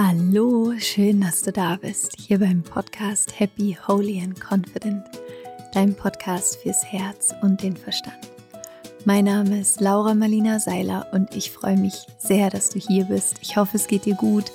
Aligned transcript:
Hallo, 0.00 0.74
schön, 0.78 1.22
dass 1.22 1.42
du 1.42 1.50
da 1.50 1.74
bist, 1.74 2.14
hier 2.20 2.38
beim 2.38 2.62
Podcast 2.62 3.40
Happy, 3.40 3.76
Holy 3.88 4.22
and 4.22 4.40
Confident, 4.40 5.02
dein 5.74 5.92
Podcast 5.92 6.58
fürs 6.62 6.84
Herz 6.84 7.34
und 7.42 7.64
den 7.64 7.76
Verstand. 7.76 8.30
Mein 9.04 9.24
Name 9.24 9.58
ist 9.58 9.80
Laura 9.80 10.14
Marlina 10.14 10.60
Seiler 10.60 11.08
und 11.10 11.34
ich 11.34 11.50
freue 11.50 11.76
mich 11.76 12.06
sehr, 12.16 12.48
dass 12.48 12.70
du 12.70 12.78
hier 12.78 13.06
bist. 13.06 13.38
Ich 13.42 13.56
hoffe, 13.56 13.76
es 13.76 13.88
geht 13.88 14.04
dir 14.04 14.14
gut 14.14 14.52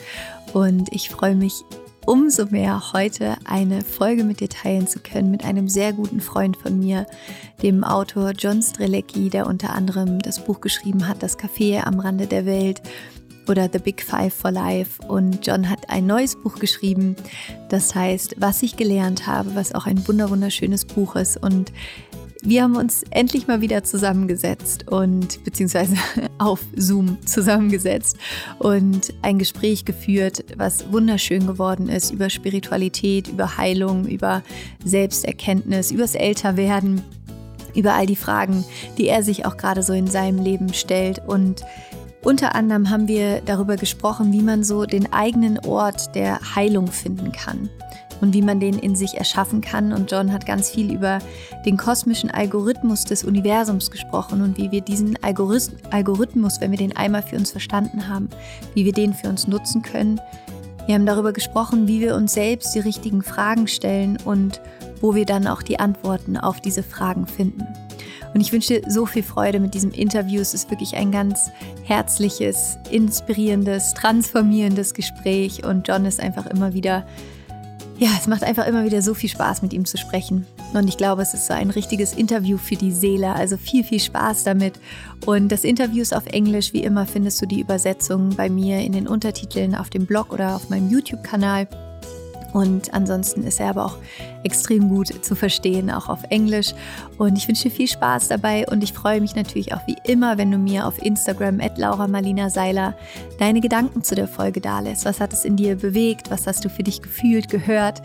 und 0.53 0.87
ich 0.93 1.09
freue 1.09 1.35
mich 1.35 1.65
umso 2.05 2.45
mehr, 2.45 2.93
heute 2.93 3.35
eine 3.43 3.81
Folge 3.81 4.23
mit 4.23 4.39
dir 4.39 4.49
teilen 4.49 4.87
zu 4.87 4.99
können 4.99 5.29
mit 5.29 5.43
einem 5.43 5.67
sehr 5.67 5.91
guten 5.91 6.21
Freund 6.21 6.55
von 6.55 6.79
mir, 6.79 7.05
dem 7.61 7.83
Autor 7.83 8.31
John 8.31 8.61
Strelecki, 8.61 9.29
der 9.29 9.47
unter 9.47 9.71
anderem 9.73 10.19
das 10.19 10.45
Buch 10.45 10.61
geschrieben 10.61 11.05
hat, 11.05 11.21
Das 11.21 11.37
Café 11.37 11.81
am 11.83 11.99
Rande 11.99 12.27
der 12.27 12.45
Welt 12.45 12.81
oder 13.49 13.69
The 13.71 13.79
Big 13.79 14.01
Five 14.01 14.33
for 14.33 14.51
Life. 14.51 15.01
Und 15.07 15.45
John 15.45 15.69
hat 15.69 15.89
ein 15.89 16.05
neues 16.05 16.35
Buch 16.35 16.55
geschrieben, 16.55 17.15
das 17.69 17.95
heißt, 17.95 18.35
was 18.39 18.63
ich 18.63 18.77
gelernt 18.77 19.27
habe, 19.27 19.55
was 19.55 19.73
auch 19.73 19.85
ein 19.85 20.07
wunderschönes 20.07 20.85
Buch 20.85 21.15
ist. 21.15 21.37
Und 21.37 21.71
wir 22.45 22.63
haben 22.63 22.75
uns 22.75 23.03
endlich 23.09 23.47
mal 23.47 23.61
wieder 23.61 23.85
zusammengesetzt 23.85 24.91
und 24.91 25.43
beziehungsweise 25.45 25.95
auf 26.39 26.59
Zoom 26.75 27.17
zusammengesetzt 27.25 28.17
und 28.59 29.13
ein 29.21 29.39
Gespräch 29.39 29.85
geführt, 29.85 30.43
was 30.57 30.91
wunderschön 30.91 31.47
geworden 31.47 31.87
ist 31.87 32.11
über 32.11 32.29
Spiritualität, 32.29 33.29
über 33.29 33.57
Heilung, 33.57 34.05
über 34.07 34.43
Selbsterkenntnis, 34.83 35.91
übers 35.91 36.15
Älterwerden, 36.15 37.01
über 37.75 37.93
all 37.93 38.05
die 38.05 38.17
Fragen, 38.17 38.65
die 38.97 39.07
er 39.07 39.23
sich 39.23 39.45
auch 39.45 39.55
gerade 39.55 39.81
so 39.81 39.93
in 39.93 40.07
seinem 40.07 40.43
Leben 40.43 40.73
stellt 40.73 41.21
und 41.25 41.63
unter 42.23 42.55
anderem 42.55 42.89
haben 42.89 43.07
wir 43.07 43.41
darüber 43.41 43.75
gesprochen, 43.75 44.31
wie 44.31 44.41
man 44.41 44.63
so 44.63 44.85
den 44.85 45.11
eigenen 45.11 45.59
Ort 45.59 46.15
der 46.15 46.39
Heilung 46.55 46.87
finden 46.87 47.31
kann 47.31 47.69
und 48.21 48.33
wie 48.33 48.41
man 48.41 48.61
den 48.61 48.79
in 48.79 48.95
sich 48.95 49.15
erschaffen 49.15 49.59
kann. 49.59 49.91
Und 49.91 50.09
John 50.09 50.31
hat 50.31 50.45
ganz 50.45 50.69
viel 50.69 50.93
über 50.93 51.19
den 51.65 51.75
kosmischen 51.75 52.31
Algorithmus 52.31 53.03
des 53.03 53.25
Universums 53.25 53.91
gesprochen 53.91 54.41
und 54.41 54.57
wie 54.57 54.71
wir 54.71 54.79
diesen 54.79 55.17
Algorithmus, 55.21 56.61
wenn 56.61 56.71
wir 56.71 56.77
den 56.77 56.95
einmal 56.95 57.23
für 57.23 57.35
uns 57.35 57.51
verstanden 57.51 58.07
haben, 58.07 58.29
wie 58.73 58.85
wir 58.85 58.93
den 58.93 59.13
für 59.13 59.27
uns 59.27 59.47
nutzen 59.47 59.81
können. 59.81 60.21
Wir 60.85 60.95
haben 60.95 61.05
darüber 61.05 61.33
gesprochen, 61.33 61.87
wie 61.87 61.99
wir 61.99 62.15
uns 62.15 62.33
selbst 62.33 62.73
die 62.73 62.79
richtigen 62.79 63.21
Fragen 63.21 63.67
stellen 63.67 64.17
und 64.23 64.61
wo 65.01 65.15
wir 65.15 65.25
dann 65.25 65.47
auch 65.47 65.61
die 65.61 65.79
Antworten 65.79 66.37
auf 66.37 66.61
diese 66.61 66.83
Fragen 66.83 67.27
finden. 67.27 67.67
Und 68.33 68.41
ich 68.41 68.51
wünsche 68.51 68.79
dir 68.79 68.91
so 68.91 69.05
viel 69.05 69.23
Freude 69.23 69.59
mit 69.59 69.73
diesem 69.73 69.91
Interview. 69.91 70.41
Es 70.41 70.53
ist 70.53 70.69
wirklich 70.71 70.95
ein 70.95 71.11
ganz 71.11 71.51
herzliches, 71.83 72.77
inspirierendes, 72.89 73.93
transformierendes 73.93 74.93
Gespräch. 74.93 75.63
Und 75.63 75.87
John 75.87 76.05
ist 76.05 76.19
einfach 76.19 76.47
immer 76.47 76.73
wieder, 76.73 77.05
ja, 77.99 78.09
es 78.17 78.27
macht 78.27 78.43
einfach 78.43 78.65
immer 78.67 78.85
wieder 78.85 79.01
so 79.01 79.13
viel 79.13 79.29
Spaß, 79.29 79.61
mit 79.61 79.73
ihm 79.73 79.85
zu 79.85 79.97
sprechen. 79.97 80.47
Und 80.73 80.87
ich 80.87 80.97
glaube, 80.97 81.21
es 81.21 81.35
ist 81.35 81.45
so 81.45 81.53
ein 81.53 81.69
richtiges 81.69 82.13
Interview 82.13 82.57
für 82.57 82.75
die 82.75 82.91
Seele. 82.91 83.33
Also 83.33 83.57
viel, 83.57 83.83
viel 83.83 83.99
Spaß 83.99 84.43
damit. 84.43 84.79
Und 85.25 85.51
das 85.51 85.63
Interview 85.63 86.01
ist 86.01 86.15
auf 86.15 86.25
Englisch. 86.25 86.73
Wie 86.73 86.83
immer 86.83 87.05
findest 87.05 87.41
du 87.41 87.45
die 87.45 87.61
Übersetzung 87.61 88.31
bei 88.35 88.49
mir 88.49 88.79
in 88.79 88.93
den 88.93 89.07
Untertiteln 89.07 89.75
auf 89.75 89.91
dem 89.91 90.07
Blog 90.07 90.33
oder 90.33 90.55
auf 90.55 90.69
meinem 90.69 90.89
YouTube-Kanal. 90.89 91.67
Und 92.53 92.93
ansonsten 92.93 93.43
ist 93.43 93.59
er 93.59 93.69
aber 93.69 93.85
auch 93.85 93.97
extrem 94.43 94.87
gut 94.87 95.25
zu 95.25 95.35
verstehen, 95.35 95.89
auch 95.89 96.07
auf 96.07 96.19
Englisch. 96.29 96.73
Und 97.17 97.35
ich 97.35 97.47
wünsche 97.47 97.63
dir 97.63 97.75
viel 97.75 97.87
Spaß 97.87 98.27
dabei 98.27 98.65
und 98.67 98.83
ich 98.83 98.93
freue 98.93 99.19
mich 99.19 99.35
natürlich 99.35 99.73
auch 99.73 99.85
wie 99.87 99.97
immer, 100.05 100.37
wenn 100.37 100.51
du 100.51 100.57
mir 100.57 100.87
auf 100.87 101.01
Instagram 101.01 101.59
at 101.59 101.77
Laura 101.77 102.07
Marlina 102.07 102.49
Seiler 102.49 102.95
deine 103.39 103.59
Gedanken 103.59 104.03
zu 104.03 104.13
der 104.13 104.27
Folge 104.27 104.61
dalässt. 104.61 105.05
Was 105.05 105.19
hat 105.19 105.33
es 105.33 105.45
in 105.45 105.55
dir 105.55 105.75
bewegt? 105.75 106.29
Was 106.29 106.45
hast 106.45 106.63
du 106.63 106.69
für 106.69 106.83
dich 106.83 107.01
gefühlt, 107.01 107.49
gehört? 107.49 108.03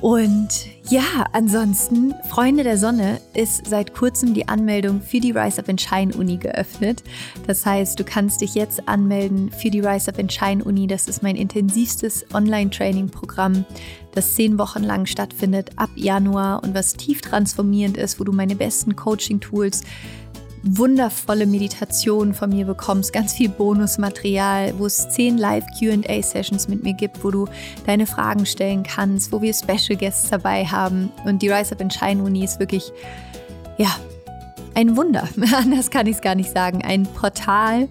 Und 0.00 0.48
ja, 0.90 1.26
ansonsten, 1.32 2.14
Freunde 2.28 2.62
der 2.62 2.76
Sonne 2.76 3.20
ist 3.32 3.66
seit 3.66 3.94
kurzem 3.94 4.34
die 4.34 4.48
Anmeldung 4.48 5.00
für 5.00 5.18
die 5.18 5.30
Rise 5.30 5.60
Up 5.60 5.68
and 5.68 5.80
Shine 5.80 6.14
Uni 6.14 6.36
geöffnet. 6.36 7.02
Das 7.46 7.64
heißt, 7.64 7.98
du 7.98 8.04
kannst 8.04 8.42
dich 8.42 8.54
jetzt 8.54 8.86
anmelden 8.86 9.50
für 9.50 9.70
die 9.70 9.80
Rise 9.80 10.10
Up 10.10 10.18
and 10.18 10.32
Shine 10.32 10.62
Uni. 10.62 10.86
Das 10.86 11.08
ist 11.08 11.22
mein 11.22 11.36
intensivstes 11.36 12.26
Online-Training-Programm, 12.34 13.64
das 14.12 14.34
zehn 14.34 14.58
Wochen 14.58 14.82
lang 14.82 15.06
stattfindet 15.06 15.70
ab 15.76 15.90
Januar 15.96 16.62
und 16.62 16.74
was 16.74 16.92
tief 16.94 17.22
transformierend 17.22 17.96
ist, 17.96 18.20
wo 18.20 18.24
du 18.24 18.32
meine 18.32 18.56
besten 18.56 18.96
Coaching-Tools 18.96 19.82
wundervolle 20.64 21.46
Meditationen 21.46 22.32
von 22.32 22.50
mir 22.50 22.64
bekommst, 22.64 23.12
ganz 23.12 23.34
viel 23.34 23.50
Bonusmaterial, 23.50 24.78
wo 24.78 24.86
es 24.86 25.08
zehn 25.10 25.36
Live 25.36 25.64
QA-Sessions 25.78 26.68
mit 26.68 26.82
mir 26.82 26.94
gibt, 26.94 27.22
wo 27.22 27.30
du 27.30 27.46
deine 27.86 28.06
Fragen 28.06 28.46
stellen 28.46 28.82
kannst, 28.82 29.30
wo 29.30 29.42
wir 29.42 29.52
Special 29.52 29.98
Guests 29.98 30.30
dabei 30.30 30.64
haben. 30.64 31.12
Und 31.26 31.42
die 31.42 31.50
Rise 31.50 31.72
Up 31.72 31.80
in 31.82 31.90
Shine 31.90 32.22
Uni 32.22 32.44
ist 32.44 32.58
wirklich, 32.58 32.92
ja, 33.76 33.94
ein 34.74 34.96
Wunder. 34.96 35.28
Anders 35.54 35.90
kann 35.90 36.06
ich 36.06 36.16
es 36.16 36.22
gar 36.22 36.34
nicht 36.34 36.50
sagen. 36.50 36.82
Ein 36.82 37.04
Portal 37.04 37.88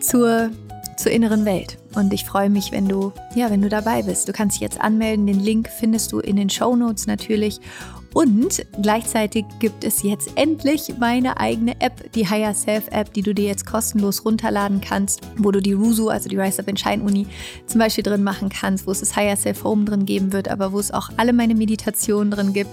zur, 0.00 0.50
zur 0.98 1.12
inneren 1.12 1.44
Welt. 1.46 1.78
Und 1.94 2.12
ich 2.12 2.24
freue 2.24 2.50
mich, 2.50 2.72
wenn 2.72 2.88
du, 2.88 3.12
ja, 3.34 3.50
wenn 3.50 3.62
du 3.62 3.68
dabei 3.68 4.02
bist. 4.02 4.28
Du 4.28 4.32
kannst 4.32 4.56
dich 4.56 4.62
jetzt 4.62 4.80
anmelden. 4.80 5.26
Den 5.26 5.40
Link 5.40 5.68
findest 5.68 6.12
du 6.12 6.20
in 6.20 6.36
den 6.36 6.50
Show 6.50 6.76
Notes 6.76 7.06
natürlich. 7.06 7.60
Und 8.14 8.64
gleichzeitig 8.82 9.44
gibt 9.58 9.84
es 9.84 10.02
jetzt 10.02 10.32
endlich 10.36 10.94
meine 10.98 11.38
eigene 11.38 11.80
App, 11.80 12.12
die 12.12 12.28
Higher 12.28 12.54
Self 12.54 12.88
App, 12.90 13.12
die 13.14 13.22
du 13.22 13.34
dir 13.34 13.46
jetzt 13.46 13.66
kostenlos 13.66 14.24
runterladen 14.24 14.80
kannst, 14.80 15.20
wo 15.38 15.50
du 15.50 15.60
die 15.60 15.72
Rusu, 15.72 16.08
also 16.08 16.28
die 16.28 16.38
Rise 16.38 16.60
Up 16.60 16.68
in 16.68 16.76
Shine 16.76 17.02
Uni, 17.02 17.26
zum 17.66 17.78
Beispiel 17.78 18.04
drin 18.04 18.22
machen 18.22 18.48
kannst, 18.48 18.86
wo 18.86 18.90
es 18.90 19.00
das 19.00 19.16
Higher 19.16 19.36
Self 19.36 19.64
Home 19.64 19.84
drin 19.84 20.04
geben 20.04 20.32
wird, 20.32 20.48
aber 20.48 20.72
wo 20.72 20.78
es 20.78 20.90
auch 20.90 21.10
alle 21.16 21.32
meine 21.32 21.54
Meditationen 21.54 22.30
drin 22.30 22.52
gibt, 22.52 22.70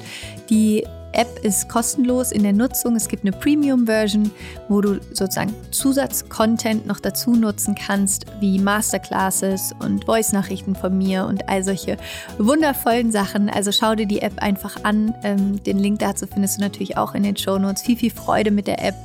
die 0.50 0.85
App 1.14 1.40
ist 1.44 1.70
kostenlos 1.70 2.31
in 2.31 2.44
der 2.44 2.53
Nutzung. 2.53 2.96
Es 2.96 3.08
gibt 3.08 3.24
eine 3.24 3.31
Premium-Version, 3.31 4.31
wo 4.68 4.81
du 4.81 5.00
sozusagen 5.14 5.53
Zusatz-Content 5.72 6.86
noch 6.86 7.00
dazu 7.00 7.31
nutzen 7.31 7.75
kannst, 7.75 8.25
wie 8.40 8.59
Masterclasses 8.59 9.74
und 9.80 10.06
Voice-Nachrichten 10.06 10.75
von 10.75 10.98
mir 10.98 11.25
und 11.25 11.50
all 11.50 11.64
solche 11.64 11.98
wundervollen 12.38 13.12
Sachen. 13.12 13.50
Also 13.50 13.72
schau 13.72 13.96
dir 13.96 14.06
die 14.06 14.22
App 14.22 14.42
einfach 14.42 14.84
an. 14.84 15.14
Ähm, 15.24 15.64
den 15.64 15.80
Link 15.80 16.00
dazu 16.00 16.28
findest 16.28 16.58
du 16.58 16.62
natürlich 16.62 16.98
auch 16.98 17.16
in 17.16 17.24
den 17.24 17.38
Show 17.38 17.58
Notes. 17.58 17.81
Viel, 17.81 17.98
viel 17.98 18.12
Freude 18.12 18.52
mit 18.52 18.68
der 18.68 18.84
App. 18.84 18.96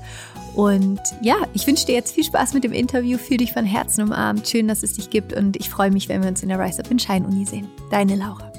Und 0.54 1.00
ja, 1.20 1.36
ich 1.52 1.66
wünsche 1.66 1.86
dir 1.86 1.94
jetzt 1.94 2.14
viel 2.14 2.24
Spaß 2.24 2.54
mit 2.54 2.64
dem 2.64 2.72
Interview. 2.72 3.18
Fühl 3.18 3.38
dich 3.38 3.52
von 3.52 3.64
Herzen 3.64 4.04
umarmt. 4.04 4.48
Schön, 4.48 4.68
dass 4.68 4.82
es 4.82 4.92
dich 4.94 5.10
gibt. 5.10 5.32
Und 5.32 5.56
ich 5.56 5.68
freue 5.68 5.90
mich, 5.90 6.08
wenn 6.08 6.22
wir 6.22 6.28
uns 6.28 6.42
in 6.42 6.48
der 6.48 6.60
Rise 6.60 6.80
Up 6.80 6.90
in 6.90 6.98
Shine 6.98 7.26
Uni 7.26 7.44
sehen. 7.44 7.68
Deine 7.90 8.14
Laura. 8.14 8.52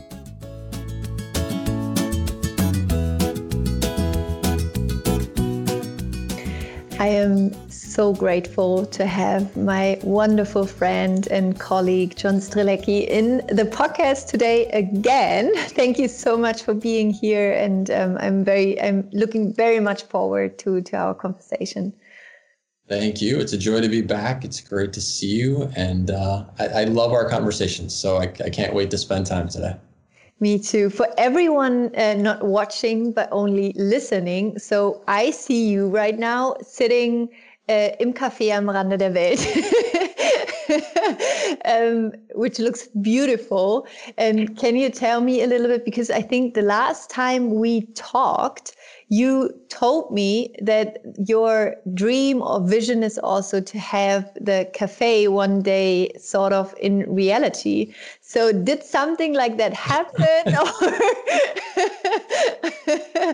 I 6.97 7.07
am 7.07 7.51
so 7.69 8.13
grateful 8.13 8.85
to 8.85 9.05
have 9.05 9.57
my 9.57 9.99
wonderful 10.01 10.65
friend 10.65 11.27
and 11.29 11.59
colleague 11.59 12.15
John 12.15 12.35
Strelecky 12.35 13.05
in 13.05 13.45
the 13.47 13.65
podcast 13.65 14.29
today 14.29 14.67
again. 14.67 15.51
Thank 15.55 15.99
you 15.99 16.07
so 16.07 16.37
much 16.37 16.63
for 16.63 16.73
being 16.73 17.11
here, 17.11 17.51
and 17.51 17.91
um, 17.91 18.17
I'm 18.21 18.45
very, 18.45 18.81
I'm 18.81 19.09
looking 19.11 19.53
very 19.53 19.81
much 19.81 20.03
forward 20.03 20.57
to 20.59 20.81
to 20.81 20.95
our 20.95 21.13
conversation. 21.13 21.93
Thank 22.87 23.21
you. 23.21 23.39
It's 23.39 23.51
a 23.51 23.57
joy 23.57 23.81
to 23.81 23.89
be 23.89 24.01
back. 24.01 24.45
It's 24.45 24.61
great 24.61 24.93
to 24.93 25.01
see 25.01 25.35
you, 25.35 25.69
and 25.75 26.11
uh, 26.11 26.45
I, 26.59 26.67
I, 26.67 26.83
love 26.85 27.11
our 27.11 27.27
conversations. 27.27 27.93
So 27.93 28.17
I, 28.17 28.31
I 28.43 28.49
can't 28.49 28.73
wait 28.73 28.89
to 28.91 28.97
spend 28.97 29.25
time 29.25 29.49
today. 29.49 29.75
Me 30.39 30.59
too. 30.59 30.89
For 30.89 31.07
everyone 31.17 31.95
uh, 31.95 32.13
not 32.15 32.43
watching 32.43 33.13
but 33.13 33.29
only 33.31 33.71
listening, 33.77 34.59
so 34.59 35.01
I 35.07 35.31
see 35.31 35.69
you 35.69 35.87
right 35.87 36.17
now 36.19 36.55
sitting 36.61 37.29
uh, 37.69 37.89
im 37.99 38.13
Café 38.13 38.51
am 38.51 38.69
Rande 38.69 38.97
der 38.97 39.13
Welt, 39.13 39.39
um, 41.65 42.11
which 42.35 42.59
looks 42.59 42.87
beautiful. 43.01 43.87
And 44.17 44.57
can 44.57 44.75
you 44.75 44.89
tell 44.89 45.21
me 45.21 45.41
a 45.41 45.47
little 45.47 45.67
bit? 45.67 45.85
Because 45.85 46.11
I 46.11 46.21
think 46.21 46.53
the 46.53 46.61
last 46.61 47.09
time 47.09 47.55
we 47.55 47.81
talked, 47.95 48.75
you 49.09 49.53
told 49.69 50.11
me 50.11 50.53
that 50.61 50.97
your 51.27 51.75
dream 51.93 52.41
or 52.41 52.59
vision 52.61 53.03
is 53.03 53.17
also 53.19 53.61
to 53.61 53.79
have 53.79 54.31
the 54.39 54.69
cafe 54.73 55.27
one 55.27 55.61
day 55.61 56.11
sort 56.19 56.53
of 56.53 56.73
in 56.79 57.01
reality. 57.13 57.93
So 58.27 58.51
did 58.51 58.83
something 58.83 59.33
like 59.33 59.57
that 59.57 59.71
happen? 59.71 60.17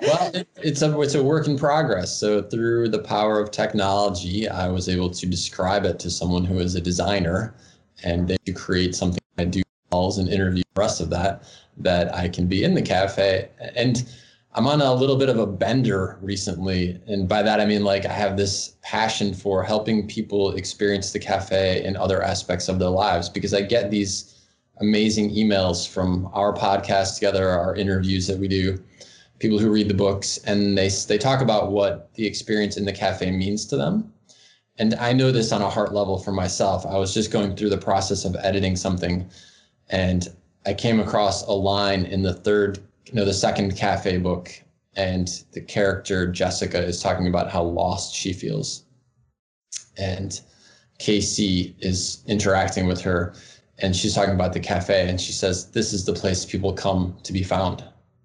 well, 0.01 0.31
it, 0.33 0.47
it's 0.57 0.81
a 0.81 0.99
it's 0.99 1.15
a 1.15 1.23
work 1.23 1.47
in 1.47 1.57
progress. 1.57 2.13
So 2.15 2.41
through 2.41 2.89
the 2.89 2.99
power 2.99 3.39
of 3.39 3.51
technology, 3.51 4.49
I 4.49 4.67
was 4.67 4.89
able 4.89 5.09
to 5.09 5.25
describe 5.25 5.85
it 5.85 5.97
to 5.99 6.09
someone 6.11 6.43
who 6.43 6.59
is 6.59 6.75
a 6.75 6.81
designer, 6.81 7.55
and 8.03 8.27
they 8.27 8.37
create 8.53 8.93
something. 8.93 9.21
I 9.37 9.45
do 9.45 9.63
calls 9.91 10.17
and 10.17 10.27
interview 10.27 10.63
the 10.75 10.81
rest 10.81 10.99
of 10.99 11.09
that 11.11 11.43
that 11.77 12.13
I 12.13 12.27
can 12.27 12.47
be 12.47 12.65
in 12.65 12.75
the 12.75 12.81
cafe 12.81 13.49
and 13.75 14.05
I'm 14.53 14.67
on 14.67 14.81
a 14.81 14.93
little 14.93 15.15
bit 15.15 15.29
of 15.29 15.39
a 15.39 15.47
bender 15.47 16.17
recently. 16.21 17.01
And 17.07 17.27
by 17.27 17.41
that, 17.41 17.61
I 17.61 17.65
mean 17.65 17.85
like 17.85 18.05
I 18.05 18.11
have 18.11 18.35
this 18.35 18.75
passion 18.81 19.33
for 19.33 19.63
helping 19.63 20.07
people 20.07 20.51
experience 20.55 21.13
the 21.13 21.19
cafe 21.19 21.83
in 21.85 21.95
other 21.95 22.21
aspects 22.21 22.67
of 22.67 22.77
their 22.77 22.89
lives 22.89 23.29
because 23.29 23.53
I 23.53 23.61
get 23.61 23.89
these 23.89 24.30
amazing 24.81 25.29
emails 25.33 25.87
from 25.87 26.29
our 26.33 26.53
podcast 26.53 27.15
together, 27.15 27.49
our 27.49 27.75
interviews 27.75 28.27
that 28.27 28.37
we 28.37 28.47
do, 28.47 28.81
people 29.39 29.57
who 29.57 29.71
read 29.71 29.87
the 29.87 29.93
books, 29.93 30.37
and 30.39 30.77
they, 30.77 30.89
they 31.07 31.17
talk 31.17 31.41
about 31.41 31.71
what 31.71 32.13
the 32.15 32.25
experience 32.25 32.77
in 32.77 32.85
the 32.85 32.93
cafe 32.93 33.31
means 33.31 33.65
to 33.67 33.77
them. 33.77 34.11
And 34.77 34.95
I 34.95 35.13
know 35.13 35.31
this 35.31 35.51
on 35.51 35.61
a 35.61 35.69
heart 35.69 35.93
level 35.93 36.17
for 36.17 36.31
myself. 36.31 36.85
I 36.85 36.97
was 36.97 37.13
just 37.13 37.31
going 37.31 37.55
through 37.55 37.69
the 37.69 37.77
process 37.77 38.25
of 38.25 38.35
editing 38.41 38.75
something 38.75 39.29
and 39.91 40.29
I 40.65 40.73
came 40.73 40.99
across 40.99 41.45
a 41.45 41.51
line 41.51 42.05
in 42.05 42.23
the 42.23 42.33
third 42.33 42.79
you 43.07 43.13
know 43.13 43.25
the 43.25 43.33
second 43.33 43.75
cafe 43.75 44.17
book 44.17 44.49
and 44.95 45.43
the 45.51 45.61
character 45.61 46.27
jessica 46.27 46.81
is 46.81 47.01
talking 47.01 47.27
about 47.27 47.49
how 47.49 47.63
lost 47.63 48.15
she 48.15 48.33
feels 48.33 48.83
and 49.97 50.41
casey 50.99 51.75
is 51.79 52.23
interacting 52.27 52.87
with 52.87 53.01
her 53.01 53.33
and 53.81 53.95
she's 53.95 54.13
talking 54.13 54.33
about 54.33 54.53
the 54.53 54.59
cafe 54.59 55.09
and 55.09 55.19
she 55.19 55.31
says 55.31 55.71
this 55.71 55.93
is 55.93 56.05
the 56.05 56.13
place 56.13 56.45
people 56.45 56.73
come 56.73 57.15
to 57.23 57.33
be 57.33 57.43
found 57.43 57.83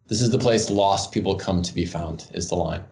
this 0.08 0.20
is 0.20 0.30
the 0.30 0.38
place 0.38 0.70
lost 0.70 1.12
people 1.12 1.34
come 1.34 1.62
to 1.62 1.74
be 1.74 1.86
found 1.86 2.28
is 2.34 2.48
the 2.48 2.54
line 2.54 2.84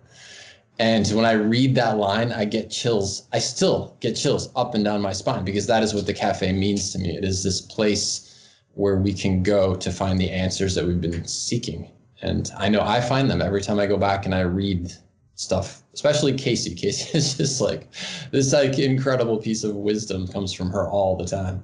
and 0.79 1.07
when 1.09 1.25
i 1.25 1.33
read 1.33 1.75
that 1.75 1.97
line 1.99 2.33
i 2.33 2.45
get 2.45 2.71
chills 2.71 3.29
i 3.33 3.39
still 3.39 3.97
get 4.01 4.15
chills 4.15 4.51
up 4.57 4.75
and 4.75 4.85
down 4.85 5.01
my 5.01 5.13
spine 5.13 5.45
because 5.45 5.67
that 5.67 5.83
is 5.83 5.95
what 5.95 6.07
the 6.07 6.15
cafe 6.15 6.53
means 6.53 6.93
to 6.93 6.99
me 6.99 7.17
it 7.17 7.25
is 7.25 7.43
this 7.43 7.61
place 7.61 8.31
where 8.75 8.97
we 8.97 9.13
can 9.13 9.43
go 9.43 9.75
to 9.77 9.91
find 9.91 10.21
the 10.21 10.31
answers 10.31 10.75
that 10.75 10.85
we've 10.85 11.01
been 11.01 11.27
seeking. 11.27 11.91
And 12.23 12.51
I 12.59 12.69
know 12.69 12.81
I 12.81 13.01
find 13.01 13.31
them 13.31 13.43
every 13.43 13.61
time 13.61 13.79
I 13.79 13.87
go 13.87 13.97
back 13.97 14.25
and 14.25 14.35
I 14.35 14.41
read 14.41 14.93
stuff, 15.37 15.83
especially 15.93 16.35
Casey. 16.35 16.75
Casey 16.75 17.17
is 17.17 17.37
just 17.37 17.61
like 17.61 17.89
this 18.31 18.53
like 18.53 18.79
incredible 18.79 19.39
piece 19.39 19.65
of 19.65 19.75
wisdom 19.75 20.27
comes 20.29 20.53
from 20.53 20.71
her 20.71 20.89
all 20.89 21.17
the 21.17 21.25
time. 21.25 21.63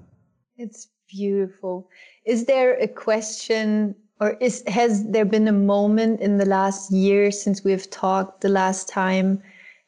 It's 0.60 0.88
beautiful. 1.08 1.88
Is 2.26 2.44
there 2.44 2.74
a 2.74 2.86
question 2.86 3.94
or 4.20 4.32
is 4.40 4.62
has 4.66 5.06
there 5.06 5.24
been 5.24 5.48
a 5.48 5.52
moment 5.52 6.20
in 6.20 6.36
the 6.36 6.44
last 6.44 6.92
year 6.92 7.30
since 7.30 7.64
we've 7.64 7.88
talked 7.88 8.42
the 8.42 8.50
last 8.50 8.86
time 8.86 9.42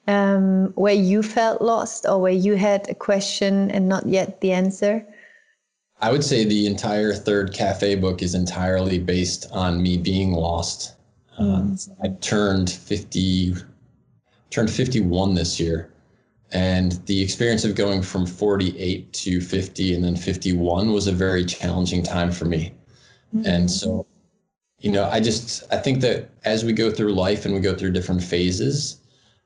um, 0.08 0.72
where 0.74 0.94
you 0.94 1.22
felt 1.22 1.60
lost 1.60 2.06
or 2.08 2.18
where 2.18 2.32
you 2.32 2.54
had 2.54 2.88
a 2.88 2.94
question 2.94 3.70
and 3.70 3.86
not 3.86 4.06
yet 4.06 4.40
the 4.40 4.52
answer? 4.52 5.06
I 6.00 6.10
would 6.10 6.24
say 6.24 6.46
the 6.46 6.66
entire 6.66 7.12
third 7.12 7.52
cafe 7.52 7.94
book 7.94 8.22
is 8.22 8.34
entirely 8.34 8.98
based 8.98 9.46
on 9.52 9.82
me 9.82 9.98
being 9.98 10.32
lost. 10.32 10.94
Mm. 11.38 11.90
Uh, 11.90 11.94
I 12.02 12.08
turned 12.22 12.70
50, 12.70 13.56
turned 14.48 14.70
51 14.70 15.34
this 15.34 15.60
year. 15.60 15.91
And 16.52 16.92
the 17.06 17.22
experience 17.22 17.64
of 17.64 17.74
going 17.74 18.02
from 18.02 18.26
48 18.26 19.12
to 19.12 19.40
50 19.40 19.94
and 19.94 20.04
then 20.04 20.16
51 20.16 20.92
was 20.92 21.06
a 21.06 21.12
very 21.12 21.44
challenging 21.44 22.02
time 22.02 22.30
for 22.30 22.44
me. 22.44 22.74
Mm-hmm. 23.34 23.46
And 23.46 23.70
so, 23.70 24.06
you 24.78 24.90
know, 24.90 25.08
I 25.10 25.20
just, 25.20 25.64
I 25.72 25.78
think 25.78 26.00
that 26.02 26.28
as 26.44 26.64
we 26.64 26.72
go 26.72 26.90
through 26.90 27.14
life 27.14 27.46
and 27.46 27.54
we 27.54 27.60
go 27.60 27.74
through 27.74 27.92
different 27.92 28.22
phases, 28.22 29.00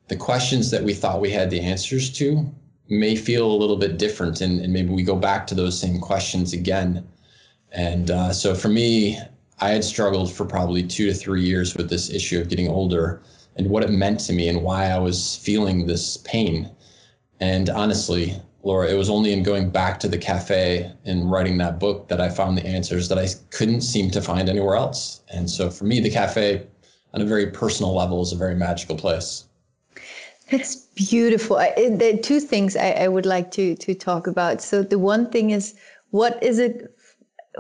the 0.09 0.17
questions 0.17 0.71
that 0.71 0.83
we 0.83 0.95
thought 0.95 1.21
we 1.21 1.31
had 1.31 1.51
the 1.51 1.61
answers 1.61 2.11
to 2.19 2.53
may 2.89 3.17
feel 3.17 3.51
a 3.51 3.57
little 3.57 3.77
bit 3.77 3.99
different 3.99 4.41
and, 4.41 4.61
and 4.61 4.73
maybe 4.73 4.91
we 4.91 5.03
go 5.03 5.17
back 5.17 5.47
to 5.47 5.55
those 5.55 5.79
same 5.79 6.01
questions 6.01 6.53
again 6.53 7.07
and 7.73 8.11
uh, 8.11 8.33
so 8.33 8.55
for 8.55 8.69
me 8.69 9.19
i 9.61 9.71
had 9.71 9.83
struggled 9.83 10.33
for 10.33 10.45
probably 10.45 10.83
two 10.83 11.07
to 11.07 11.15
three 11.15 11.43
years 11.43 11.77
with 11.77 11.91
this 11.91 12.11
issue 12.11 12.41
of 12.41 12.49
getting 12.49 12.69
older 12.69 13.21
and 13.57 13.69
what 13.69 13.83
it 13.83 13.91
meant 13.91 14.21
to 14.21 14.33
me 14.33 14.49
and 14.49 14.63
why 14.63 14.87
i 14.87 14.99
was 14.99 15.37
feeling 15.37 15.87
this 15.87 16.19
pain 16.19 16.71
and 17.41 17.69
honestly 17.71 18.41
laura 18.63 18.89
it 18.89 18.97
was 18.97 19.11
only 19.11 19.33
in 19.33 19.43
going 19.43 19.71
back 19.71 19.99
to 20.01 20.09
the 20.09 20.19
cafe 20.19 20.91
and 21.05 21.31
writing 21.31 21.59
that 21.59 21.79
book 21.79 22.09
that 22.09 22.21
i 22.21 22.29
found 22.29 22.57
the 22.57 22.67
answers 22.67 23.09
that 23.09 23.19
i 23.19 23.27
couldn't 23.51 23.81
seem 23.81 24.11
to 24.11 24.21
find 24.21 24.49
anywhere 24.49 24.77
else 24.77 25.23
and 25.33 25.49
so 25.49 25.71
for 25.71 25.85
me 25.85 26.01
the 26.01 26.11
cafe 26.11 26.67
on 27.15 27.21
a 27.23 27.25
very 27.25 27.51
personal 27.51 27.95
level 27.95 28.23
is 28.23 28.33
a 28.33 28.37
very 28.37 28.55
magical 28.55 28.97
place 28.97 29.45
that's 30.51 30.77
beautiful. 30.77 31.57
I, 31.57 31.73
there 31.91 32.15
are 32.15 32.19
two 32.19 32.41
things 32.41 32.77
I, 32.77 32.91
I 32.91 33.09
would 33.09 33.27
like 33.27 33.51
to 33.53 33.75
to 33.77 33.95
talk 33.95 34.27
about. 34.27 34.63
So 34.63 34.83
the 34.83 34.99
one 34.99 35.31
thing 35.31 35.51
is, 35.51 35.75
what 36.11 36.41
is 36.43 36.59
it 36.59 36.95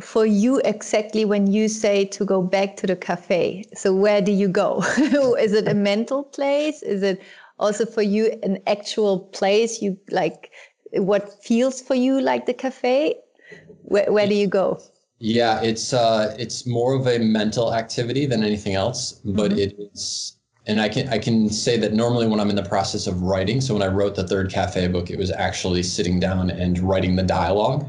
for 0.00 0.26
you 0.26 0.60
exactly 0.64 1.24
when 1.24 1.52
you 1.52 1.68
say 1.68 2.04
to 2.04 2.24
go 2.24 2.42
back 2.42 2.76
to 2.78 2.86
the 2.86 2.96
cafe? 2.96 3.64
So 3.74 3.94
where 3.94 4.20
do 4.20 4.30
you 4.30 4.48
go? 4.48 4.82
is 5.38 5.52
it 5.52 5.66
a 5.66 5.74
mental 5.74 6.22
place? 6.22 6.82
Is 6.82 7.02
it 7.02 7.20
also 7.58 7.86
for 7.86 8.02
you 8.02 8.38
an 8.42 8.58
actual 8.66 9.20
place? 9.20 9.82
You 9.82 9.98
like 10.10 10.50
what 10.92 11.42
feels 11.42 11.82
for 11.82 11.94
you 11.94 12.20
like 12.20 12.46
the 12.46 12.54
cafe? 12.54 13.16
Where, 13.82 14.10
where 14.12 14.26
do 14.26 14.34
you 14.34 14.46
go? 14.46 14.80
Yeah, 15.18 15.62
it's 15.62 15.92
uh, 15.92 16.34
it's 16.38 16.66
more 16.66 16.94
of 16.94 17.06
a 17.06 17.18
mental 17.18 17.74
activity 17.74 18.26
than 18.26 18.42
anything 18.42 18.74
else, 18.74 19.12
but 19.24 19.50
mm-hmm. 19.50 19.60
it 19.60 19.76
is 19.92 20.36
and 20.66 20.80
I 20.80 20.88
can 20.88 21.08
I 21.08 21.18
can 21.18 21.48
say 21.48 21.78
that 21.78 21.92
normally 21.92 22.26
when 22.26 22.40
I'm 22.40 22.50
in 22.50 22.56
the 22.56 22.62
process 22.62 23.06
of 23.06 23.22
writing, 23.22 23.60
so 23.60 23.74
when 23.74 23.82
I 23.82 23.86
wrote 23.86 24.16
the 24.16 24.26
third 24.26 24.50
cafe 24.50 24.88
book, 24.88 25.10
it 25.10 25.18
was 25.18 25.30
actually 25.30 25.82
sitting 25.82 26.18
down 26.18 26.50
and 26.50 26.78
writing 26.78 27.16
the 27.16 27.22
dialogue. 27.22 27.88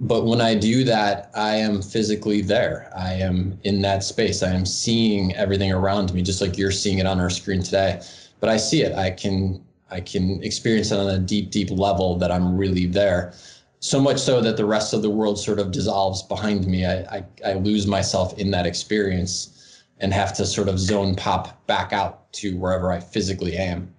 But 0.00 0.26
when 0.26 0.40
I 0.40 0.56
do 0.56 0.82
that, 0.84 1.30
I 1.34 1.54
am 1.54 1.80
physically 1.80 2.40
there. 2.40 2.90
I 2.96 3.12
am 3.12 3.56
in 3.62 3.80
that 3.82 4.02
space. 4.02 4.42
I 4.42 4.50
am 4.50 4.66
seeing 4.66 5.36
everything 5.36 5.72
around 5.72 6.12
me, 6.12 6.20
just 6.20 6.40
like 6.40 6.58
you're 6.58 6.72
seeing 6.72 6.98
it 6.98 7.06
on 7.06 7.20
our 7.20 7.30
screen 7.30 7.62
today. 7.62 8.00
But 8.44 8.52
I 8.52 8.58
see 8.58 8.82
it. 8.82 8.94
I 8.94 9.08
can 9.08 9.64
I 9.90 10.02
can 10.02 10.42
experience 10.42 10.92
it 10.92 10.98
on 10.98 11.08
a 11.08 11.18
deep, 11.18 11.50
deep 11.50 11.70
level 11.70 12.18
that 12.18 12.30
I'm 12.30 12.58
really 12.58 12.84
there. 12.84 13.32
So 13.80 13.98
much 13.98 14.18
so 14.18 14.42
that 14.42 14.58
the 14.58 14.66
rest 14.66 14.92
of 14.92 15.00
the 15.00 15.08
world 15.08 15.38
sort 15.38 15.58
of 15.58 15.72
dissolves 15.72 16.22
behind 16.24 16.66
me. 16.66 16.84
I, 16.84 16.96
I, 17.04 17.24
I 17.42 17.52
lose 17.54 17.86
myself 17.86 18.38
in 18.38 18.50
that 18.50 18.66
experience 18.66 19.82
and 19.98 20.12
have 20.12 20.36
to 20.36 20.44
sort 20.44 20.68
of 20.68 20.78
zone 20.78 21.14
pop 21.14 21.66
back 21.66 21.94
out 21.94 22.30
to 22.34 22.58
wherever 22.58 22.92
I 22.92 23.00
physically 23.00 23.56
am. 23.56 23.94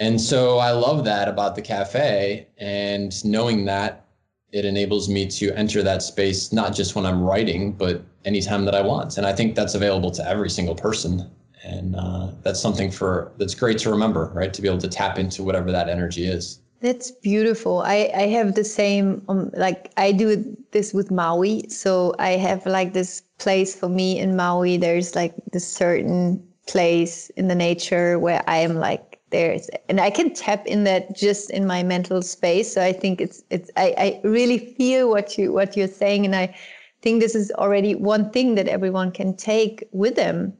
And 0.00 0.18
so 0.18 0.56
I 0.56 0.70
love 0.70 1.04
that 1.04 1.28
about 1.28 1.54
the 1.54 1.60
cafe 1.60 2.46
and 2.56 3.22
knowing 3.22 3.66
that 3.66 4.06
it 4.52 4.64
enables 4.64 5.10
me 5.10 5.26
to 5.26 5.52
enter 5.52 5.82
that 5.82 6.02
space 6.02 6.54
not 6.54 6.74
just 6.74 6.94
when 6.94 7.04
I'm 7.04 7.22
writing, 7.22 7.72
but 7.72 8.02
anytime 8.24 8.64
that 8.64 8.74
I 8.74 8.80
want. 8.80 9.18
And 9.18 9.26
I 9.26 9.34
think 9.34 9.54
that's 9.54 9.74
available 9.74 10.10
to 10.12 10.26
every 10.26 10.48
single 10.48 10.74
person. 10.74 11.30
And 11.64 11.94
uh, 11.94 12.28
that's 12.42 12.60
something 12.60 12.90
for 12.90 13.32
that's 13.38 13.54
great 13.54 13.78
to 13.78 13.90
remember, 13.90 14.30
right? 14.34 14.52
To 14.52 14.62
be 14.62 14.68
able 14.68 14.78
to 14.78 14.88
tap 14.88 15.18
into 15.18 15.42
whatever 15.42 15.70
that 15.70 15.88
energy 15.88 16.24
is. 16.24 16.60
That's 16.80 17.12
beautiful. 17.12 17.82
I, 17.82 18.10
I 18.14 18.26
have 18.26 18.56
the 18.56 18.64
same, 18.64 19.22
um, 19.28 19.50
like 19.54 19.92
I 19.96 20.10
do 20.10 20.56
this 20.72 20.92
with 20.92 21.12
Maui. 21.12 21.68
So 21.68 22.12
I 22.18 22.30
have 22.30 22.66
like 22.66 22.92
this 22.92 23.22
place 23.38 23.76
for 23.76 23.88
me 23.88 24.18
in 24.18 24.34
Maui. 24.34 24.76
There's 24.76 25.14
like 25.14 25.34
this 25.52 25.66
certain 25.66 26.44
place 26.66 27.30
in 27.30 27.46
the 27.46 27.54
nature 27.54 28.18
where 28.18 28.42
I 28.48 28.58
am 28.58 28.74
like 28.74 29.20
there's, 29.30 29.70
and 29.88 30.00
I 30.00 30.10
can 30.10 30.34
tap 30.34 30.66
in 30.66 30.82
that 30.84 31.14
just 31.14 31.50
in 31.50 31.66
my 31.66 31.84
mental 31.84 32.20
space. 32.20 32.74
So 32.74 32.82
I 32.82 32.92
think 32.92 33.20
it's, 33.20 33.44
it's, 33.50 33.70
I, 33.76 33.94
I 33.96 34.20
really 34.24 34.58
feel 34.58 35.08
what 35.08 35.38
you, 35.38 35.52
what 35.52 35.76
you're 35.76 35.86
saying. 35.86 36.24
And 36.26 36.34
I 36.34 36.54
think 37.00 37.20
this 37.20 37.36
is 37.36 37.52
already 37.52 37.94
one 37.94 38.30
thing 38.30 38.56
that 38.56 38.66
everyone 38.66 39.12
can 39.12 39.36
take 39.36 39.88
with 39.92 40.16
them 40.16 40.52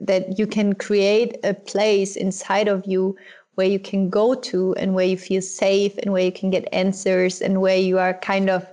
that 0.00 0.38
you 0.38 0.46
can 0.46 0.74
create 0.74 1.36
a 1.44 1.54
place 1.54 2.16
inside 2.16 2.68
of 2.68 2.84
you 2.86 3.16
where 3.54 3.66
you 3.66 3.78
can 3.78 4.08
go 4.08 4.34
to 4.34 4.74
and 4.76 4.94
where 4.94 5.06
you 5.06 5.16
feel 5.16 5.42
safe 5.42 5.96
and 5.98 6.12
where 6.12 6.24
you 6.24 6.32
can 6.32 6.50
get 6.50 6.68
answers 6.72 7.40
and 7.40 7.60
where 7.60 7.76
you 7.76 7.98
are 7.98 8.14
kind 8.14 8.48
of 8.48 8.66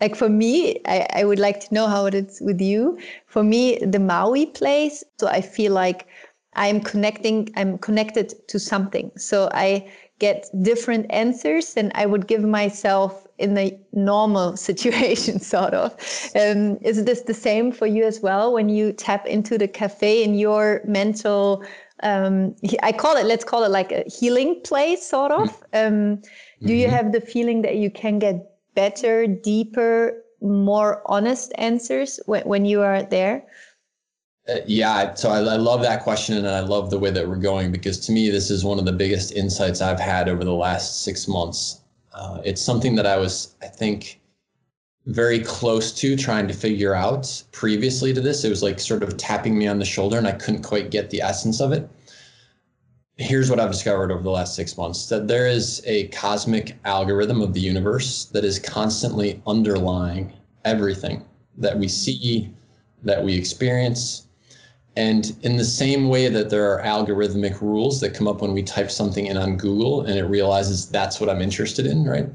like 0.00 0.16
for 0.16 0.28
me, 0.28 0.80
I, 0.84 1.06
I 1.14 1.24
would 1.24 1.38
like 1.38 1.60
to 1.60 1.74
know 1.74 1.86
how 1.86 2.06
it 2.06 2.14
is 2.14 2.40
with 2.40 2.60
you. 2.60 2.98
For 3.26 3.44
me, 3.44 3.78
the 3.78 4.00
Maui 4.00 4.46
place, 4.46 5.04
so 5.20 5.28
I 5.28 5.40
feel 5.40 5.72
like 5.72 6.08
I'm 6.54 6.80
connecting, 6.80 7.50
I'm 7.54 7.78
connected 7.78 8.34
to 8.48 8.58
something. 8.58 9.12
So 9.16 9.48
I 9.54 9.88
get 10.18 10.46
different 10.62 11.06
answers 11.10 11.74
than 11.74 11.92
I 11.94 12.06
would 12.06 12.26
give 12.26 12.42
myself 12.42 13.21
in 13.38 13.56
a 13.58 13.78
normal 13.92 14.56
situation, 14.68 15.40
sort 15.40 15.74
of. 15.74 15.92
Um, 16.34 16.78
is 16.82 17.04
this 17.04 17.22
the 17.22 17.34
same 17.34 17.72
for 17.72 17.86
you 17.86 18.04
as 18.04 18.20
well 18.20 18.52
when 18.52 18.68
you 18.68 18.92
tap 18.92 19.26
into 19.26 19.58
the 19.58 19.68
cafe 19.68 20.22
in 20.22 20.34
your 20.34 20.80
mental 20.84 21.64
um, 22.02 22.56
I 22.82 22.90
call 22.92 23.16
it, 23.16 23.26
let's 23.26 23.44
call 23.44 23.62
it 23.64 23.70
like 23.70 23.92
a 23.92 24.02
healing 24.08 24.60
place, 24.64 25.06
sort 25.06 25.30
of. 25.30 25.48
Mm-hmm. 25.72 25.94
Um, 25.94 26.16
do 26.16 26.26
mm-hmm. 26.26 26.68
you 26.68 26.88
have 26.88 27.12
the 27.12 27.20
feeling 27.20 27.62
that 27.62 27.76
you 27.76 27.90
can 27.90 28.18
get 28.18 28.44
better, 28.74 29.26
deeper, 29.26 30.22
more 30.40 31.02
honest 31.06 31.52
answers 31.56 32.18
when, 32.26 32.42
when 32.42 32.64
you 32.64 32.82
are 32.82 33.02
there? 33.04 33.44
Uh, 34.48 34.56
yeah, 34.66 35.14
so 35.14 35.30
I, 35.30 35.38
I, 35.38 35.56
love 35.56 35.82
that 35.82 36.02
question 36.02 36.36
and 36.36 36.48
I 36.48 36.60
love 36.60 36.90
the 36.90 36.98
way 36.98 37.12
that 37.12 37.28
we're 37.28 37.36
going 37.36 37.70
because 37.70 38.00
to 38.00 38.12
me, 38.12 38.28
this 38.28 38.50
is 38.50 38.64
one 38.64 38.80
of 38.80 38.84
the 38.84 38.92
biggest 38.92 39.32
insights 39.32 39.80
I've 39.80 40.00
had 40.00 40.28
over 40.28 40.42
the 40.42 40.52
last 40.52 41.04
six 41.04 41.28
months. 41.28 41.81
Uh, 42.14 42.40
it's 42.44 42.60
something 42.60 42.94
that 42.96 43.06
I 43.06 43.16
was, 43.16 43.54
I 43.62 43.66
think, 43.66 44.20
very 45.06 45.40
close 45.40 45.92
to 45.92 46.16
trying 46.16 46.46
to 46.46 46.54
figure 46.54 46.94
out 46.94 47.42
previously 47.52 48.12
to 48.14 48.20
this. 48.20 48.44
It 48.44 48.50
was 48.50 48.62
like 48.62 48.78
sort 48.78 49.02
of 49.02 49.16
tapping 49.16 49.58
me 49.58 49.66
on 49.66 49.78
the 49.78 49.84
shoulder 49.84 50.18
and 50.18 50.26
I 50.26 50.32
couldn't 50.32 50.62
quite 50.62 50.90
get 50.90 51.10
the 51.10 51.22
essence 51.22 51.60
of 51.60 51.72
it. 51.72 51.88
Here's 53.16 53.50
what 53.50 53.60
I've 53.60 53.70
discovered 53.70 54.10
over 54.10 54.22
the 54.22 54.30
last 54.30 54.54
six 54.54 54.76
months 54.76 55.08
that 55.08 55.28
there 55.28 55.46
is 55.46 55.82
a 55.86 56.08
cosmic 56.08 56.78
algorithm 56.84 57.42
of 57.42 57.52
the 57.52 57.60
universe 57.60 58.26
that 58.26 58.44
is 58.44 58.58
constantly 58.58 59.42
underlying 59.46 60.32
everything 60.64 61.24
that 61.58 61.76
we 61.78 61.88
see, 61.88 62.50
that 63.02 63.22
we 63.22 63.34
experience. 63.34 64.28
And 64.94 65.34
in 65.42 65.56
the 65.56 65.64
same 65.64 66.08
way 66.08 66.28
that 66.28 66.50
there 66.50 66.70
are 66.70 66.82
algorithmic 66.82 67.60
rules 67.62 68.00
that 68.00 68.14
come 68.14 68.28
up 68.28 68.42
when 68.42 68.52
we 68.52 68.62
type 68.62 68.90
something 68.90 69.26
in 69.26 69.38
on 69.38 69.56
Google 69.56 70.02
and 70.02 70.18
it 70.18 70.24
realizes 70.24 70.90
that's 70.90 71.18
what 71.18 71.30
I'm 71.30 71.40
interested 71.40 71.86
in, 71.86 72.04
right? 72.04 72.28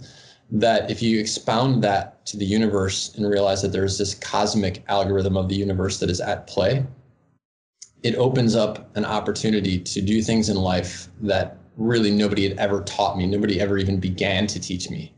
that 0.51 0.89
if 0.89 1.01
you 1.01 1.19
expound 1.19 1.83
that 1.83 2.25
to 2.25 2.37
the 2.37 2.45
universe 2.45 3.13
and 3.15 3.29
realize 3.29 3.61
that 3.61 3.71
there's 3.71 3.97
this 3.97 4.15
cosmic 4.15 4.83
algorithm 4.87 5.35
of 5.35 5.49
the 5.49 5.55
universe 5.55 5.99
that 5.99 6.09
is 6.09 6.21
at 6.21 6.47
play, 6.47 6.85
it 8.03 8.15
opens 8.15 8.55
up 8.55 8.95
an 8.95 9.03
opportunity 9.03 9.79
to 9.79 10.01
do 10.01 10.21
things 10.21 10.49
in 10.49 10.55
life 10.55 11.09
that 11.21 11.57
really 11.75 12.11
nobody 12.11 12.47
had 12.47 12.57
ever 12.57 12.81
taught 12.83 13.17
me. 13.17 13.25
Nobody 13.25 13.59
ever 13.59 13.77
even 13.77 13.99
began 13.99 14.47
to 14.47 14.59
teach 14.59 14.89
me. 14.89 15.13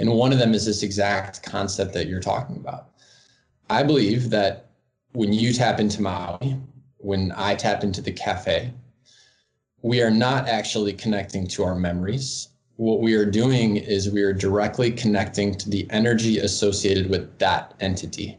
And 0.00 0.12
one 0.12 0.32
of 0.32 0.38
them 0.38 0.54
is 0.54 0.66
this 0.66 0.82
exact 0.82 1.42
concept 1.44 1.92
that 1.94 2.08
you're 2.08 2.20
talking 2.20 2.56
about. 2.56 2.88
I 3.70 3.84
believe 3.84 4.30
that 4.30 4.70
when 5.12 5.32
you 5.32 5.52
tap 5.52 5.78
into 5.78 6.02
Maui, 6.02 6.58
when 7.04 7.32
I 7.36 7.54
tap 7.54 7.84
into 7.84 8.00
the 8.00 8.12
cafe, 8.12 8.72
we 9.82 10.02
are 10.02 10.10
not 10.10 10.48
actually 10.48 10.94
connecting 10.94 11.46
to 11.48 11.64
our 11.64 11.74
memories 11.74 12.48
what 12.76 13.00
we 13.00 13.14
are 13.14 13.24
doing 13.24 13.76
is 13.76 14.10
we 14.10 14.22
are 14.22 14.32
directly 14.32 14.90
connecting 14.90 15.54
to 15.54 15.70
the 15.70 15.86
energy 15.90 16.38
associated 16.38 17.08
with 17.08 17.38
that 17.38 17.74
entity. 17.80 18.36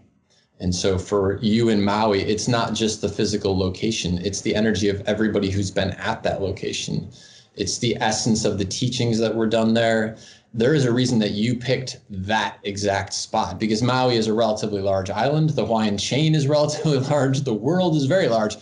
And 0.59 0.73
so 0.73 0.97
for 0.97 1.37
you 1.41 1.69
in 1.69 1.83
Maui, 1.83 2.21
it's 2.21 2.47
not 2.47 2.73
just 2.73 3.01
the 3.01 3.09
physical 3.09 3.57
location, 3.57 4.17
it's 4.25 4.41
the 4.41 4.55
energy 4.55 4.89
of 4.89 5.01
everybody 5.01 5.49
who's 5.49 5.71
been 5.71 5.91
at 5.91 6.23
that 6.23 6.41
location. 6.41 7.09
It's 7.55 7.77
the 7.77 7.95
essence 8.01 8.43
of 8.43 8.57
the 8.57 8.65
teachings 8.65 9.17
that 9.19 9.35
were 9.35 9.47
done 9.47 9.73
there. 9.73 10.17
There 10.57 10.73
is 10.73 10.85
a 10.85 10.93
reason 10.93 11.19
that 11.19 11.31
you 11.31 11.55
picked 11.55 11.99
that 12.09 12.59
exact 12.63 13.13
spot 13.13 13.59
because 13.59 13.83
Maui 13.83 14.15
is 14.15 14.27
a 14.27 14.33
relatively 14.33 14.81
large 14.81 15.09
island. 15.09 15.49
The 15.49 15.65
Hawaiian 15.65 15.97
chain 15.97 16.33
is 16.33 16.47
relatively 16.57 16.99
large. 16.99 17.41
The 17.41 17.53
world 17.53 17.97
is 17.97 18.05
very 18.05 18.29
large. 18.29 18.55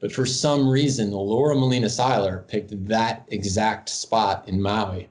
But 0.00 0.10
for 0.10 0.26
some 0.26 0.68
reason, 0.68 1.12
Laura 1.12 1.54
Malina 1.54 1.88
Seiler 1.90 2.44
picked 2.48 2.88
that 2.88 3.24
exact 3.28 3.88
spot 3.88 4.48
in 4.48 4.60
Maui. 4.60 5.08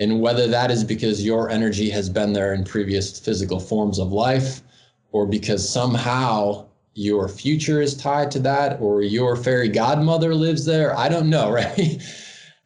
And 0.00 0.22
whether 0.22 0.46
that 0.46 0.70
is 0.70 0.84
because 0.84 1.22
your 1.22 1.50
energy 1.50 1.90
has 1.90 2.08
been 2.08 2.32
there 2.32 2.54
in 2.54 2.64
previous 2.64 3.20
physical 3.20 3.60
forms 3.60 3.98
of 3.98 4.10
life, 4.10 4.62
or 5.12 5.26
because 5.26 5.68
somehow 5.68 6.64
your 6.94 7.28
future 7.28 7.82
is 7.82 7.94
tied 7.94 8.30
to 8.30 8.38
that, 8.38 8.80
or 8.80 9.02
your 9.02 9.36
fairy 9.36 9.68
godmother 9.68 10.34
lives 10.34 10.64
there, 10.64 10.98
I 10.98 11.10
don't 11.10 11.28
know, 11.28 11.50
right? 11.52 12.02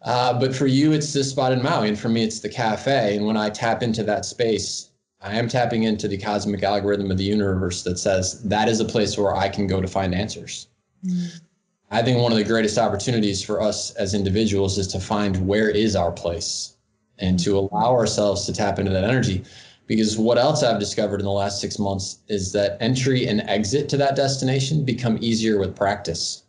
Uh, 0.06 0.38
but 0.38 0.54
for 0.54 0.68
you, 0.68 0.92
it's 0.92 1.12
this 1.12 1.30
spot 1.30 1.52
in 1.52 1.60
Maui. 1.60 1.88
And 1.88 1.98
for 1.98 2.08
me, 2.08 2.22
it's 2.22 2.38
the 2.38 2.48
cafe. 2.48 3.16
And 3.16 3.26
when 3.26 3.36
I 3.36 3.50
tap 3.50 3.82
into 3.82 4.04
that 4.04 4.24
space, 4.24 4.90
I 5.20 5.36
am 5.36 5.48
tapping 5.48 5.82
into 5.82 6.06
the 6.06 6.16
cosmic 6.16 6.62
algorithm 6.62 7.10
of 7.10 7.18
the 7.18 7.24
universe 7.24 7.82
that 7.82 7.98
says 7.98 8.40
that 8.44 8.68
is 8.68 8.78
a 8.78 8.84
place 8.84 9.18
where 9.18 9.34
I 9.34 9.48
can 9.48 9.66
go 9.66 9.80
to 9.80 9.88
find 9.88 10.14
answers. 10.14 10.68
Mm. 11.04 11.40
I 11.90 12.02
think 12.02 12.22
one 12.22 12.30
of 12.30 12.38
the 12.38 12.44
greatest 12.44 12.78
opportunities 12.78 13.42
for 13.42 13.60
us 13.60 13.90
as 13.92 14.14
individuals 14.14 14.78
is 14.78 14.86
to 14.88 15.00
find 15.00 15.46
where 15.46 15.70
is 15.70 15.96
our 15.96 16.12
place 16.12 16.76
and 17.18 17.38
to 17.40 17.58
allow 17.58 17.92
ourselves 17.92 18.46
to 18.46 18.52
tap 18.52 18.78
into 18.78 18.92
that 18.92 19.04
energy. 19.04 19.42
Because 19.88 20.18
what 20.18 20.38
else 20.38 20.62
I've 20.62 20.80
discovered 20.80 21.20
in 21.20 21.26
the 21.26 21.32
last 21.32 21.60
six 21.60 21.78
months 21.78 22.18
is 22.28 22.52
that 22.52 22.76
entry 22.80 23.26
and 23.26 23.40
exit 23.42 23.88
to 23.90 23.96
that 23.96 24.16
destination 24.16 24.84
become 24.84 25.18
easier 25.20 25.58
with 25.58 25.74
practice. 25.74 26.44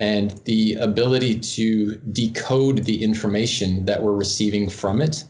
And 0.00 0.30
the 0.44 0.74
ability 0.74 1.40
to 1.40 1.96
decode 2.12 2.84
the 2.84 3.02
information 3.02 3.84
that 3.86 4.00
we're 4.00 4.14
receiving 4.14 4.68
from 4.68 5.00
it 5.00 5.24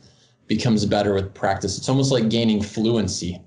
becomes 0.46 0.84
better 0.84 1.14
with 1.14 1.32
practice. 1.34 1.78
It's 1.78 1.88
almost 1.88 2.12
like 2.12 2.28
gaining 2.28 2.62
fluency 2.62 3.40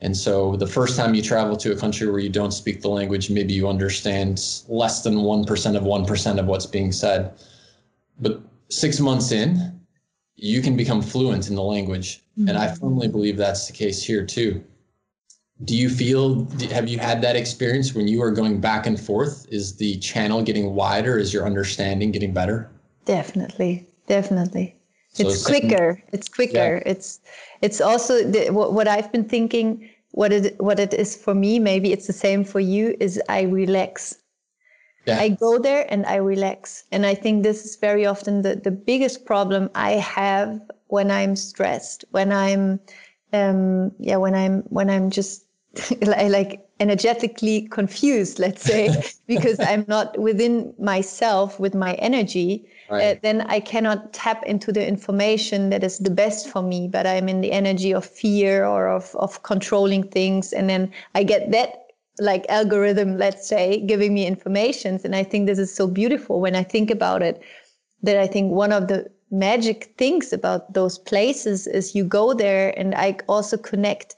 and 0.00 0.16
so 0.16 0.56
the 0.56 0.66
first 0.66 0.96
time 0.96 1.14
you 1.14 1.22
travel 1.22 1.56
to 1.56 1.72
a 1.72 1.76
country 1.76 2.10
where 2.10 2.20
you 2.20 2.28
don't 2.28 2.50
speak 2.50 2.82
the 2.82 2.88
language, 2.88 3.30
maybe 3.30 3.54
you 3.54 3.66
understand 3.66 4.62
less 4.68 5.02
than 5.02 5.16
1% 5.16 5.76
of 5.76 5.82
1% 5.82 6.38
of 6.38 6.46
what's 6.46 6.66
being 6.66 6.92
said. 6.92 7.32
But 8.20 8.40
six 8.68 9.00
months 9.00 9.32
in, 9.32 9.80
you 10.36 10.60
can 10.60 10.76
become 10.76 11.00
fluent 11.00 11.48
in 11.48 11.54
the 11.54 11.62
language. 11.62 12.22
Mm-hmm. 12.38 12.48
And 12.48 12.58
I 12.58 12.66
mm-hmm. 12.66 12.80
firmly 12.80 13.08
believe 13.08 13.38
that's 13.38 13.66
the 13.66 13.72
case 13.72 14.02
here 14.02 14.24
too. 14.24 14.62
Do 15.64 15.74
you 15.74 15.88
feel, 15.88 16.44
have 16.70 16.88
you 16.88 16.98
had 16.98 17.22
that 17.22 17.34
experience 17.34 17.94
when 17.94 18.06
you 18.08 18.22
are 18.22 18.30
going 18.30 18.60
back 18.60 18.86
and 18.86 19.00
forth? 19.00 19.46
Is 19.50 19.76
the 19.76 19.96
channel 19.98 20.42
getting 20.42 20.74
wider? 20.74 21.18
Is 21.18 21.32
your 21.32 21.46
understanding 21.46 22.12
getting 22.12 22.34
better? 22.34 22.70
Definitely, 23.06 23.86
definitely. 24.06 24.76
So 25.12 25.28
it's 25.28 25.46
quicker. 25.46 26.02
It's 26.12 26.28
quicker. 26.28 26.82
Yeah. 26.84 26.92
It's 26.92 27.20
it's 27.62 27.80
also 27.80 28.22
the, 28.22 28.50
what, 28.50 28.74
what 28.74 28.86
I've 28.86 29.10
been 29.10 29.24
thinking. 29.24 29.88
What 30.10 30.32
it 30.32 30.60
what 30.60 30.78
it 30.78 30.92
is 30.92 31.16
for 31.16 31.34
me. 31.34 31.58
Maybe 31.58 31.90
it's 31.92 32.06
the 32.06 32.12
same 32.12 32.44
for 32.44 32.60
you. 32.60 32.94
Is 33.00 33.20
I 33.30 33.42
relax. 33.42 34.16
Yeah. 35.06 35.18
I 35.20 35.30
go 35.30 35.58
there 35.58 35.86
and 35.88 36.04
I 36.04 36.16
relax. 36.16 36.84
And 36.92 37.06
I 37.06 37.14
think 37.14 37.44
this 37.44 37.64
is 37.64 37.76
very 37.76 38.04
often 38.04 38.42
the, 38.42 38.56
the 38.56 38.72
biggest 38.72 39.24
problem 39.24 39.70
I 39.74 39.92
have 39.92 40.60
when 40.88 41.10
I'm 41.10 41.36
stressed, 41.36 42.04
when 42.10 42.32
I'm, 42.32 42.80
um, 43.32 43.92
yeah, 44.00 44.16
when 44.16 44.34
I'm, 44.34 44.62
when 44.62 44.90
I'm 44.90 45.10
just 45.10 45.45
like 46.06 46.66
energetically 46.80 47.68
confused, 47.68 48.38
let's 48.38 48.62
say, 48.62 48.90
because 49.26 49.58
I'm 49.60 49.84
not 49.88 50.18
within 50.18 50.74
myself 50.78 51.58
with 51.58 51.74
my 51.74 51.94
energy 51.94 52.68
right. 52.90 53.16
uh, 53.16 53.20
then 53.22 53.42
I 53.42 53.60
cannot 53.60 54.12
tap 54.12 54.42
into 54.44 54.72
the 54.72 54.86
information 54.86 55.70
that 55.70 55.84
is 55.84 55.98
the 55.98 56.10
best 56.10 56.48
for 56.48 56.62
me. 56.62 56.88
But 56.88 57.06
I'm 57.06 57.28
in 57.28 57.40
the 57.40 57.52
energy 57.52 57.92
of 57.92 58.04
fear 58.04 58.64
or 58.64 58.88
of, 58.88 59.14
of 59.16 59.42
controlling 59.42 60.04
things. 60.04 60.52
And 60.52 60.68
then 60.68 60.92
I 61.14 61.22
get 61.22 61.50
that 61.52 61.82
like 62.18 62.46
algorithm, 62.48 63.18
let's 63.18 63.46
say, 63.46 63.82
giving 63.86 64.14
me 64.14 64.26
informations. 64.26 65.04
And 65.04 65.14
I 65.14 65.22
think 65.22 65.46
this 65.46 65.58
is 65.58 65.74
so 65.74 65.86
beautiful 65.86 66.40
when 66.40 66.56
I 66.56 66.62
think 66.62 66.90
about 66.90 67.22
it, 67.22 67.42
that 68.02 68.16
I 68.16 68.26
think 68.26 68.52
one 68.52 68.72
of 68.72 68.88
the 68.88 69.10
magic 69.30 69.92
things 69.98 70.32
about 70.32 70.72
those 70.72 70.98
places 70.98 71.66
is 71.66 71.94
you 71.94 72.04
go 72.04 72.32
there 72.32 72.78
and 72.78 72.94
I 72.94 73.18
also 73.28 73.56
connect 73.56 74.14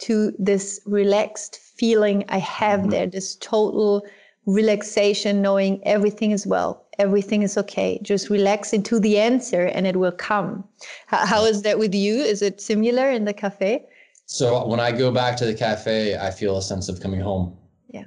to 0.00 0.32
this 0.38 0.80
relaxed 0.86 1.56
feeling 1.56 2.24
I 2.28 2.38
have 2.38 2.80
mm-hmm. 2.80 2.90
there, 2.90 3.06
this 3.06 3.36
total 3.36 4.06
relaxation, 4.46 5.42
knowing 5.42 5.80
everything 5.86 6.30
is 6.30 6.46
well, 6.46 6.84
everything 6.98 7.42
is 7.42 7.56
okay. 7.58 7.98
Just 8.02 8.30
relax 8.30 8.72
into 8.72 8.98
the 8.98 9.18
answer 9.18 9.66
and 9.66 9.86
it 9.86 9.96
will 9.96 10.12
come. 10.12 10.64
How, 11.06 11.24
how 11.26 11.44
is 11.44 11.62
that 11.62 11.78
with 11.78 11.94
you? 11.94 12.16
Is 12.16 12.42
it 12.42 12.60
similar 12.60 13.10
in 13.10 13.24
the 13.24 13.32
cafe? 13.32 13.84
So 14.26 14.66
when 14.66 14.80
I 14.80 14.92
go 14.92 15.10
back 15.10 15.36
to 15.38 15.44
the 15.44 15.54
cafe, 15.54 16.16
I 16.16 16.30
feel 16.30 16.56
a 16.56 16.62
sense 16.62 16.88
of 16.88 17.00
coming 17.00 17.20
home. 17.20 17.56
Yeah. 17.88 18.04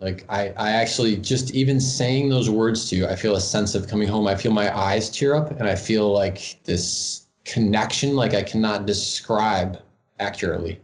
Like 0.00 0.24
I, 0.28 0.48
I 0.56 0.70
actually 0.70 1.16
just 1.16 1.54
even 1.54 1.80
saying 1.80 2.30
those 2.30 2.48
words 2.48 2.88
to 2.90 2.96
you, 2.96 3.06
I 3.06 3.14
feel 3.14 3.36
a 3.36 3.40
sense 3.40 3.74
of 3.74 3.86
coming 3.86 4.08
home. 4.08 4.26
I 4.26 4.34
feel 4.34 4.52
my 4.52 4.76
eyes 4.76 5.10
tear 5.10 5.34
up 5.34 5.50
and 5.50 5.68
I 5.68 5.74
feel 5.74 6.12
like 6.12 6.58
this 6.64 7.26
connection, 7.44 8.16
like 8.16 8.34
I 8.34 8.42
cannot 8.42 8.86
describe 8.86 9.80
accurately. 10.18 10.80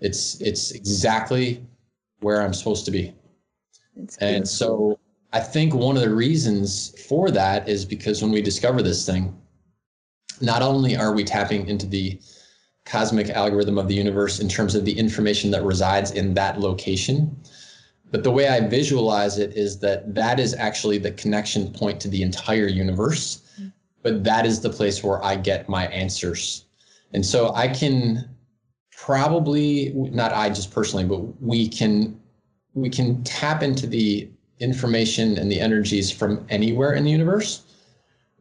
It's 0.00 0.40
it's 0.40 0.70
exactly 0.72 1.66
where 2.20 2.42
I'm 2.42 2.54
supposed 2.54 2.84
to 2.86 2.90
be. 2.90 3.14
And 4.20 4.48
so 4.48 4.98
I 5.32 5.40
think 5.40 5.74
one 5.74 5.96
of 5.96 6.02
the 6.02 6.14
reasons 6.14 7.00
for 7.02 7.30
that 7.30 7.68
is 7.68 7.84
because 7.84 8.22
when 8.22 8.30
we 8.30 8.40
discover 8.40 8.82
this 8.82 9.04
thing, 9.04 9.36
not 10.40 10.62
only 10.62 10.96
are 10.96 11.12
we 11.12 11.24
tapping 11.24 11.66
into 11.68 11.86
the 11.86 12.20
cosmic 12.84 13.28
algorithm 13.30 13.76
of 13.76 13.88
the 13.88 13.94
universe 13.94 14.40
in 14.40 14.48
terms 14.48 14.74
of 14.74 14.84
the 14.84 14.96
information 14.98 15.50
that 15.50 15.64
resides 15.64 16.12
in 16.12 16.32
that 16.34 16.60
location, 16.60 17.36
but 18.10 18.24
the 18.24 18.30
way 18.30 18.48
I 18.48 18.60
visualize 18.60 19.38
it 19.38 19.54
is 19.54 19.78
that 19.80 20.14
that 20.14 20.40
is 20.40 20.54
actually 20.54 20.98
the 20.98 21.10
connection 21.12 21.72
point 21.72 22.00
to 22.00 22.08
the 22.08 22.22
entire 22.22 22.66
universe, 22.66 23.42
mm. 23.60 23.72
but 24.02 24.24
that 24.24 24.46
is 24.46 24.60
the 24.60 24.70
place 24.70 25.04
where 25.04 25.22
I 25.22 25.36
get 25.36 25.68
my 25.68 25.86
answers. 25.88 26.64
And 27.12 27.24
so 27.24 27.52
I 27.54 27.68
can 27.68 28.28
probably, 28.98 29.92
not 29.94 30.32
I 30.32 30.48
just 30.48 30.72
personally, 30.72 31.04
but 31.04 31.20
we 31.40 31.68
can 31.68 32.20
we 32.74 32.90
can 32.90 33.22
tap 33.24 33.62
into 33.62 33.86
the 33.86 34.28
information 34.60 35.38
and 35.38 35.50
the 35.50 35.60
energies 35.60 36.10
from 36.10 36.44
anywhere 36.48 36.92
in 36.92 37.04
the 37.04 37.10
universe. 37.10 37.62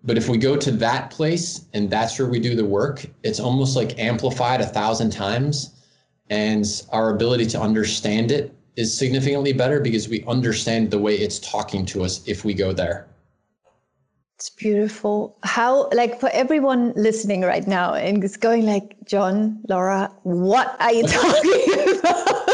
But 0.04 0.18
if 0.18 0.30
we 0.30 0.38
go 0.38 0.58
to 0.58 0.72
that 0.72 1.10
place 1.10 1.66
and 1.74 1.90
that's 1.90 2.18
where 2.18 2.28
we 2.28 2.40
do 2.40 2.56
the 2.56 2.66
work, 2.66 3.06
it's 3.24 3.40
almost 3.40 3.76
like 3.76 3.98
amplified 4.00 4.62
a 4.62 4.66
thousand 4.66 5.12
times. 5.12 5.72
And 6.30 6.66
our 6.92 7.10
ability 7.16 7.46
to 7.48 7.62
understand 7.62 8.32
it 8.32 8.54
is 8.76 8.96
significantly 8.96 9.54
better 9.54 9.80
because 9.80 10.08
we 10.10 10.24
understand 10.26 10.92
the 10.92 11.00
way 11.00 11.16
it's 11.16 11.40
talking 11.40 11.86
to 11.88 12.04
us 12.04 12.28
if 12.28 12.44
we 12.46 12.54
go 12.54 12.74
there. 12.74 13.08
It's 14.38 14.52
beautiful. 14.52 15.36
How, 15.42 15.90
like, 15.90 16.20
for 16.20 16.30
everyone 16.30 16.94
listening 16.96 17.42
right 17.42 17.66
now 17.66 17.96
and 17.96 18.24
it's 18.24 18.38
going 18.38 18.68
like, 18.68 18.96
John, 19.04 19.60
Laura, 19.68 20.12
what 20.22 20.80
are 20.80 20.94
you 20.94 21.08
talking 21.08 21.98
about? 21.98 22.48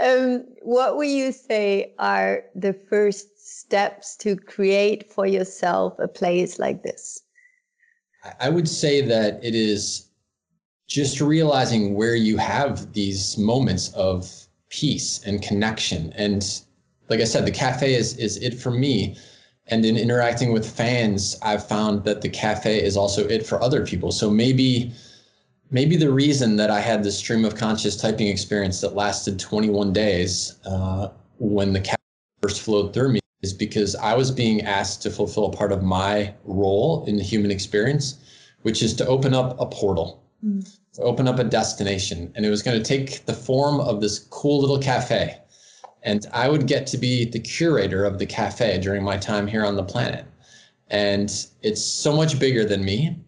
um, 0.02 0.46
what 0.62 0.96
would 0.96 1.08
you 1.08 1.32
say 1.32 1.92
are 1.98 2.44
the 2.54 2.72
first 2.72 3.46
steps 3.46 4.16
to 4.16 4.34
create 4.34 5.12
for 5.12 5.26
yourself 5.26 5.98
a 5.98 6.08
place 6.08 6.58
like 6.58 6.82
this? 6.82 7.20
I 8.40 8.48
would 8.48 8.70
say 8.70 9.02
that 9.02 9.38
it 9.44 9.54
is 9.54 10.06
just 10.86 11.20
realizing 11.20 11.92
where 11.92 12.14
you 12.14 12.38
have 12.38 12.94
these 12.94 13.36
moments 13.36 13.92
of 13.92 14.48
peace 14.70 15.20
and 15.26 15.42
connection 15.42 16.14
and 16.16 16.62
like 17.08 17.20
I 17.20 17.24
said, 17.24 17.46
the 17.46 17.52
cafe 17.52 17.94
is 17.94 18.16
is 18.16 18.36
it 18.38 18.54
for 18.54 18.70
me. 18.70 19.16
And 19.68 19.84
in 19.84 19.96
interacting 19.96 20.52
with 20.52 20.68
fans, 20.68 21.36
I've 21.42 21.66
found 21.66 22.04
that 22.04 22.20
the 22.20 22.28
cafe 22.28 22.82
is 22.82 22.96
also 22.96 23.26
it 23.26 23.44
for 23.44 23.60
other 23.62 23.84
people. 23.84 24.12
So 24.12 24.30
maybe 24.30 24.92
maybe 25.70 25.96
the 25.96 26.12
reason 26.12 26.56
that 26.56 26.70
I 26.70 26.80
had 26.80 27.02
this 27.02 27.18
stream 27.18 27.44
of 27.44 27.56
conscious 27.56 27.96
typing 27.96 28.28
experience 28.28 28.80
that 28.80 28.94
lasted 28.94 29.38
21 29.40 29.92
days 29.92 30.58
uh, 30.64 31.08
when 31.38 31.72
the 31.72 31.80
cafe 31.80 31.96
first 32.40 32.62
flowed 32.62 32.94
through 32.94 33.12
me 33.12 33.20
is 33.42 33.52
because 33.52 33.96
I 33.96 34.14
was 34.14 34.30
being 34.30 34.62
asked 34.62 35.02
to 35.02 35.10
fulfill 35.10 35.46
a 35.46 35.52
part 35.52 35.72
of 35.72 35.82
my 35.82 36.32
role 36.44 37.04
in 37.06 37.16
the 37.16 37.22
human 37.22 37.50
experience, 37.50 38.18
which 38.62 38.82
is 38.82 38.94
to 38.94 39.06
open 39.06 39.34
up 39.34 39.60
a 39.60 39.66
portal, 39.66 40.22
mm. 40.44 40.64
to 40.94 41.02
open 41.02 41.26
up 41.26 41.38
a 41.38 41.44
destination. 41.44 42.32
And 42.34 42.46
it 42.46 42.50
was 42.50 42.62
going 42.62 42.80
to 42.80 42.84
take 42.84 43.26
the 43.26 43.32
form 43.32 43.80
of 43.80 44.00
this 44.00 44.20
cool 44.30 44.60
little 44.60 44.78
cafe 44.78 45.38
and 46.02 46.26
I 46.32 46.48
would 46.48 46.66
get 46.66 46.86
to 46.88 46.98
be 46.98 47.24
the 47.24 47.40
curator 47.40 48.04
of 48.04 48.18
the 48.18 48.26
cafe 48.26 48.78
during 48.78 49.02
my 49.02 49.16
time 49.16 49.46
here 49.46 49.64
on 49.64 49.76
the 49.76 49.82
planet. 49.82 50.24
And 50.88 51.30
it's 51.62 51.84
so 51.84 52.14
much 52.14 52.38
bigger 52.38 52.64
than 52.64 52.84
me. 52.84 53.18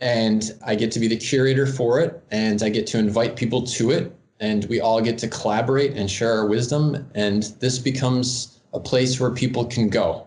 And 0.00 0.50
I 0.66 0.74
get 0.74 0.90
to 0.92 1.00
be 1.00 1.06
the 1.06 1.16
curator 1.16 1.64
for 1.64 2.00
it, 2.00 2.20
and 2.32 2.60
I 2.62 2.68
get 2.68 2.88
to 2.88 2.98
invite 2.98 3.36
people 3.36 3.62
to 3.62 3.92
it, 3.92 4.12
and 4.40 4.64
we 4.64 4.80
all 4.80 5.00
get 5.00 5.16
to 5.18 5.28
collaborate 5.28 5.96
and 5.96 6.10
share 6.10 6.32
our 6.32 6.46
wisdom. 6.46 7.08
And 7.14 7.44
this 7.60 7.78
becomes 7.78 8.58
a 8.72 8.80
place 8.80 9.20
where 9.20 9.30
people 9.30 9.64
can 9.64 9.88
go. 9.88 10.26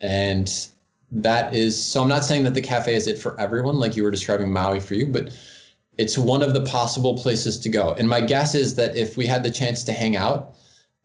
And 0.00 0.50
that 1.12 1.54
is 1.54 1.80
so 1.80 2.02
I'm 2.02 2.08
not 2.08 2.24
saying 2.24 2.44
that 2.44 2.54
the 2.54 2.62
cafe 2.62 2.94
is 2.94 3.06
it 3.06 3.18
for 3.18 3.38
everyone, 3.38 3.78
like 3.78 3.96
you 3.96 4.02
were 4.02 4.10
describing 4.10 4.52
Maui 4.52 4.80
for 4.80 4.94
you, 4.94 5.06
but 5.06 5.30
it's 5.98 6.18
one 6.18 6.42
of 6.42 6.52
the 6.52 6.62
possible 6.62 7.16
places 7.16 7.58
to 7.60 7.68
go. 7.68 7.94
And 7.94 8.08
my 8.08 8.20
guess 8.20 8.54
is 8.54 8.74
that 8.74 8.96
if 8.96 9.16
we 9.16 9.26
had 9.26 9.42
the 9.42 9.50
chance 9.50 9.82
to 9.84 9.92
hang 9.92 10.16
out 10.16 10.54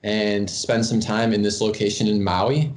and 0.03 0.49
spend 0.49 0.85
some 0.85 0.99
time 0.99 1.33
in 1.33 1.41
this 1.41 1.61
location 1.61 2.07
in 2.07 2.23
Maui, 2.23 2.73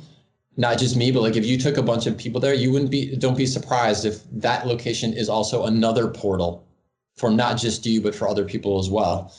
not 0.56 0.78
just 0.78 0.96
me, 0.96 1.10
but 1.10 1.22
like 1.22 1.36
if 1.36 1.44
you 1.44 1.58
took 1.58 1.76
a 1.76 1.82
bunch 1.82 2.06
of 2.06 2.16
people 2.16 2.40
there, 2.40 2.54
you 2.54 2.70
wouldn't 2.70 2.90
be, 2.90 3.16
don't 3.16 3.36
be 3.36 3.46
surprised 3.46 4.04
if 4.04 4.20
that 4.30 4.66
location 4.66 5.12
is 5.12 5.28
also 5.28 5.64
another 5.64 6.08
portal 6.08 6.64
for 7.16 7.30
not 7.30 7.58
just 7.58 7.84
you, 7.86 8.00
but 8.00 8.14
for 8.14 8.28
other 8.28 8.44
people 8.44 8.78
as 8.78 8.88
well. 8.88 9.34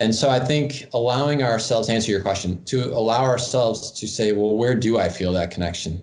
And 0.00 0.14
so 0.14 0.28
I 0.28 0.38
think 0.38 0.86
allowing 0.92 1.42
ourselves, 1.42 1.88
to 1.88 1.94
answer 1.94 2.10
your 2.10 2.20
question, 2.20 2.62
to 2.64 2.84
allow 2.92 3.24
ourselves 3.24 3.90
to 3.92 4.06
say, 4.06 4.32
well, 4.32 4.56
where 4.56 4.74
do 4.74 4.98
I 4.98 5.08
feel 5.08 5.32
that 5.32 5.50
connection? 5.50 6.02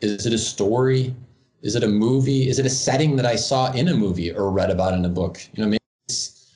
Is 0.00 0.26
it 0.26 0.32
a 0.32 0.38
story? 0.38 1.14
Is 1.62 1.76
it 1.76 1.84
a 1.84 1.88
movie? 1.88 2.48
Is 2.48 2.58
it 2.58 2.66
a 2.66 2.70
setting 2.70 3.16
that 3.16 3.26
I 3.26 3.36
saw 3.36 3.72
in 3.72 3.88
a 3.88 3.94
movie 3.94 4.32
or 4.32 4.50
read 4.50 4.70
about 4.70 4.94
in 4.94 5.04
a 5.04 5.08
book? 5.08 5.40
You 5.54 5.62
know, 5.62 5.68
maybe 5.70 5.78
it's, 6.08 6.52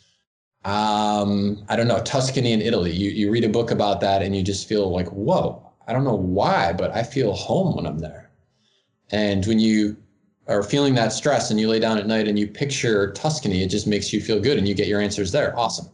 um, 0.64 1.64
I 1.68 1.76
don't 1.76 1.86
know, 1.86 2.02
Tuscany 2.02 2.52
in 2.52 2.60
Italy. 2.60 2.90
You, 2.92 3.10
you 3.10 3.30
read 3.30 3.44
a 3.44 3.48
book 3.48 3.70
about 3.70 4.00
that 4.00 4.22
and 4.22 4.34
you 4.34 4.42
just 4.42 4.68
feel 4.68 4.90
like, 4.90 5.08
whoa, 5.08 5.62
I 5.86 5.92
don't 5.92 6.04
know 6.04 6.16
why, 6.16 6.72
but 6.72 6.90
I 6.90 7.04
feel 7.04 7.32
home 7.32 7.76
when 7.76 7.86
I'm 7.86 8.00
there. 8.00 8.30
And 9.10 9.46
when 9.46 9.60
you 9.60 9.96
are 10.48 10.64
feeling 10.64 10.94
that 10.96 11.12
stress 11.12 11.50
and 11.50 11.60
you 11.60 11.68
lay 11.68 11.78
down 11.78 11.98
at 11.98 12.08
night 12.08 12.26
and 12.26 12.36
you 12.36 12.48
picture 12.48 13.12
Tuscany, 13.12 13.62
it 13.62 13.68
just 13.68 13.86
makes 13.86 14.12
you 14.12 14.20
feel 14.20 14.40
good 14.40 14.58
and 14.58 14.66
you 14.66 14.74
get 14.74 14.88
your 14.88 15.00
answers 15.00 15.30
there. 15.30 15.56
Awesome. 15.56 15.88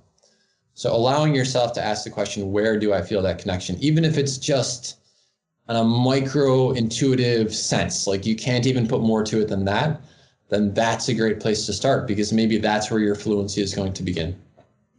So 0.75 0.95
allowing 0.95 1.35
yourself 1.35 1.75
to 1.75 1.85
ask 1.85 2.05
the 2.05 2.11
question, 2.11 2.51
where 2.51 2.79
do 2.79 2.95
I 2.95 3.03
feel 3.03 3.21
that 3.23 3.39
connection? 3.39 3.77
Even 3.81 4.07
if 4.07 4.17
it's 4.17 4.39
just 4.39 5.02
on 5.69 5.77
a 5.77 5.85
micro 5.85 6.73
intuitive 6.73 7.55
sense, 7.55 8.07
like 8.07 8.27
you 8.27 8.37
can't 8.37 8.67
even 8.67 8.89
put 8.89 9.01
more 9.01 9.23
to 9.25 9.41
it 9.41 9.49
than 9.49 9.65
that, 9.65 10.01
then 10.49 10.75
that's 10.75 11.09
a 11.09 11.15
great 11.15 11.41
place 11.41 11.67
to 11.67 11.73
start 11.73 12.07
because 12.07 12.33
maybe 12.33 12.59
that's 12.59 12.91
where 12.91 13.01
your 13.01 13.15
fluency 13.15 13.63
is 13.63 13.75
going 13.75 13.93
to 13.95 14.03
begin. 14.03 14.39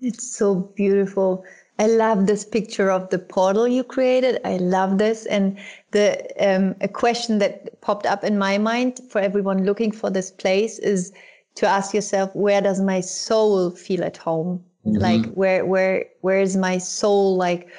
It's 0.01 0.35
so 0.35 0.55
beautiful. 0.55 1.45
I 1.79 1.87
love 1.87 2.27
this 2.27 2.45
picture 2.45 2.91
of 2.91 3.09
the 3.09 3.19
portal 3.19 3.67
you 3.67 3.83
created. 3.83 4.39
I 4.45 4.57
love 4.57 4.97
this. 4.97 5.25
And 5.25 5.57
the 5.91 6.25
um, 6.39 6.75
a 6.81 6.87
question 6.87 7.39
that 7.39 7.81
popped 7.81 8.05
up 8.05 8.23
in 8.23 8.37
my 8.37 8.57
mind 8.57 8.99
for 9.09 9.19
everyone 9.19 9.65
looking 9.65 9.91
for 9.91 10.09
this 10.09 10.31
place 10.31 10.79
is 10.79 11.11
to 11.55 11.67
ask 11.67 11.93
yourself, 11.93 12.35
where 12.35 12.61
does 12.61 12.81
my 12.81 12.99
soul 12.99 13.71
feel 13.71 14.03
at 14.03 14.17
home? 14.17 14.63
Mm-hmm. 14.85 15.01
Like 15.01 15.33
where 15.33 15.65
where 15.65 16.05
where 16.21 16.39
is 16.39 16.55
my 16.57 16.77
soul 16.77 17.37
like 17.37 17.69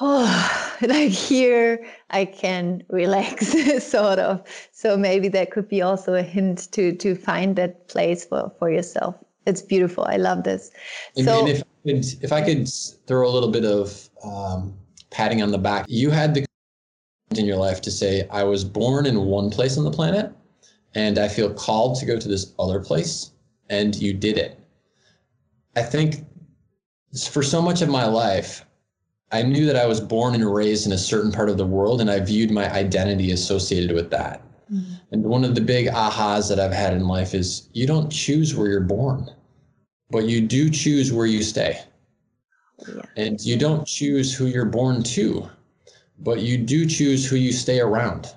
oh, 0.00 0.76
like 0.82 1.10
here 1.10 1.86
I 2.10 2.24
can 2.24 2.82
relax, 2.88 3.54
sort 3.84 4.18
of. 4.18 4.42
So 4.72 4.96
maybe 4.96 5.28
that 5.28 5.50
could 5.50 5.68
be 5.68 5.82
also 5.82 6.14
a 6.14 6.22
hint 6.22 6.70
to 6.72 6.94
to 6.96 7.14
find 7.14 7.56
that 7.56 7.88
place 7.88 8.24
for 8.24 8.52
for 8.58 8.70
yourself. 8.70 9.16
It's 9.46 9.62
beautiful. 9.62 10.04
I 10.04 10.16
love 10.16 10.44
this. 10.44 10.70
And, 11.16 11.26
so, 11.26 11.40
and 11.40 11.48
if 11.48 11.62
I 11.62 11.90
could, 11.90 12.04
if 12.22 12.32
I 12.32 12.42
could 12.42 12.68
throw 13.06 13.28
a 13.28 13.32
little 13.32 13.50
bit 13.50 13.64
of 13.64 14.08
um, 14.24 14.74
patting 15.10 15.42
on 15.42 15.50
the 15.50 15.58
back, 15.58 15.84
you 15.88 16.10
had 16.10 16.34
the 16.34 16.46
in 17.38 17.46
your 17.46 17.56
life 17.56 17.80
to 17.82 17.90
say, 17.90 18.28
I 18.30 18.44
was 18.44 18.64
born 18.64 19.06
in 19.06 19.26
one 19.26 19.50
place 19.50 19.76
on 19.76 19.84
the 19.84 19.90
planet, 19.90 20.32
and 20.94 21.18
I 21.18 21.28
feel 21.28 21.52
called 21.52 21.98
to 21.98 22.06
go 22.06 22.18
to 22.18 22.28
this 22.28 22.52
other 22.58 22.80
place, 22.80 23.32
and 23.68 23.94
you 23.96 24.14
did 24.14 24.38
it. 24.38 24.60
I 25.76 25.82
think 25.82 26.24
for 27.28 27.42
so 27.42 27.60
much 27.60 27.82
of 27.82 27.88
my 27.88 28.06
life, 28.06 28.64
I 29.32 29.42
knew 29.42 29.66
that 29.66 29.76
I 29.76 29.86
was 29.86 30.00
born 30.00 30.34
and 30.34 30.54
raised 30.54 30.86
in 30.86 30.92
a 30.92 30.98
certain 30.98 31.32
part 31.32 31.48
of 31.48 31.56
the 31.56 31.66
world, 31.66 32.00
and 32.00 32.10
I 32.10 32.20
viewed 32.20 32.50
my 32.50 32.70
identity 32.72 33.32
associated 33.32 33.92
with 33.92 34.10
that. 34.10 34.42
Mm-hmm. 34.72 34.94
And 35.12 35.24
one 35.24 35.44
of 35.44 35.54
the 35.54 35.60
big 35.60 35.86
ahas 35.86 36.48
that 36.48 36.60
I've 36.60 36.72
had 36.72 36.92
in 36.92 37.08
life 37.08 37.34
is 37.34 37.68
you 37.72 37.86
don't 37.86 38.10
choose 38.10 38.54
where 38.54 38.68
you're 38.68 38.80
born, 38.80 39.30
but 40.10 40.24
you 40.26 40.40
do 40.40 40.70
choose 40.70 41.12
where 41.12 41.26
you 41.26 41.42
stay. 41.42 41.80
Yeah. 42.86 43.02
And 43.16 43.40
you 43.40 43.56
don't 43.56 43.86
choose 43.86 44.34
who 44.34 44.46
you're 44.46 44.64
born 44.64 45.02
to, 45.02 45.48
but 46.18 46.40
you 46.40 46.58
do 46.58 46.86
choose 46.86 47.26
who 47.26 47.36
you 47.36 47.52
stay 47.52 47.80
around. 47.80 48.34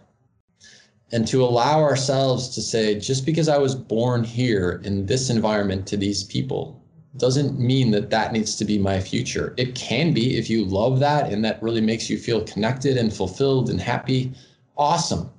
And 1.11 1.27
to 1.27 1.43
allow 1.43 1.81
ourselves 1.81 2.49
to 2.49 2.61
say, 2.61 2.99
just 2.99 3.25
because 3.25 3.47
I 3.47 3.57
was 3.57 3.75
born 3.75 4.23
here 4.23 4.81
in 4.83 5.05
this 5.05 5.29
environment 5.29 5.87
to 5.87 5.97
these 5.97 6.23
people, 6.25 6.83
doesn't 7.17 7.59
mean 7.59 7.91
that 7.91 8.09
that 8.09 8.33
needs 8.33 8.55
to 8.57 8.65
be 8.65 8.77
my 8.77 8.99
future. 8.99 9.53
It 9.57 9.75
can 9.75 10.13
be 10.13 10.37
if 10.37 10.49
you 10.49 10.65
love 10.65 10.99
that 10.99 11.31
and 11.31 11.43
that 11.45 11.61
really 11.61 11.81
makes 11.81 12.09
you 12.09 12.17
feel 12.17 12.41
connected 12.43 12.97
and 12.97 13.13
fulfilled 13.13 13.69
and 13.69 13.79
happy. 13.79 14.33
Awesome. 14.77 15.29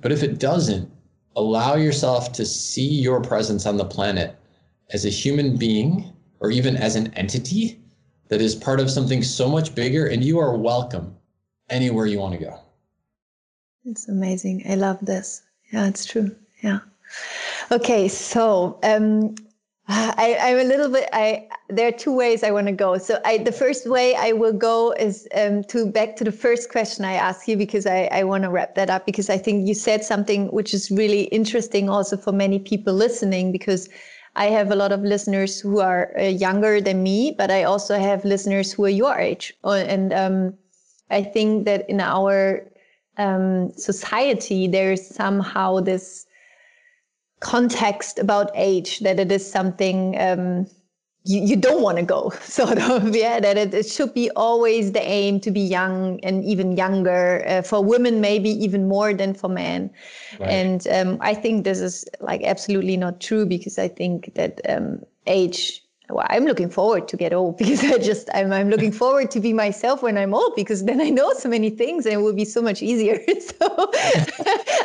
But 0.00 0.12
if 0.12 0.22
it 0.22 0.38
doesn't, 0.38 0.90
allow 1.36 1.74
yourself 1.74 2.32
to 2.32 2.46
see 2.46 2.86
your 2.88 3.20
presence 3.20 3.66
on 3.66 3.76
the 3.76 3.84
planet 3.84 4.36
as 4.92 5.04
a 5.04 5.10
human 5.10 5.56
being 5.56 6.12
or 6.40 6.50
even 6.50 6.76
as 6.76 6.96
an 6.96 7.12
entity 7.14 7.80
that 8.28 8.40
is 8.40 8.54
part 8.54 8.80
of 8.80 8.90
something 8.90 9.22
so 9.22 9.48
much 9.48 9.74
bigger, 9.74 10.06
and 10.06 10.24
you 10.24 10.38
are 10.38 10.56
welcome 10.56 11.14
anywhere 11.70 12.06
you 12.06 12.18
want 12.18 12.38
to 12.38 12.44
go. 12.44 12.58
It's 13.84 14.08
amazing. 14.08 14.62
I 14.68 14.74
love 14.74 14.98
this. 15.02 15.42
Yeah, 15.72 15.86
it's 15.86 16.04
true. 16.04 16.34
Yeah. 16.62 16.80
Okay, 17.70 18.08
so 18.08 18.78
um, 18.82 19.34
I, 19.88 20.38
I'm 20.40 20.58
a 20.58 20.64
little 20.64 20.88
bit. 20.88 21.08
I 21.12 21.46
there 21.68 21.88
are 21.88 21.92
two 21.92 22.12
ways 22.12 22.42
I 22.42 22.50
want 22.50 22.68
to 22.68 22.72
go. 22.72 22.96
So 22.96 23.20
I, 23.24 23.38
the 23.38 23.52
first 23.52 23.88
way 23.88 24.14
I 24.14 24.32
will 24.32 24.52
go 24.52 24.92
is 24.92 25.28
um, 25.34 25.62
to 25.64 25.86
back 25.86 26.16
to 26.16 26.24
the 26.24 26.32
first 26.32 26.70
question 26.70 27.04
I 27.04 27.14
asked 27.14 27.46
you 27.46 27.56
because 27.56 27.86
I, 27.86 28.08
I 28.10 28.24
want 28.24 28.44
to 28.44 28.50
wrap 28.50 28.76
that 28.76 28.88
up 28.88 29.04
because 29.04 29.28
I 29.28 29.36
think 29.36 29.68
you 29.68 29.74
said 29.74 30.02
something 30.02 30.48
which 30.48 30.72
is 30.72 30.90
really 30.90 31.24
interesting 31.24 31.90
also 31.90 32.16
for 32.16 32.32
many 32.32 32.58
people 32.58 32.94
listening 32.94 33.52
because 33.52 33.90
I 34.36 34.46
have 34.46 34.70
a 34.70 34.74
lot 34.74 34.90
of 34.90 35.00
listeners 35.00 35.60
who 35.60 35.80
are 35.80 36.12
uh, 36.18 36.22
younger 36.22 36.80
than 36.80 37.02
me, 37.02 37.34
but 37.36 37.50
I 37.50 37.64
also 37.64 37.98
have 37.98 38.24
listeners 38.24 38.72
who 38.72 38.84
are 38.86 38.90
your 38.90 39.16
age, 39.16 39.54
uh, 39.62 39.72
and 39.72 40.12
um, 40.12 40.54
I 41.10 41.22
think 41.22 41.66
that 41.66 41.88
in 41.88 42.00
our 42.00 42.68
um, 43.16 43.70
society 43.76 44.66
there 44.66 44.92
is 44.92 45.06
somehow 45.06 45.80
this 45.80 46.26
context 47.44 48.18
about 48.18 48.50
age 48.54 49.00
that 49.00 49.20
it 49.20 49.30
is 49.30 49.48
something 49.48 50.18
um, 50.18 50.66
you, 51.24 51.42
you 51.42 51.56
don't 51.56 51.82
want 51.82 51.98
to 51.98 52.02
go 52.02 52.30
sort 52.40 52.78
of 52.78 53.14
yeah 53.14 53.38
that 53.38 53.58
it, 53.58 53.74
it, 53.74 53.86
should 53.86 54.14
be 54.14 54.30
always 54.30 54.92
the 54.92 55.02
aim 55.02 55.38
to 55.40 55.50
be 55.50 55.60
young 55.60 56.18
and 56.22 56.42
even 56.42 56.76
younger 56.76 57.44
uh, 57.46 57.60
for 57.60 57.84
women 57.84 58.20
maybe 58.20 58.48
even 58.48 58.88
more 58.88 59.12
than 59.12 59.34
for 59.34 59.48
men 59.48 59.90
right. 60.40 60.50
and 60.50 60.88
um, 60.88 61.18
i 61.20 61.34
think 61.34 61.64
this 61.64 61.80
is 61.80 62.04
like 62.20 62.42
absolutely 62.44 62.96
not 62.96 63.20
true 63.20 63.44
because 63.44 63.78
i 63.78 63.88
think 63.88 64.34
that 64.34 64.60
um, 64.68 65.00
age 65.26 65.83
well, 66.10 66.26
I'm 66.28 66.44
looking 66.44 66.68
forward 66.68 67.08
to 67.08 67.16
get 67.16 67.32
old 67.32 67.56
because 67.58 67.82
I 67.84 67.98
just 67.98 68.28
I'm, 68.34 68.52
I'm 68.52 68.68
looking 68.68 68.92
forward 69.02 69.30
to 69.32 69.40
be 69.40 69.52
myself 69.52 70.02
when 70.02 70.18
I'm 70.18 70.34
old 70.34 70.54
because 70.54 70.84
then 70.84 71.00
I 71.00 71.10
know 71.10 71.32
so 71.34 71.48
many 71.48 71.70
things 71.70 72.04
and 72.06 72.14
it 72.14 72.18
will 72.18 72.34
be 72.34 72.44
so 72.44 72.60
much 72.60 72.82
easier. 72.82 73.18
so 73.40 73.90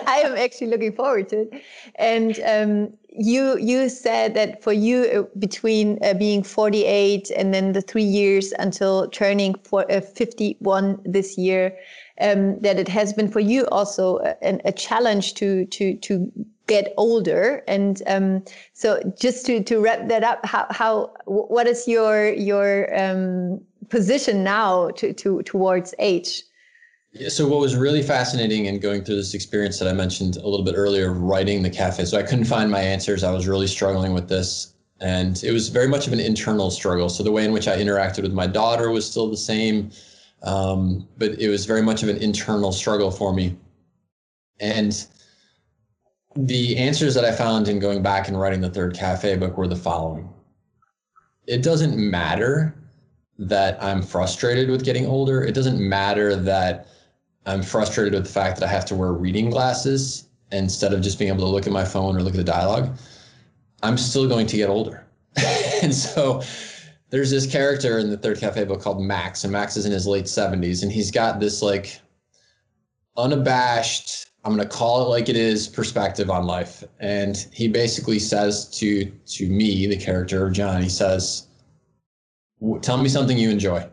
I 0.08 0.21
am 0.25 0.36
actually 0.38 0.67
looking 0.67 0.93
forward 0.93 1.29
to 1.29 1.41
it. 1.41 1.63
And 1.95 2.39
um, 2.45 2.93
you 3.12 3.58
you 3.58 3.89
said 3.89 4.34
that 4.36 4.63
for 4.63 4.71
you 4.71 5.03
uh, 5.03 5.39
between 5.39 5.99
uh, 6.03 6.13
being 6.13 6.43
48 6.43 7.32
and 7.32 7.53
then 7.53 7.73
the 7.73 7.82
three 7.82 8.03
years 8.03 8.53
until 8.60 9.10
turning 9.10 9.55
for, 9.63 9.91
uh, 9.91 10.01
51 10.01 11.01
this 11.03 11.38
year, 11.38 11.75
um, 12.21 12.60
that 12.60 12.79
it 12.79 12.88
has 12.88 13.12
been 13.13 13.29
for 13.29 13.39
you 13.39 13.65
also 13.67 14.19
a, 14.41 14.60
a 14.63 14.71
challenge 14.71 15.34
to 15.36 15.65
to 15.65 15.95
to 15.95 16.32
get 16.69 16.93
older. 16.95 17.63
And 17.67 18.01
um, 18.08 18.45
so, 18.73 19.01
just 19.19 19.45
to 19.47 19.62
to 19.63 19.82
wrap 19.82 20.08
that 20.08 20.23
up, 20.23 20.45
how 20.45 20.67
how 20.69 21.12
what 21.25 21.67
is 21.67 21.88
your 21.88 22.32
your 22.32 22.88
um, 22.97 23.60
position 23.89 24.43
now 24.43 24.91
to, 24.91 25.12
to 25.13 25.41
towards 25.43 25.93
age? 25.99 26.43
Yeah, 27.12 27.29
so 27.29 27.47
what 27.47 27.60
was 27.60 27.75
really 27.75 28.03
fascinating 28.03 28.65
in 28.65 28.79
going 28.79 29.03
through 29.03 29.15
this 29.15 29.34
experience 29.34 29.79
that 29.79 29.88
I 29.88 29.93
mentioned 29.93 30.38
a 30.38 30.47
little 30.47 30.63
bit 30.63 30.75
earlier, 30.77 31.12
writing 31.12 31.63
the 31.63 31.69
cafe. 31.69 32.05
So 32.05 32.19
I 32.19 32.23
couldn't 32.23 32.45
find 32.45 32.69
my 32.69 32.82
answers. 32.82 33.23
I 33.23 33.32
was 33.32 33.47
really 33.47 33.65
struggling 33.65 34.13
with 34.13 34.29
this. 34.29 34.75
And 35.01 35.43
it 35.43 35.51
was 35.51 35.69
very 35.69 35.88
much 35.88 36.05
of 36.05 36.13
an 36.13 36.19
internal 36.19 36.69
struggle. 36.69 37.10
So 37.10 37.23
the 37.23 37.32
way 37.32 37.45
in 37.45 37.51
which 37.51 37.67
I 37.67 37.77
interacted 37.77 38.21
with 38.21 38.34
my 38.34 38.45
daughter 38.45 38.91
was 38.91 39.10
still 39.10 39.27
the 39.27 39.38
same. 39.38 39.89
Um, 40.43 41.08
but 41.17 41.32
it 41.39 41.49
was 41.49 41.65
very 41.65 41.82
much 41.82 42.03
of 42.03 42.10
an 42.10 42.17
internal 42.17 42.71
struggle 42.71 43.10
for 43.10 43.34
me. 43.34 43.58
And 44.60 45.05
the 46.45 46.78
answers 46.78 47.13
that 47.15 47.25
I 47.25 47.32
found 47.32 47.67
in 47.67 47.80
going 47.80 48.02
back 48.02 48.28
and 48.28 48.39
writing 48.39 48.62
the 48.62 48.69
third 48.69 48.95
cafe 48.95 49.36
book 49.36 49.58
were 49.58 49.67
the 49.67 49.75
following. 49.75 50.30
It 51.47 51.63
doesn't 51.63 51.97
matter 51.97 52.75
that 53.39 53.82
I'm 53.84 54.02
frustrated 54.02 54.69
with 54.69 54.86
getting 54.86 55.06
older. 55.06 55.43
It 55.43 55.54
doesn't 55.54 55.80
matter 55.80 56.36
that 56.36 56.88
I'm 57.45 57.62
frustrated 57.62 58.13
with 58.13 58.25
the 58.25 58.32
fact 58.32 58.60
that 58.60 58.69
I 58.69 58.71
have 58.71 58.86
to 58.86 58.95
wear 58.95 59.12
reading 59.12 59.49
glasses 59.49 60.30
instead 60.52 60.93
of 60.93 61.02
just 61.02 61.19
being 61.19 61.30
able 61.30 61.41
to 61.41 61.47
look 61.47 61.67
at 61.67 61.73
my 61.73 61.86
phone 61.86 62.15
or 62.15 62.21
look 62.21 62.34
at 62.34 62.38
the 62.38 62.43
dialogue. 62.43 62.97
I'm 63.84 63.97
still 63.97 64.28
going 64.28 64.47
to 64.47 64.58
get 64.58 64.69
older. 64.69 65.06
and 65.82 65.93
so 65.93 66.41
there's 67.10 67.32
this 67.32 67.47
character 67.47 67.99
in 67.99 68.10
the 68.10 68.17
third 68.17 68.39
cafe 68.39 68.63
book 68.63 68.82
called 68.82 69.02
Max, 69.02 69.43
and 69.43 69.52
Max 69.52 69.75
is 69.75 69.86
in 69.86 69.91
his 69.91 70.08
late 70.08 70.25
70s, 70.25 70.84
and 70.84 70.91
he's 70.91 71.12
got 71.12 71.39
this 71.39 71.62
like 71.62 71.99
unabashed 73.17 74.29
I'm 74.45 74.56
going 74.56 74.67
to 74.67 74.73
call 74.73 75.06
it 75.06 75.10
like 75.10 75.28
it 75.28 75.36
is 75.36 75.67
perspective 75.67 76.30
on 76.30 76.45
life. 76.45 76.84
And 76.99 77.45
he 77.52 77.67
basically 77.67 78.19
says 78.19 78.69
to 78.80 79.06
to 79.06 79.49
me, 79.49 79.86
the 79.88 79.97
character 79.97 80.45
of 80.45 80.54
John, 80.54 80.82
he 80.82 80.89
says, 80.89 81.47
"Tell 82.82 82.97
me 82.97 83.10
something 83.10 83.38
you 83.38 83.49
enjoy." 83.49 83.88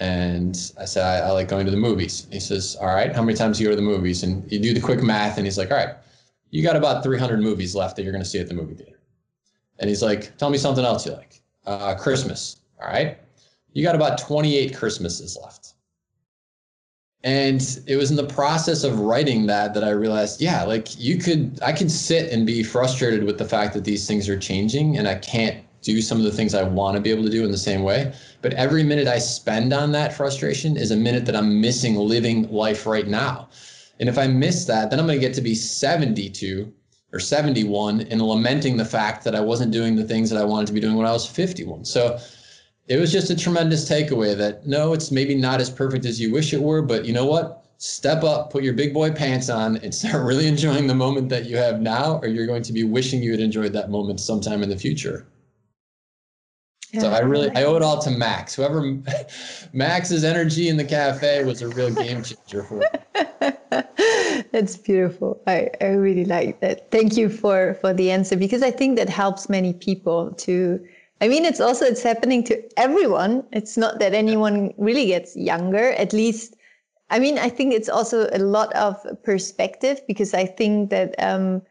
And 0.00 0.72
I 0.78 0.84
said, 0.84 1.04
I, 1.04 1.26
I, 1.26 1.30
like 1.32 1.48
going 1.48 1.64
to 1.64 1.72
the 1.72 1.76
movies. 1.76 2.28
He 2.30 2.38
says, 2.38 2.76
All 2.80 2.86
right, 2.86 3.12
how 3.12 3.22
many 3.22 3.36
times 3.36 3.58
do 3.58 3.64
you 3.64 3.68
go 3.68 3.72
to 3.72 3.76
the 3.76 3.82
movies? 3.82 4.22
And 4.22 4.50
you 4.50 4.60
do 4.60 4.72
the 4.72 4.80
quick 4.80 5.02
math, 5.02 5.38
and 5.38 5.46
he's 5.46 5.58
like, 5.58 5.72
All 5.72 5.76
right, 5.76 5.96
you 6.50 6.62
got 6.62 6.76
about 6.76 7.02
300 7.02 7.40
movies 7.40 7.74
left 7.74 7.96
that 7.96 8.04
you're 8.04 8.12
going 8.12 8.22
to 8.22 8.28
see 8.28 8.38
at 8.38 8.46
the 8.46 8.54
movie 8.54 8.74
theater. 8.74 9.00
And 9.80 9.88
he's 9.88 10.02
like, 10.02 10.36
Tell 10.38 10.50
me 10.50 10.58
something 10.58 10.84
else 10.84 11.04
you 11.04 11.12
like. 11.12 11.42
Uh, 11.66 11.96
Christmas. 11.96 12.60
All 12.80 12.88
right, 12.88 13.18
you 13.72 13.82
got 13.82 13.96
about 13.96 14.18
28 14.18 14.76
Christmases 14.76 15.36
left 15.42 15.67
and 17.24 17.80
it 17.86 17.96
was 17.96 18.10
in 18.10 18.16
the 18.16 18.26
process 18.26 18.84
of 18.84 19.00
writing 19.00 19.46
that 19.46 19.74
that 19.74 19.82
i 19.82 19.90
realized 19.90 20.40
yeah 20.40 20.62
like 20.62 20.98
you 20.98 21.18
could 21.18 21.58
i 21.62 21.72
could 21.72 21.90
sit 21.90 22.30
and 22.32 22.46
be 22.46 22.62
frustrated 22.62 23.24
with 23.24 23.38
the 23.38 23.44
fact 23.44 23.74
that 23.74 23.84
these 23.84 24.06
things 24.06 24.28
are 24.28 24.38
changing 24.38 24.96
and 24.96 25.08
i 25.08 25.16
can't 25.16 25.64
do 25.82 26.02
some 26.02 26.18
of 26.18 26.24
the 26.24 26.32
things 26.32 26.54
i 26.54 26.62
want 26.62 26.96
to 26.96 27.00
be 27.00 27.10
able 27.10 27.22
to 27.22 27.30
do 27.30 27.44
in 27.44 27.50
the 27.50 27.58
same 27.58 27.82
way. 27.82 28.12
But 28.42 28.54
every 28.54 28.82
minute 28.82 29.06
i 29.08 29.18
spend 29.18 29.72
on 29.72 29.92
that 29.92 30.12
frustration 30.12 30.76
is 30.76 30.90
a 30.90 30.96
minute 30.96 31.24
that 31.26 31.36
i'm 31.36 31.60
missing 31.60 31.96
living 31.96 32.50
life 32.50 32.86
right 32.86 33.06
now. 33.06 33.48
And 34.00 34.08
if 34.08 34.18
i 34.18 34.26
miss 34.26 34.64
that 34.66 34.90
then 34.90 34.98
i'm 34.98 35.06
going 35.06 35.20
to 35.20 35.26
get 35.26 35.34
to 35.34 35.40
be 35.40 35.54
72 35.54 36.72
or 37.12 37.18
71 37.18 38.02
and 38.02 38.20
lamenting 38.20 38.76
the 38.76 38.84
fact 38.84 39.24
that 39.24 39.34
i 39.34 39.40
wasn't 39.40 39.72
doing 39.72 39.96
the 39.96 40.04
things 40.04 40.30
that 40.30 40.40
i 40.40 40.44
wanted 40.44 40.66
to 40.66 40.72
be 40.72 40.80
doing 40.80 40.96
when 40.96 41.06
i 41.06 41.12
was 41.12 41.26
51 41.26 41.84
so 41.84 42.18
it 42.88 42.98
was 42.98 43.12
just 43.12 43.30
a 43.30 43.36
tremendous 43.36 43.88
takeaway 43.88 44.36
that 44.36 44.66
no, 44.66 44.94
it's 44.94 45.10
maybe 45.10 45.34
not 45.34 45.60
as 45.60 45.68
perfect 45.68 46.06
as 46.06 46.18
you 46.20 46.32
wish 46.32 46.52
it 46.54 46.60
were, 46.60 46.82
but 46.82 47.04
you 47.04 47.12
know 47.12 47.26
what? 47.26 47.64
Step 47.76 48.24
up, 48.24 48.50
put 48.50 48.64
your 48.64 48.72
big 48.72 48.92
boy 48.92 49.10
pants 49.10 49.48
on, 49.48 49.76
and 49.76 49.94
start 49.94 50.24
really 50.24 50.46
enjoying 50.46 50.86
the 50.86 50.94
moment 50.94 51.28
that 51.28 51.44
you 51.44 51.56
have 51.56 51.80
now, 51.80 52.18
or 52.22 52.28
you're 52.28 52.46
going 52.46 52.62
to 52.62 52.72
be 52.72 52.82
wishing 52.82 53.22
you 53.22 53.30
had 53.30 53.40
enjoyed 53.40 53.72
that 53.72 53.90
moment 53.90 54.18
sometime 54.18 54.62
in 54.62 54.68
the 54.68 54.76
future. 54.76 55.28
Yeah, 56.90 57.00
so 57.00 57.10
I 57.10 57.18
really 57.18 57.50
I 57.54 57.64
owe 57.64 57.76
it 57.76 57.82
all 57.82 58.00
to 58.00 58.10
Max. 58.10 58.54
Whoever 58.54 58.98
Max's 59.74 60.24
energy 60.24 60.70
in 60.70 60.78
the 60.78 60.84
cafe 60.84 61.44
was 61.44 61.60
a 61.60 61.68
real 61.68 61.94
game 61.94 62.22
changer 62.24 62.62
for. 62.64 62.82
That's 64.50 64.78
beautiful. 64.78 65.42
I, 65.46 65.68
I 65.82 65.88
really 65.88 66.24
like 66.24 66.60
that. 66.60 66.90
Thank 66.90 67.18
you 67.18 67.28
for 67.28 67.74
for 67.82 67.92
the 67.92 68.10
answer 68.10 68.36
because 68.36 68.62
I 68.62 68.70
think 68.70 68.96
that 68.96 69.10
helps 69.10 69.50
many 69.50 69.74
people 69.74 70.30
to 70.38 70.80
I 71.20 71.28
mean, 71.28 71.44
it's 71.44 71.60
also 71.60 71.84
it's 71.84 72.02
happening 72.02 72.44
to 72.44 72.62
everyone. 72.78 73.44
It's 73.52 73.76
not 73.76 73.98
that 73.98 74.14
anyone 74.14 74.72
really 74.78 75.06
gets 75.06 75.36
younger. 75.36 75.92
At 75.92 76.12
least, 76.12 76.54
I 77.10 77.18
mean, 77.18 77.38
I 77.38 77.48
think 77.48 77.74
it's 77.74 77.88
also 77.88 78.28
a 78.32 78.38
lot 78.38 78.72
of 78.74 79.04
perspective 79.24 80.00
because 80.06 80.32
I 80.32 80.46
think 80.46 80.90
that 80.90 81.14
um, 81.18 81.62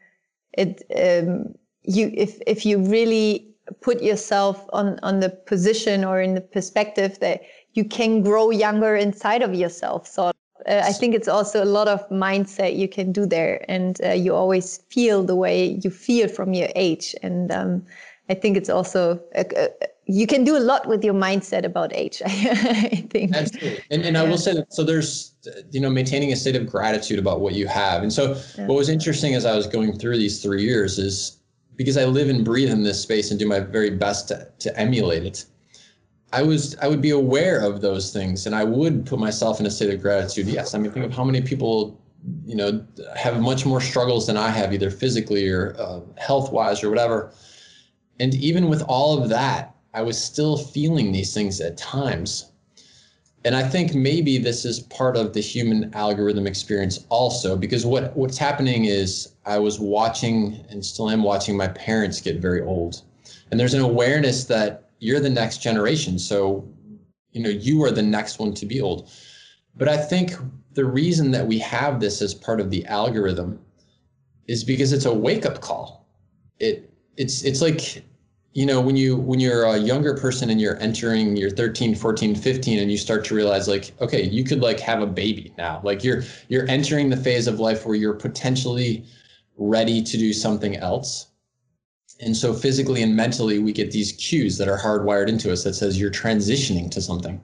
it 0.52 0.82
um, 0.94 1.54
you 1.82 2.10
if 2.14 2.40
if 2.46 2.66
you 2.66 2.78
really 2.78 3.48
put 3.80 4.02
yourself 4.02 4.66
on 4.72 4.98
on 5.02 5.20
the 5.20 5.30
position 5.30 6.04
or 6.04 6.20
in 6.20 6.34
the 6.34 6.40
perspective 6.40 7.18
that 7.20 7.42
you 7.72 7.84
can 7.84 8.22
grow 8.22 8.50
younger 8.50 8.96
inside 8.96 9.42
of 9.42 9.54
yourself. 9.54 10.06
So 10.06 10.32
uh, 10.66 10.82
I 10.84 10.92
think 10.92 11.14
it's 11.14 11.28
also 11.28 11.62
a 11.62 11.72
lot 11.78 11.88
of 11.88 12.06
mindset 12.10 12.76
you 12.76 12.88
can 12.88 13.12
do 13.12 13.24
there, 13.24 13.64
and 13.68 13.98
uh, 14.04 14.10
you 14.12 14.34
always 14.34 14.78
feel 14.90 15.22
the 15.22 15.36
way 15.36 15.78
you 15.82 15.90
feel 15.90 16.28
from 16.28 16.52
your 16.52 16.68
age, 16.74 17.14
and 17.22 17.50
um, 17.50 17.86
I 18.28 18.34
think 18.34 18.56
it's 18.56 18.68
also 18.68 19.20
a, 19.34 19.44
a, 19.56 19.68
you 20.04 20.26
can 20.26 20.44
do 20.44 20.56
a 20.56 20.60
lot 20.60 20.86
with 20.86 21.02
your 21.02 21.14
mindset 21.14 21.64
about 21.64 21.94
age. 21.94 22.22
I 22.26 23.06
think. 23.10 23.34
Absolutely, 23.34 23.80
and 23.90 24.02
and 24.02 24.18
I 24.18 24.24
will 24.24 24.38
say 24.38 24.54
that 24.54 24.72
so 24.72 24.84
there's 24.84 25.34
uh, 25.46 25.60
you 25.70 25.80
know 25.80 25.90
maintaining 25.90 26.32
a 26.32 26.36
state 26.36 26.56
of 26.56 26.66
gratitude 26.66 27.18
about 27.18 27.40
what 27.40 27.54
you 27.54 27.66
have, 27.66 28.02
and 28.02 28.12
so 28.12 28.40
yeah. 28.56 28.66
what 28.66 28.76
was 28.76 28.88
interesting 28.88 29.34
as 29.34 29.44
I 29.46 29.56
was 29.56 29.66
going 29.66 29.98
through 29.98 30.18
these 30.18 30.42
three 30.42 30.62
years 30.62 30.98
is 30.98 31.38
because 31.76 31.96
I 31.96 32.04
live 32.04 32.28
and 32.28 32.44
breathe 32.44 32.70
in 32.70 32.82
this 32.82 33.00
space 33.00 33.30
and 33.30 33.38
do 33.38 33.46
my 33.46 33.60
very 33.60 33.90
best 33.90 34.28
to, 34.28 34.48
to 34.58 34.78
emulate 34.78 35.24
it. 35.24 35.44
I 36.32 36.42
was 36.42 36.76
I 36.82 36.88
would 36.88 37.00
be 37.00 37.10
aware 37.10 37.60
of 37.60 37.80
those 37.80 38.12
things, 38.12 38.44
and 38.44 38.54
I 38.54 38.64
would 38.64 39.06
put 39.06 39.18
myself 39.18 39.60
in 39.60 39.66
a 39.66 39.70
state 39.70 39.92
of 39.94 40.02
gratitude. 40.02 40.48
Yes, 40.48 40.74
I 40.74 40.78
mean 40.78 40.90
think 40.90 41.06
of 41.06 41.14
how 41.14 41.24
many 41.24 41.40
people 41.40 41.98
you 42.44 42.56
know 42.56 42.84
have 43.16 43.40
much 43.40 43.64
more 43.64 43.80
struggles 43.80 44.26
than 44.26 44.36
I 44.36 44.50
have, 44.50 44.74
either 44.74 44.90
physically 44.90 45.48
or 45.48 45.74
uh, 45.78 46.00
health 46.18 46.52
wise 46.52 46.82
or 46.82 46.90
whatever 46.90 47.32
and 48.20 48.34
even 48.34 48.68
with 48.68 48.82
all 48.82 49.22
of 49.22 49.28
that, 49.28 49.74
I 49.94 50.02
was 50.02 50.22
still 50.22 50.56
feeling 50.56 51.12
these 51.12 51.32
things 51.32 51.60
at 51.60 51.76
times. 51.76 52.52
And 53.44 53.54
I 53.54 53.62
think 53.62 53.94
maybe 53.94 54.38
this 54.38 54.64
is 54.64 54.80
part 54.80 55.16
of 55.16 55.32
the 55.32 55.40
human 55.40 55.94
algorithm 55.94 56.46
experience 56.46 57.04
also, 57.08 57.56
because 57.56 57.86
what, 57.86 58.14
what's 58.16 58.36
happening 58.36 58.86
is 58.86 59.32
I 59.46 59.58
was 59.58 59.78
watching 59.78 60.64
and 60.68 60.84
still 60.84 61.08
am 61.08 61.22
watching 61.22 61.56
my 61.56 61.68
parents 61.68 62.20
get 62.20 62.40
very 62.40 62.62
old. 62.62 63.02
And 63.50 63.58
there's 63.58 63.74
an 63.74 63.80
awareness 63.80 64.44
that 64.44 64.90
you're 64.98 65.20
the 65.20 65.30
next 65.30 65.58
generation. 65.58 66.18
So, 66.18 66.68
you 67.30 67.42
know, 67.42 67.48
you 67.48 67.82
are 67.84 67.90
the 67.90 68.02
next 68.02 68.38
one 68.38 68.52
to 68.54 68.66
be 68.66 68.80
old. 68.80 69.10
But 69.76 69.88
I 69.88 69.96
think 69.96 70.32
the 70.72 70.84
reason 70.84 71.30
that 71.30 71.46
we 71.46 71.58
have 71.60 72.00
this 72.00 72.20
as 72.20 72.34
part 72.34 72.60
of 72.60 72.70
the 72.70 72.84
algorithm 72.86 73.60
is 74.48 74.64
because 74.64 74.92
it's 74.92 75.04
a 75.04 75.14
wake 75.14 75.46
up 75.46 75.60
call. 75.60 76.08
It 76.58 76.90
it's 77.16 77.42
it's 77.42 77.60
like 77.60 78.02
you 78.58 78.66
know 78.66 78.80
when 78.80 78.96
you 78.96 79.16
when 79.16 79.38
you're 79.38 79.66
a 79.66 79.78
younger 79.78 80.14
person 80.14 80.50
and 80.50 80.60
you're 80.60 80.82
entering 80.82 81.36
your 81.36 81.48
13 81.48 81.94
14 81.94 82.34
15 82.34 82.80
and 82.80 82.90
you 82.90 82.98
start 82.98 83.24
to 83.26 83.32
realize 83.36 83.68
like 83.68 83.92
okay 84.00 84.24
you 84.24 84.42
could 84.42 84.60
like 84.60 84.80
have 84.80 85.00
a 85.00 85.06
baby 85.06 85.54
now. 85.56 85.80
Like 85.84 86.02
you're 86.02 86.24
you're 86.48 86.68
entering 86.68 87.08
the 87.08 87.16
phase 87.16 87.46
of 87.46 87.60
life 87.60 87.86
where 87.86 87.94
you're 87.94 88.14
potentially 88.14 89.04
ready 89.58 90.02
to 90.02 90.18
do 90.18 90.32
something 90.32 90.74
else. 90.74 91.28
And 92.20 92.36
so 92.36 92.52
physically 92.52 93.00
and 93.00 93.14
mentally 93.14 93.60
we 93.60 93.72
get 93.72 93.92
these 93.92 94.10
cues 94.10 94.58
that 94.58 94.66
are 94.66 94.76
hardwired 94.76 95.28
into 95.28 95.52
us 95.52 95.62
that 95.62 95.74
says 95.74 96.00
you're 96.00 96.10
transitioning 96.10 96.90
to 96.90 97.00
something. 97.00 97.40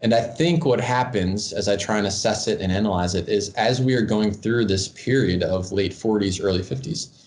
And 0.00 0.14
i 0.14 0.22
think 0.22 0.64
what 0.64 0.80
happens 0.80 1.52
as 1.52 1.68
i 1.68 1.76
try 1.76 1.98
and 1.98 2.06
assess 2.06 2.48
it 2.48 2.62
and 2.62 2.72
analyze 2.72 3.14
it 3.14 3.28
is 3.28 3.52
as 3.56 3.82
we 3.82 3.92
are 3.92 4.06
going 4.14 4.32
through 4.32 4.64
this 4.64 4.88
period 4.88 5.42
of 5.42 5.70
late 5.70 5.92
40s 5.92 6.42
early 6.42 6.62
50s 6.62 7.20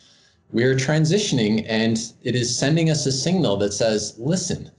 we 0.54 0.64
are 0.64 0.76
transitioning 0.76 1.66
and 1.68 2.14
it 2.22 2.36
is 2.36 2.56
sending 2.56 2.92
us 2.92 3.08
a 3.08 3.12
signal 3.12 3.58
that 3.58 3.74
says, 3.74 4.14
listen, 4.20 4.70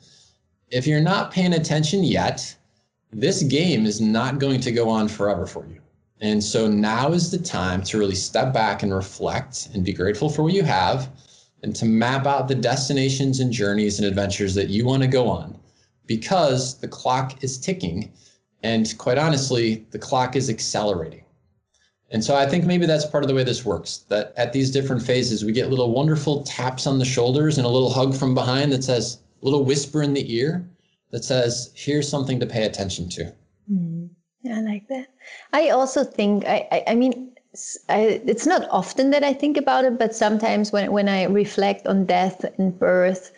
if 0.70 0.86
you're 0.86 1.00
not 1.00 1.32
paying 1.32 1.54
attention 1.54 2.04
yet, 2.04 2.54
this 3.12 3.42
game 3.42 3.84
is 3.84 4.00
not 4.00 4.38
going 4.38 4.60
to 4.60 4.72
go 4.72 4.88
on 4.88 5.08
forever 5.08 5.46
for 5.46 5.66
you. 5.66 5.80
And 6.20 6.42
so 6.42 6.68
now 6.68 7.12
is 7.12 7.30
the 7.30 7.38
time 7.38 7.82
to 7.82 7.98
really 7.98 8.14
step 8.14 8.54
back 8.54 8.84
and 8.84 8.94
reflect 8.94 9.68
and 9.74 9.84
be 9.84 9.92
grateful 9.92 10.30
for 10.30 10.44
what 10.44 10.52
you 10.52 10.62
have 10.62 11.10
and 11.64 11.74
to 11.76 11.84
map 11.84 12.24
out 12.24 12.46
the 12.46 12.54
destinations 12.54 13.40
and 13.40 13.52
journeys 13.52 13.98
and 13.98 14.06
adventures 14.06 14.54
that 14.54 14.68
you 14.68 14.86
want 14.86 15.02
to 15.02 15.08
go 15.08 15.28
on 15.28 15.58
because 16.06 16.78
the 16.78 16.88
clock 16.88 17.42
is 17.42 17.58
ticking. 17.58 18.12
And 18.62 18.96
quite 18.96 19.18
honestly, 19.18 19.86
the 19.90 19.98
clock 19.98 20.36
is 20.36 20.48
accelerating. 20.48 21.23
And 22.10 22.22
so 22.22 22.36
I 22.36 22.46
think 22.46 22.64
maybe 22.64 22.86
that's 22.86 23.06
part 23.06 23.24
of 23.24 23.28
the 23.28 23.34
way 23.34 23.44
this 23.44 23.64
works 23.64 24.04
that 24.08 24.32
at 24.36 24.52
these 24.52 24.70
different 24.70 25.02
phases, 25.02 25.44
we 25.44 25.52
get 25.52 25.70
little 25.70 25.92
wonderful 25.92 26.42
taps 26.42 26.86
on 26.86 26.98
the 26.98 27.04
shoulders 27.04 27.58
and 27.58 27.66
a 27.66 27.70
little 27.70 27.90
hug 27.90 28.14
from 28.14 28.34
behind 28.34 28.72
that 28.72 28.84
says, 28.84 29.18
a 29.42 29.44
little 29.44 29.64
whisper 29.64 30.02
in 30.02 30.14
the 30.14 30.34
ear 30.34 30.64
that 31.10 31.24
says, 31.24 31.72
here's 31.74 32.08
something 32.08 32.38
to 32.40 32.46
pay 32.46 32.64
attention 32.64 33.08
to. 33.08 33.32
Mm, 33.70 34.10
I 34.50 34.60
like 34.60 34.86
that. 34.88 35.08
I 35.52 35.70
also 35.70 36.04
think, 36.04 36.44
I, 36.46 36.68
I, 36.70 36.84
I 36.88 36.94
mean, 36.94 37.34
I, 37.88 38.20
it's 38.26 38.46
not 38.46 38.68
often 38.70 39.10
that 39.10 39.24
I 39.24 39.32
think 39.32 39.56
about 39.56 39.84
it, 39.84 39.98
but 39.98 40.14
sometimes 40.14 40.72
when, 40.72 40.92
when 40.92 41.08
I 41.08 41.24
reflect 41.24 41.86
on 41.86 42.04
death 42.04 42.44
and 42.58 42.78
birth, 42.78 43.32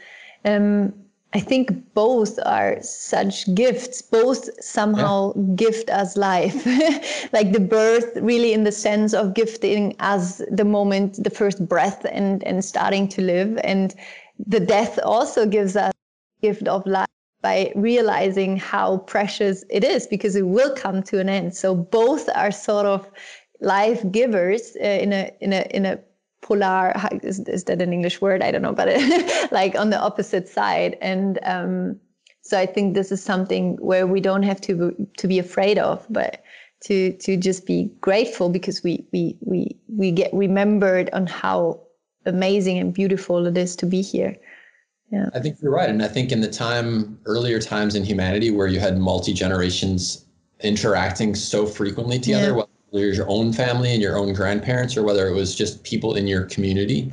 um, 0.44 0.92
I 1.32 1.40
think 1.40 1.92
both 1.92 2.38
are 2.46 2.80
such 2.82 3.52
gifts. 3.54 4.00
Both 4.00 4.48
somehow 4.62 5.32
yeah. 5.34 5.54
gift 5.56 5.90
us 5.90 6.16
life. 6.16 6.64
like 7.32 7.52
the 7.52 7.60
birth, 7.60 8.16
really, 8.16 8.52
in 8.52 8.64
the 8.64 8.72
sense 8.72 9.12
of 9.12 9.34
gifting 9.34 9.96
us 10.00 10.40
the 10.50 10.64
moment, 10.64 11.22
the 11.22 11.30
first 11.30 11.68
breath, 11.68 12.06
and 12.10 12.42
and 12.44 12.64
starting 12.64 13.08
to 13.08 13.22
live. 13.22 13.58
And 13.64 13.94
the 14.46 14.60
death 14.60 14.98
also 15.04 15.46
gives 15.46 15.76
us 15.76 15.92
gift 16.42 16.68
of 16.68 16.86
life 16.86 17.06
by 17.42 17.72
realizing 17.74 18.56
how 18.56 18.98
precious 18.98 19.64
it 19.68 19.84
is 19.84 20.06
because 20.06 20.36
it 20.36 20.46
will 20.46 20.74
come 20.74 21.02
to 21.02 21.20
an 21.20 21.28
end. 21.28 21.54
So 21.54 21.74
both 21.74 22.28
are 22.34 22.50
sort 22.50 22.86
of 22.86 23.06
life 23.60 24.00
givers 24.10 24.76
uh, 24.80 24.84
in 24.84 25.12
a 25.12 25.30
in 25.40 25.52
a 25.52 25.62
in 25.76 25.86
a 25.86 25.98
polar 26.46 26.92
is, 27.22 27.40
is 27.40 27.64
that 27.64 27.82
an 27.82 27.92
english 27.92 28.20
word? 28.20 28.42
I 28.42 28.50
don't 28.50 28.62
know 28.62 28.72
but 28.72 28.88
it, 28.90 29.52
like 29.61 29.74
on 29.74 29.90
the 29.90 30.00
opposite 30.00 30.48
side. 30.48 30.96
And 31.00 31.38
um, 31.42 32.00
so 32.46 32.59
i 32.59 32.66
think 32.66 32.94
this 32.94 33.11
is 33.11 33.22
something 33.22 33.76
where 33.80 34.06
we 34.06 34.20
don't 34.20 34.44
have 34.44 34.61
to 34.61 34.72
to 35.18 35.26
be 35.26 35.38
afraid 35.38 35.78
of 35.78 36.06
but 36.09 36.42
to 36.85 37.12
to 37.14 37.37
just 37.37 37.66
be 37.66 37.90
grateful 38.00 38.48
because 38.48 38.82
we 38.82 39.04
we 39.12 39.37
we 39.40 39.76
we 39.88 40.12
get 40.12 40.32
remembered 40.32 41.11
on 41.12 41.26
how 41.26 41.80
amazing 42.24 42.78
and 42.78 42.94
beautiful 42.94 43.46
it 43.46 43.56
is 43.56 43.76
to 43.76 43.87
be 43.87 44.02
here. 44.02 44.37
Yeah. 45.12 45.30
I 45.35 45.40
think 45.40 45.59
you're 45.62 45.72
right. 45.72 45.88
And 45.88 46.02
i 46.02 46.09
think 46.09 46.32
in 46.32 46.40
the 46.40 46.50
time 46.50 47.18
earlier 47.24 47.61
times 47.61 47.94
in 47.94 48.04
humanity 48.04 48.50
where 48.50 48.66
you 48.66 48.80
had 48.80 48.98
multi 48.98 49.32
generations 49.32 50.24
interacting 50.61 51.35
so 51.35 51.66
frequently 51.66 52.18
together 52.18 52.56
yeah 52.56 52.62
whether 52.96 53.12
your 53.12 53.28
own 53.28 53.52
family 53.52 53.92
and 53.92 54.00
your 54.00 54.16
own 54.16 54.32
grandparents 54.32 54.96
or 54.96 55.02
whether 55.02 55.28
it 55.28 55.35
was 55.35 55.54
just 55.54 55.85
people 55.85 56.14
in 56.14 56.26
your 56.26 56.44
community 56.44 57.12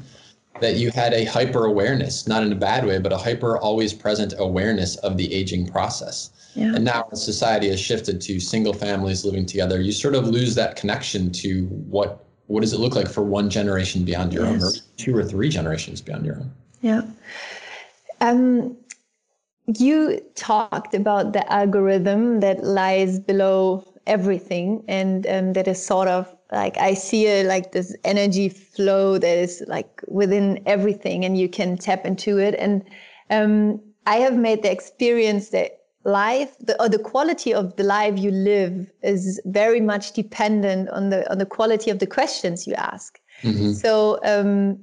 that 0.61 0.75
you 0.75 0.91
had 0.91 1.13
a 1.13 1.25
hyper 1.25 1.65
awareness 1.65 2.25
not 2.25 2.41
in 2.41 2.51
a 2.51 2.55
bad 2.55 2.85
way 2.85 2.97
but 2.97 3.11
a 3.11 3.17
hyper 3.17 3.57
always 3.57 3.93
present 3.93 4.33
awareness 4.37 4.95
of 4.97 5.17
the 5.17 5.33
aging 5.33 5.67
process 5.67 6.29
yeah. 6.55 6.73
and 6.73 6.85
now 6.85 7.05
society 7.13 7.67
has 7.67 7.79
shifted 7.79 8.21
to 8.21 8.39
single 8.39 8.73
families 8.73 9.25
living 9.25 9.45
together 9.45 9.81
you 9.81 9.91
sort 9.91 10.15
of 10.15 10.27
lose 10.27 10.55
that 10.55 10.77
connection 10.77 11.31
to 11.31 11.65
what 11.65 12.25
what 12.47 12.61
does 12.61 12.71
it 12.71 12.79
look 12.79 12.95
like 12.95 13.09
for 13.09 13.23
one 13.23 13.49
generation 13.49 14.05
beyond 14.05 14.31
your 14.31 14.45
yes. 14.45 14.53
own 14.53 14.61
or 14.61 14.71
two 14.95 15.15
or 15.15 15.23
three 15.23 15.49
generations 15.49 15.99
beyond 16.01 16.25
your 16.25 16.37
own 16.37 16.51
yeah 16.81 17.01
um, 18.21 18.77
you 19.67 20.21
talked 20.35 20.93
about 20.93 21.33
the 21.33 21.51
algorithm 21.51 22.39
that 22.39 22.63
lies 22.63 23.19
below 23.19 23.83
everything 24.07 24.83
and 24.87 25.25
um, 25.27 25.53
that 25.53 25.67
is 25.67 25.83
sort 25.83 26.07
of 26.07 26.35
like 26.51 26.77
i 26.77 26.93
see 26.93 27.27
a, 27.27 27.43
like 27.43 27.71
this 27.71 27.95
energy 28.03 28.49
flow 28.49 29.17
that 29.17 29.37
is 29.37 29.63
like 29.67 30.01
within 30.07 30.61
everything 30.65 31.23
and 31.23 31.37
you 31.37 31.47
can 31.47 31.77
tap 31.77 32.05
into 32.05 32.37
it 32.37 32.55
and 32.55 32.83
um, 33.29 33.79
i 34.05 34.17
have 34.17 34.35
made 34.35 34.61
the 34.63 34.71
experience 34.71 35.49
that 35.49 35.79
life 36.05 36.55
the, 36.59 36.79
or 36.81 36.89
the 36.89 36.99
quality 36.99 37.53
of 37.53 37.75
the 37.77 37.83
life 37.83 38.19
you 38.19 38.31
live 38.31 38.91
is 39.03 39.39
very 39.45 39.79
much 39.79 40.11
dependent 40.11 40.89
on 40.89 41.09
the 41.09 41.29
on 41.31 41.37
the 41.37 41.45
quality 41.45 41.89
of 41.89 41.99
the 41.99 42.07
questions 42.07 42.67
you 42.67 42.73
ask 42.73 43.19
mm-hmm. 43.41 43.71
so 43.71 44.19
um, 44.25 44.77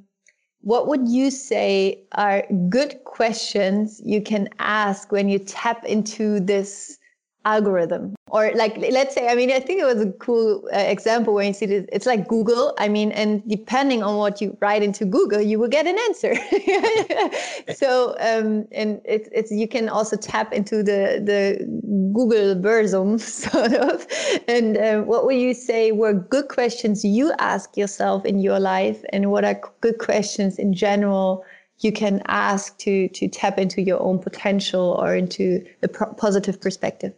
what 0.62 0.88
would 0.88 1.08
you 1.08 1.30
say 1.30 2.02
are 2.12 2.44
good 2.68 3.02
questions 3.04 4.00
you 4.04 4.22
can 4.22 4.48
ask 4.58 5.12
when 5.12 5.28
you 5.28 5.38
tap 5.38 5.84
into 5.84 6.40
this 6.40 6.98
algorithm. 7.44 8.14
Or 8.28 8.52
like 8.54 8.76
let's 8.76 9.12
say 9.12 9.28
i 9.28 9.34
mean 9.34 9.50
i 9.50 9.58
think 9.58 9.80
it 9.80 9.84
was 9.84 10.00
a 10.00 10.12
cool 10.12 10.62
uh, 10.72 10.78
example 10.78 11.34
where 11.34 11.44
you 11.44 11.52
see 11.52 11.66
this 11.66 11.84
it's 11.90 12.06
like 12.06 12.28
google 12.28 12.74
i 12.78 12.86
mean 12.86 13.10
and 13.10 13.42
depending 13.48 14.04
on 14.04 14.18
what 14.18 14.40
you 14.40 14.56
write 14.60 14.84
into 14.84 15.04
google 15.04 15.40
you 15.40 15.58
will 15.58 15.68
get 15.68 15.86
an 15.86 15.98
answer. 16.08 16.34
So 17.74 18.14
um 18.20 18.66
and 18.72 19.00
it's 19.04 19.28
it's 19.32 19.50
you 19.50 19.66
can 19.66 19.88
also 19.88 20.16
tap 20.16 20.52
into 20.52 20.76
the 20.76 21.20
the 21.24 21.40
google 22.12 22.54
versum 22.56 23.18
sort 23.50 23.72
of. 23.72 24.06
And 24.46 24.76
uh, 24.76 25.00
what 25.02 25.24
would 25.26 25.36
you 25.36 25.54
say 25.54 25.92
were 25.92 26.12
good 26.14 26.48
questions 26.48 27.04
you 27.04 27.32
ask 27.38 27.76
yourself 27.76 28.24
in 28.24 28.38
your 28.38 28.60
life? 28.60 29.02
And 29.12 29.30
what 29.30 29.44
are 29.44 29.60
good 29.80 29.98
questions 29.98 30.58
in 30.58 30.72
general 30.72 31.44
you 31.80 31.92
can 31.92 32.22
ask 32.26 32.76
to 32.78 33.08
to 33.08 33.28
tap 33.28 33.58
into 33.58 33.80
your 33.82 34.00
own 34.00 34.18
potential 34.18 34.96
or 35.00 35.16
into 35.16 35.64
the 35.80 35.88
positive 35.88 36.60
perspective 36.60 37.12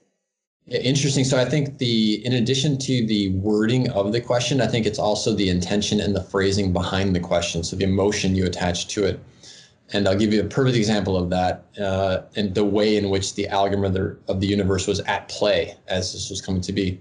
yeah, 0.66 0.78
interesting. 0.78 1.24
So 1.24 1.38
I 1.38 1.44
think 1.44 1.78
the 1.78 2.24
in 2.24 2.34
addition 2.34 2.78
to 2.78 3.04
the 3.06 3.30
wording 3.30 3.90
of 3.90 4.12
the 4.12 4.20
question, 4.20 4.60
I 4.60 4.66
think 4.68 4.86
it's 4.86 4.98
also 4.98 5.34
the 5.34 5.48
intention 5.48 6.00
and 6.00 6.14
the 6.14 6.22
phrasing 6.22 6.72
behind 6.72 7.16
the 7.16 7.20
question. 7.20 7.64
So 7.64 7.76
the 7.76 7.84
emotion 7.84 8.36
you 8.36 8.46
attach 8.46 8.88
to 8.88 9.04
it. 9.04 9.20
And 9.92 10.08
I'll 10.08 10.16
give 10.16 10.32
you 10.32 10.40
a 10.40 10.44
perfect 10.44 10.76
example 10.76 11.16
of 11.16 11.28
that 11.30 11.66
uh, 11.78 12.22
and 12.36 12.54
the 12.54 12.64
way 12.64 12.96
in 12.96 13.10
which 13.10 13.34
the 13.34 13.46
algorithm 13.48 14.18
of 14.28 14.40
the 14.40 14.46
universe 14.46 14.86
was 14.86 15.00
at 15.00 15.28
play 15.28 15.76
as 15.88 16.12
this 16.12 16.30
was 16.30 16.40
coming 16.40 16.62
to 16.62 16.72
be. 16.72 16.98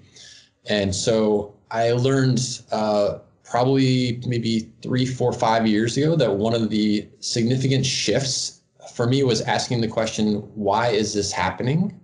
And 0.65 0.93
so 0.93 1.53
I 1.69 1.91
learned 1.91 2.61
uh, 2.71 3.19
probably 3.45 4.21
maybe 4.27 4.69
three, 4.81 5.05
four, 5.05 5.31
five 5.31 5.65
years 5.67 5.95
ago 5.95 6.17
that 6.17 6.35
one 6.35 6.53
of 6.53 6.69
the 6.69 7.07
significant 7.19 7.85
shifts 7.85 8.61
for 8.93 9.07
me 9.07 9.23
was 9.23 9.41
asking 9.41 9.81
the 9.81 9.87
question, 9.87 10.37
why 10.55 10.89
is 10.89 11.13
this 11.13 11.31
happening? 11.31 12.00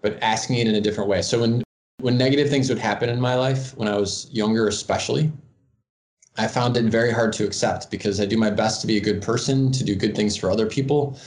But 0.00 0.18
asking 0.22 0.56
it 0.56 0.66
in 0.66 0.74
a 0.74 0.80
different 0.80 1.08
way. 1.08 1.22
So 1.22 1.40
when 1.40 1.62
when 2.00 2.16
negative 2.16 2.48
things 2.48 2.68
would 2.68 2.78
happen 2.78 3.08
in 3.08 3.20
my 3.20 3.34
life 3.34 3.76
when 3.76 3.88
I 3.88 3.96
was 3.96 4.28
younger, 4.30 4.68
especially, 4.68 5.32
I 6.36 6.46
found 6.46 6.76
it 6.76 6.84
very 6.84 7.10
hard 7.10 7.32
to 7.34 7.44
accept 7.44 7.90
because 7.90 8.20
I 8.20 8.24
do 8.24 8.36
my 8.36 8.50
best 8.50 8.80
to 8.82 8.86
be 8.86 8.96
a 8.96 9.00
good 9.00 9.20
person, 9.20 9.72
to 9.72 9.82
do 9.82 9.96
good 9.96 10.14
things 10.14 10.36
for 10.36 10.48
other 10.48 10.66
people. 10.66 11.18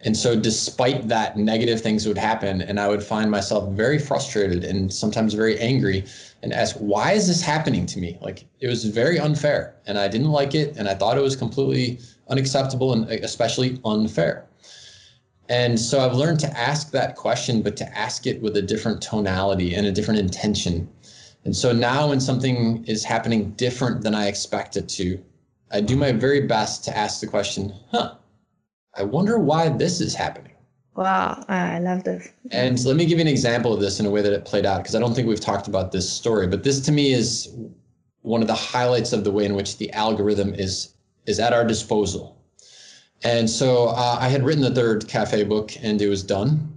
And 0.00 0.16
so, 0.16 0.34
despite 0.38 1.08
that, 1.08 1.36
negative 1.36 1.80
things 1.80 2.06
would 2.06 2.18
happen, 2.18 2.62
and 2.62 2.80
I 2.80 2.88
would 2.88 3.02
find 3.02 3.30
myself 3.30 3.72
very 3.72 3.98
frustrated 3.98 4.64
and 4.64 4.92
sometimes 4.92 5.34
very 5.34 5.58
angry 5.60 6.04
and 6.42 6.52
ask, 6.52 6.76
Why 6.76 7.12
is 7.12 7.26
this 7.26 7.40
happening 7.42 7.86
to 7.86 7.98
me? 7.98 8.18
Like, 8.20 8.44
it 8.60 8.66
was 8.66 8.84
very 8.84 9.18
unfair, 9.18 9.74
and 9.86 9.98
I 9.98 10.08
didn't 10.08 10.30
like 10.30 10.54
it, 10.54 10.76
and 10.76 10.88
I 10.88 10.94
thought 10.94 11.16
it 11.16 11.22
was 11.22 11.36
completely 11.36 12.00
unacceptable 12.28 12.92
and 12.92 13.08
especially 13.24 13.80
unfair. 13.84 14.46
And 15.48 15.78
so 15.78 16.00
I've 16.00 16.14
learned 16.14 16.40
to 16.40 16.58
ask 16.58 16.90
that 16.92 17.16
question, 17.16 17.60
but 17.60 17.76
to 17.76 17.98
ask 17.98 18.26
it 18.26 18.40
with 18.40 18.56
a 18.56 18.62
different 18.62 19.02
tonality 19.02 19.74
and 19.74 19.86
a 19.86 19.92
different 19.92 20.20
intention. 20.20 20.88
And 21.44 21.54
so 21.54 21.72
now 21.72 22.08
when 22.08 22.20
something 22.20 22.84
is 22.86 23.04
happening 23.04 23.50
different 23.52 24.02
than 24.02 24.14
I 24.14 24.28
expect 24.28 24.76
it 24.76 24.88
to, 24.90 25.22
I 25.70 25.80
do 25.80 25.96
my 25.96 26.12
very 26.12 26.46
best 26.46 26.84
to 26.84 26.96
ask 26.96 27.20
the 27.20 27.26
question, 27.26 27.74
huh, 27.90 28.14
I 28.96 29.02
wonder 29.02 29.38
why 29.38 29.68
this 29.68 30.00
is 30.00 30.14
happening. 30.14 30.52
Wow, 30.96 31.44
I 31.48 31.80
love 31.80 32.04
this. 32.04 32.28
And 32.52 32.82
let 32.84 32.96
me 32.96 33.04
give 33.04 33.18
you 33.18 33.22
an 33.22 33.28
example 33.28 33.74
of 33.74 33.80
this 33.80 33.98
in 33.98 34.06
a 34.06 34.10
way 34.10 34.22
that 34.22 34.32
it 34.32 34.44
played 34.44 34.64
out, 34.64 34.78
because 34.78 34.94
I 34.94 35.00
don't 35.00 35.12
think 35.12 35.26
we've 35.26 35.40
talked 35.40 35.66
about 35.66 35.90
this 35.90 36.10
story, 36.10 36.46
but 36.46 36.62
this 36.62 36.80
to 36.82 36.92
me 36.92 37.12
is 37.12 37.52
one 38.22 38.40
of 38.40 38.46
the 38.46 38.54
highlights 38.54 39.12
of 39.12 39.24
the 39.24 39.32
way 39.32 39.44
in 39.44 39.54
which 39.54 39.76
the 39.76 39.92
algorithm 39.92 40.54
is 40.54 40.94
is 41.26 41.40
at 41.40 41.52
our 41.52 41.64
disposal 41.64 42.33
and 43.24 43.48
so 43.48 43.86
uh, 43.88 44.18
I 44.20 44.28
had 44.28 44.44
written 44.44 44.62
the 44.62 44.74
third 44.74 45.08
cafe 45.08 45.44
book 45.44 45.72
and 45.82 46.00
it 46.00 46.08
was 46.08 46.22
done. 46.22 46.70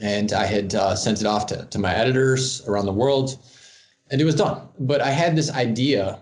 And 0.00 0.32
I 0.32 0.46
had 0.46 0.74
uh, 0.74 0.96
sent 0.96 1.20
it 1.20 1.26
off 1.26 1.44
to, 1.48 1.66
to 1.66 1.78
my 1.78 1.94
editors 1.94 2.66
around 2.66 2.86
the 2.86 2.92
world 2.92 3.38
and 4.10 4.20
it 4.20 4.24
was 4.24 4.34
done. 4.34 4.66
But 4.78 5.02
I 5.02 5.10
had 5.10 5.36
this 5.36 5.50
idea 5.50 6.18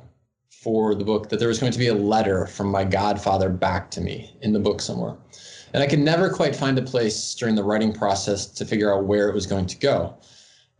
for 0.50 0.96
the 0.96 1.04
book 1.04 1.28
that 1.28 1.38
there 1.38 1.46
was 1.46 1.60
going 1.60 1.70
to 1.70 1.78
be 1.78 1.86
a 1.86 1.94
letter 1.94 2.46
from 2.46 2.66
my 2.66 2.82
godfather 2.82 3.48
back 3.48 3.92
to 3.92 4.00
me 4.00 4.36
in 4.42 4.52
the 4.52 4.58
book 4.58 4.80
somewhere. 4.80 5.14
And 5.72 5.84
I 5.84 5.86
could 5.86 6.00
never 6.00 6.30
quite 6.30 6.56
find 6.56 6.76
a 6.76 6.82
place 6.82 7.34
during 7.36 7.54
the 7.54 7.62
writing 7.62 7.92
process 7.92 8.46
to 8.46 8.64
figure 8.64 8.92
out 8.92 9.04
where 9.04 9.28
it 9.28 9.34
was 9.34 9.46
going 9.46 9.66
to 9.66 9.78
go. 9.78 10.16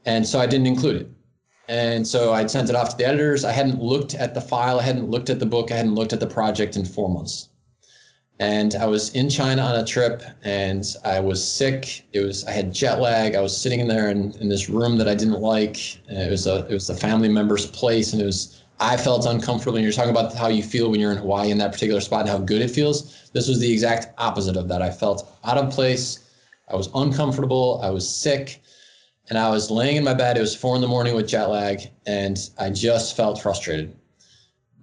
And 0.04 0.26
so 0.26 0.40
I 0.40 0.46
didn't 0.46 0.66
include 0.66 1.02
it. 1.02 1.08
And 1.68 2.04
so 2.04 2.32
I'd 2.32 2.50
sent 2.50 2.70
it 2.70 2.74
off 2.74 2.88
to 2.90 2.96
the 2.96 3.06
editors. 3.06 3.44
I 3.44 3.52
hadn't 3.52 3.80
looked 3.80 4.14
at 4.14 4.34
the 4.34 4.40
file, 4.40 4.80
I 4.80 4.82
hadn't 4.82 5.08
looked 5.08 5.30
at 5.30 5.38
the 5.38 5.46
book, 5.46 5.70
I 5.70 5.76
hadn't 5.76 5.94
looked 5.94 6.14
at 6.14 6.20
the 6.20 6.26
project 6.26 6.74
in 6.74 6.84
four 6.84 7.08
months 7.08 7.50
and 8.40 8.76
I 8.76 8.86
was 8.86 9.10
in 9.14 9.28
China 9.28 9.62
on 9.62 9.76
a 9.76 9.84
trip 9.84 10.22
and 10.44 10.84
I 11.04 11.18
was 11.18 11.46
sick. 11.46 12.04
It 12.12 12.20
was 12.20 12.44
I 12.44 12.52
had 12.52 12.72
jet 12.72 13.00
lag. 13.00 13.34
I 13.34 13.40
was 13.40 13.56
sitting 13.56 13.80
in 13.80 13.88
there 13.88 14.10
in, 14.10 14.32
in 14.40 14.48
this 14.48 14.68
room 14.68 14.96
that 14.98 15.08
I 15.08 15.14
didn't 15.14 15.40
like. 15.40 15.96
It 16.08 16.30
was 16.30 16.46
a 16.46 16.66
it 16.66 16.72
was 16.72 16.88
a 16.88 16.94
family 16.94 17.28
member's 17.28 17.66
place 17.66 18.12
and 18.12 18.22
it 18.22 18.26
was 18.26 18.62
I 18.80 18.96
felt 18.96 19.26
uncomfortable. 19.26 19.76
And 19.76 19.82
you're 19.82 19.92
talking 19.92 20.12
about 20.12 20.34
how 20.34 20.48
you 20.48 20.62
feel 20.62 20.90
when 20.90 21.00
you're 21.00 21.10
in 21.10 21.18
Hawaii 21.18 21.50
in 21.50 21.58
that 21.58 21.72
particular 21.72 22.00
spot 22.00 22.20
and 22.20 22.28
how 22.28 22.38
good 22.38 22.62
it 22.62 22.70
feels. 22.70 23.28
This 23.32 23.48
was 23.48 23.58
the 23.58 23.72
exact 23.72 24.14
opposite 24.18 24.56
of 24.56 24.68
that. 24.68 24.82
I 24.82 24.90
felt 24.90 25.28
out 25.44 25.58
of 25.58 25.70
place. 25.70 26.20
I 26.68 26.76
was 26.76 26.88
uncomfortable. 26.94 27.80
I 27.82 27.90
was 27.90 28.08
sick. 28.08 28.62
And 29.30 29.38
I 29.38 29.50
was 29.50 29.70
laying 29.70 29.96
in 29.96 30.04
my 30.04 30.14
bed. 30.14 30.36
It 30.36 30.40
was 30.40 30.54
four 30.54 30.76
in 30.76 30.80
the 30.80 30.88
morning 30.88 31.14
with 31.14 31.26
jet 31.26 31.46
lag. 31.46 31.90
And 32.06 32.38
I 32.58 32.70
just 32.70 33.16
felt 33.16 33.42
frustrated. 33.42 33.96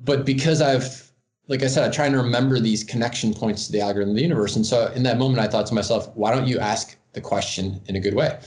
But 0.04 0.26
because 0.26 0.62
I've, 0.62 1.05
like 1.48 1.62
I 1.64 1.68
said, 1.68 1.84
I'm 1.84 1.92
trying 1.92 2.12
to 2.14 2.18
remember 2.18 2.60
these 2.60 2.84
connection 2.84 3.34
points 3.34 3.68
to 3.68 3.72
the 3.72 3.82
algorithm 3.82 4.12
of 4.12 4.16
the 4.16 4.22
universe. 4.22 4.56
And 4.56 4.66
so 4.66 4.92
in 4.94 5.04
that 5.04 5.18
moment, 5.18 5.40
I 5.40 5.48
thought 5.48 5.68
to 5.68 5.74
myself, 5.74 6.10
why 6.16 6.34
don't 6.34 6.48
you 6.48 6.60
ask 6.60 6.98
the 7.14 7.22
question 7.22 7.82
in 7.86 7.96
a 7.96 8.00
good 8.00 8.16
way? 8.16 8.40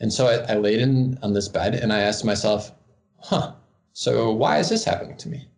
And 0.00 0.12
so 0.12 0.26
I, 0.26 0.52
I 0.52 0.56
laid 0.56 0.80
in 0.80 1.18
on 1.22 1.32
this 1.32 1.48
bed 1.48 1.74
and 1.74 1.92
I 1.92 2.00
asked 2.00 2.24
myself, 2.24 2.72
huh, 3.18 3.52
so 3.92 4.32
why 4.32 4.58
is 4.58 4.68
this 4.68 4.84
happening 4.84 5.16
to 5.18 5.28
me? 5.28 5.48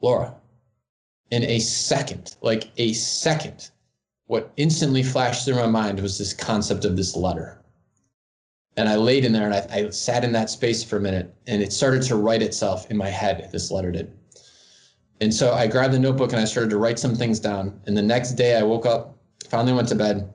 Laura, 0.00 0.34
in 1.30 1.44
a 1.44 1.58
second, 1.58 2.36
like 2.42 2.70
a 2.76 2.92
second, 2.92 3.70
what 4.26 4.52
instantly 4.56 5.02
flashed 5.02 5.44
through 5.44 5.56
my 5.56 5.66
mind 5.66 6.00
was 6.00 6.18
this 6.18 6.32
concept 6.32 6.84
of 6.84 6.96
this 6.96 7.14
letter. 7.16 7.62
And 8.76 8.88
I 8.88 8.96
laid 8.96 9.24
in 9.26 9.32
there 9.32 9.44
and 9.44 9.54
I, 9.54 9.66
I, 9.70 9.90
sat 9.90 10.24
in 10.24 10.32
that 10.32 10.48
space 10.48 10.82
for 10.82 10.96
a 10.96 11.00
minute 11.00 11.34
and 11.46 11.62
it 11.62 11.72
started 11.72 12.02
to 12.04 12.16
write 12.16 12.42
itself 12.42 12.90
in 12.90 12.96
my 12.96 13.10
head, 13.10 13.50
this 13.52 13.70
letter 13.70 13.92
did. 13.92 14.10
And 15.22 15.32
so 15.32 15.54
I 15.54 15.68
grabbed 15.68 15.94
the 15.94 16.00
notebook 16.00 16.32
and 16.32 16.42
I 16.42 16.44
started 16.44 16.70
to 16.70 16.78
write 16.78 16.98
some 16.98 17.14
things 17.14 17.38
down. 17.38 17.80
And 17.86 17.96
the 17.96 18.02
next 18.02 18.32
day 18.32 18.56
I 18.56 18.64
woke 18.64 18.86
up, 18.86 19.16
finally 19.48 19.72
went 19.72 19.86
to 19.90 19.94
bed. 19.94 20.28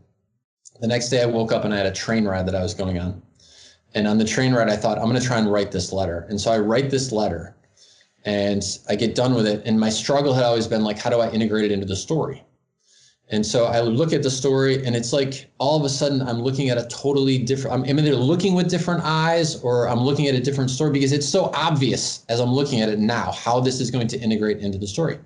The 0.80 0.88
next 0.88 1.10
day 1.10 1.21
I 1.21 1.26
woke 1.26 1.52
up 1.52 1.65
and 1.65 1.73
I 1.73 1.78
had 1.78 1.86
a 1.88 1.91
train 1.91 2.23
ride 2.23 2.45
that 2.47 2.56
I 2.56 2.63
was 2.63 2.73
going 2.73 2.97
on. 2.97 3.21
And 3.95 4.08
on 4.08 4.17
the 4.17 4.23
train 4.23 4.54
ride, 4.54 4.69
I 4.69 4.78
thought, 4.78 4.97
I'm 4.97 5.10
going 5.10 5.19
to 5.19 5.28
try 5.28 5.39
and 5.39 5.52
write 5.52 5.73
this 5.73 5.91
letter. 5.91 6.26
And 6.30 6.39
so 6.39 6.52
I 6.52 6.60
write 6.60 6.89
this 6.89 7.12
letter 7.12 7.54
and 8.23 8.63
I 8.88 8.95
get 8.95 9.13
done 9.13 9.36
with 9.36 9.45
it. 9.45 9.62
And 9.65 9.78
my 9.78 9.89
struggle 9.89 10.34
had 10.34 10.45
always 10.45 10.67
been 10.67 10.86
like, 10.86 10.97
how 10.97 11.10
do 11.10 11.19
I 11.19 11.32
integrate 11.32 11.65
it 11.65 11.71
into 11.73 11.86
the 11.86 11.95
story? 11.97 12.45
And 13.29 13.45
so 13.45 13.65
I 13.65 13.81
look 13.81 14.13
at 14.13 14.23
the 14.23 14.29
story 14.29 14.85
and 14.85 14.95
it's 14.95 15.11
like 15.11 15.49
all 15.57 15.77
of 15.77 15.83
a 15.83 15.89
sudden 15.89 16.21
I'm 16.21 16.41
looking 16.41 16.69
at 16.69 16.77
a 16.77 16.87
totally 16.87 17.37
different, 17.37 17.89
I'm 17.89 17.99
either 17.99 18.15
looking 18.15 18.55
with 18.55 18.69
different 18.69 19.01
eyes 19.03 19.61
or 19.61 19.89
I'm 19.89 19.99
looking 19.99 20.27
at 20.27 20.35
a 20.35 20.39
different 20.39 20.69
story 20.69 20.91
because 20.91 21.11
it's 21.11 21.27
so 21.27 21.51
obvious 21.53 22.25
as 22.29 22.39
I'm 22.39 22.53
looking 22.53 22.79
at 22.81 22.87
it 22.87 22.99
now 22.99 23.33
how 23.33 23.59
this 23.59 23.81
is 23.81 23.91
going 23.91 24.07
to 24.07 24.19
integrate 24.19 24.59
into 24.59 24.77
the 24.77 24.87
story. 24.87 25.19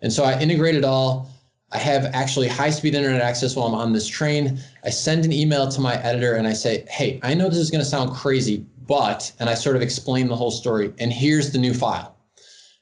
And 0.00 0.12
so 0.12 0.22
I 0.22 0.40
integrate 0.40 0.76
it 0.76 0.84
all 0.84 1.28
I 1.70 1.78
have 1.78 2.06
actually 2.14 2.48
high 2.48 2.70
speed 2.70 2.94
internet 2.94 3.20
access 3.20 3.54
while 3.54 3.66
I'm 3.66 3.74
on 3.74 3.92
this 3.92 4.06
train. 4.06 4.58
I 4.84 4.90
send 4.90 5.26
an 5.26 5.32
email 5.32 5.68
to 5.68 5.80
my 5.80 6.02
editor 6.02 6.34
and 6.34 6.46
I 6.46 6.54
say, 6.54 6.86
Hey, 6.88 7.20
I 7.22 7.34
know 7.34 7.48
this 7.48 7.58
is 7.58 7.70
going 7.70 7.84
to 7.84 7.88
sound 7.88 8.12
crazy, 8.12 8.64
but, 8.86 9.30
and 9.38 9.50
I 9.50 9.54
sort 9.54 9.76
of 9.76 9.82
explain 9.82 10.28
the 10.28 10.36
whole 10.36 10.50
story, 10.50 10.94
and 10.98 11.12
here's 11.12 11.52
the 11.52 11.58
new 11.58 11.74
file. 11.74 12.16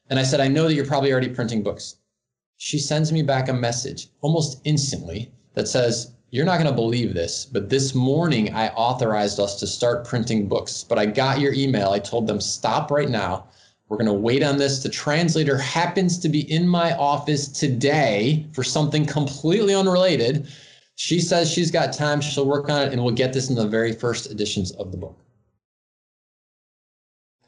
And 0.09 0.21
I 0.21 0.23
said, 0.23 0.41
I 0.41 0.47
know 0.47 0.69
that 0.69 0.75
you're 0.75 0.87
probably 0.87 1.11
already 1.11 1.29
printing 1.29 1.65
books. 1.65 1.97
She 2.59 2.79
sends 2.79 3.13
me 3.13 3.23
back 3.23 3.49
a 3.49 3.53
message 3.53 4.09
almost 4.23 4.61
instantly 4.65 5.31
that 5.55 5.69
says, 5.69 6.13
You're 6.31 6.47
not 6.47 6.59
going 6.59 6.71
to 6.71 6.75
believe 6.75 7.15
this, 7.15 7.45
but 7.45 7.69
this 7.69 7.95
morning 7.95 8.55
I 8.55 8.69
authorized 8.69 9.39
us 9.39 9.61
to 9.61 9.67
start 9.67 10.07
printing 10.07 10.49
books. 10.49 10.85
But 10.85 10.99
I 10.99 11.07
got 11.07 11.41
your 11.41 11.53
email. 11.53 11.91
I 11.91 11.99
told 11.99 12.27
them, 12.27 12.41
Stop 12.41 12.91
right 12.91 13.11
now. 13.11 13.47
We're 13.89 13.99
going 13.99 14.07
to 14.07 14.13
wait 14.15 14.43
on 14.43 14.57
this. 14.57 14.83
The 14.83 14.89
translator 14.89 15.57
happens 15.57 16.19
to 16.19 16.29
be 16.29 16.51
in 16.51 16.67
my 16.67 16.97
office 16.97 17.47
today 17.47 18.47
for 18.53 18.65
something 18.65 19.07
completely 19.07 19.75
unrelated. 19.75 20.49
She 20.97 21.21
says 21.21 21.51
she's 21.51 21.71
got 21.71 21.93
time. 21.93 22.21
She'll 22.21 22.47
work 22.47 22.69
on 22.69 22.83
it 22.83 22.93
and 22.93 23.05
we'll 23.05 23.15
get 23.15 23.33
this 23.33 23.49
in 23.49 23.55
the 23.55 23.69
very 23.69 23.93
first 23.93 24.31
editions 24.31 24.73
of 24.73 24.91
the 24.91 24.97
book. 24.97 25.17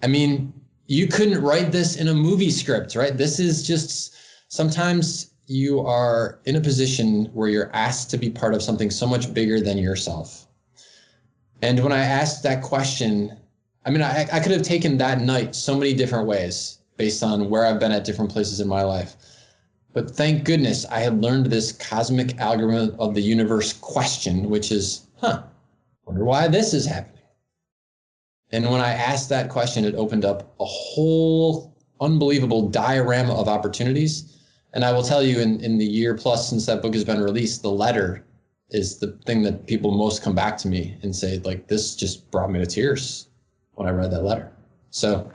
I 0.03 0.07
mean, 0.07 0.53
you 0.87 1.09
couldn't 1.09 1.43
write 1.43 1.73
this 1.73 1.97
in 1.97 2.09
a 2.09 2.15
movie 2.15 2.51
script, 2.51 2.95
right? 2.95 3.17
This 3.17 3.41
is 3.41 3.67
just 3.67 4.15
sometimes 4.49 5.33
you 5.47 5.81
are 5.81 6.41
in 6.45 6.57
a 6.57 6.61
position 6.61 7.27
where 7.33 7.49
you're 7.49 7.71
asked 7.73 8.11
to 8.11 8.19
be 8.19 8.29
part 8.29 8.55
of 8.55 8.63
something 8.63 8.91
so 8.91 9.07
much 9.07 9.33
bigger 9.33 9.61
than 9.61 9.79
yourself. 9.79 10.47
And 11.63 11.83
when 11.83 11.93
I 11.93 12.01
asked 12.01 12.43
that 12.43 12.63
question, 12.63 13.37
I 13.85 13.91
mean, 13.91 14.03
I, 14.03 14.27
I 14.33 14.41
could 14.41 14.53
have 14.53 14.63
taken 14.63 14.99
that 14.99 15.21
night 15.21 15.55
so 15.55 15.77
many 15.77 15.95
different 15.95 16.27
ways 16.27 16.79
based 16.97 17.23
on 17.23 17.49
where 17.49 17.65
I've 17.65 17.81
been 17.81 17.93
at 17.93 18.05
different 18.05 18.31
places 18.31 18.61
in 18.61 18.69
my 18.69 18.83
life. 18.83 19.17
But 19.93 20.11
thank 20.11 20.45
goodness 20.45 20.85
I 20.87 21.01
had 21.01 21.23
learned 21.23 21.47
this 21.47 21.73
cosmic 21.73 22.39
algorithm 22.39 22.95
of 22.99 23.15
the 23.15 23.23
universe 23.23 23.73
question, 23.73 24.51
which 24.51 24.71
is, 24.71 25.07
huh, 25.17 25.43
wonder 26.05 26.25
why 26.25 26.49
this 26.49 26.75
is 26.75 26.85
happening. 26.85 27.23
And 28.51 28.71
when 28.71 28.81
I 28.81 28.93
asked 28.93 29.29
that 29.31 29.49
question, 29.49 29.85
it 29.85 29.95
opened 29.95 30.25
up 30.25 30.55
a 30.61 30.65
whole 30.65 31.77
unbelievable 32.01 32.69
diorama 32.69 33.35
of 33.35 33.49
opportunities. 33.49 34.38
And 34.79 34.85
I 34.85 34.93
will 34.93 35.03
tell 35.03 35.25
you, 35.25 35.41
in, 35.41 35.59
in 35.59 35.77
the 35.77 35.85
year 35.85 36.15
plus 36.15 36.49
since 36.49 36.65
that 36.67 36.83
book 36.83 36.95
has 36.95 37.03
been 37.03 37.21
released, 37.21 37.63
the 37.63 37.69
letter 37.69 38.25
is 38.71 38.99
the 38.99 39.19
thing 39.27 39.43
that 39.43 39.67
people 39.67 39.91
most 39.91 40.23
come 40.23 40.37
back 40.37 40.57
to 40.59 40.69
me 40.69 40.97
and 41.03 41.17
say, 41.17 41.41
like, 41.41 41.67
this 41.67 41.97
just 41.97 42.31
brought 42.31 42.49
me 42.49 42.61
to 42.61 42.65
tears 42.65 43.27
when 43.75 43.89
I 43.89 43.91
read 43.91 44.13
that 44.13 44.23
letter. 44.23 44.53
So 44.91 45.33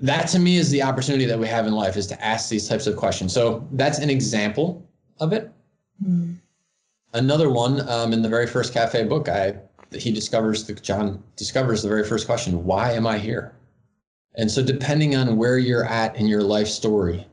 that 0.00 0.26
to 0.30 0.40
me 0.40 0.56
is 0.56 0.72
the 0.72 0.82
opportunity 0.82 1.24
that 1.24 1.38
we 1.38 1.46
have 1.46 1.68
in 1.68 1.72
life 1.72 1.96
is 1.96 2.08
to 2.08 2.20
ask 2.20 2.48
these 2.48 2.68
types 2.68 2.88
of 2.88 2.96
questions. 2.96 3.32
So 3.32 3.64
that's 3.74 4.00
an 4.00 4.10
example 4.10 4.84
of 5.20 5.32
it. 5.32 5.52
Mm. 6.04 6.34
Another 7.12 7.48
one 7.48 7.88
um, 7.88 8.12
in 8.12 8.22
the 8.22 8.28
very 8.28 8.48
first 8.48 8.74
cafe 8.74 9.04
book, 9.04 9.28
I 9.28 9.54
he 9.92 10.10
discovers 10.10 10.64
the 10.64 10.74
John 10.74 11.22
discovers 11.36 11.84
the 11.84 11.88
very 11.88 12.04
first 12.04 12.26
question: 12.26 12.64
Why 12.64 12.90
am 12.90 13.06
I 13.06 13.18
here? 13.18 13.54
And 14.34 14.50
so, 14.50 14.64
depending 14.64 15.14
on 15.14 15.36
where 15.36 15.58
you're 15.58 15.84
at 15.84 16.16
in 16.16 16.26
your 16.26 16.42
life 16.42 16.66
story, 16.68 17.24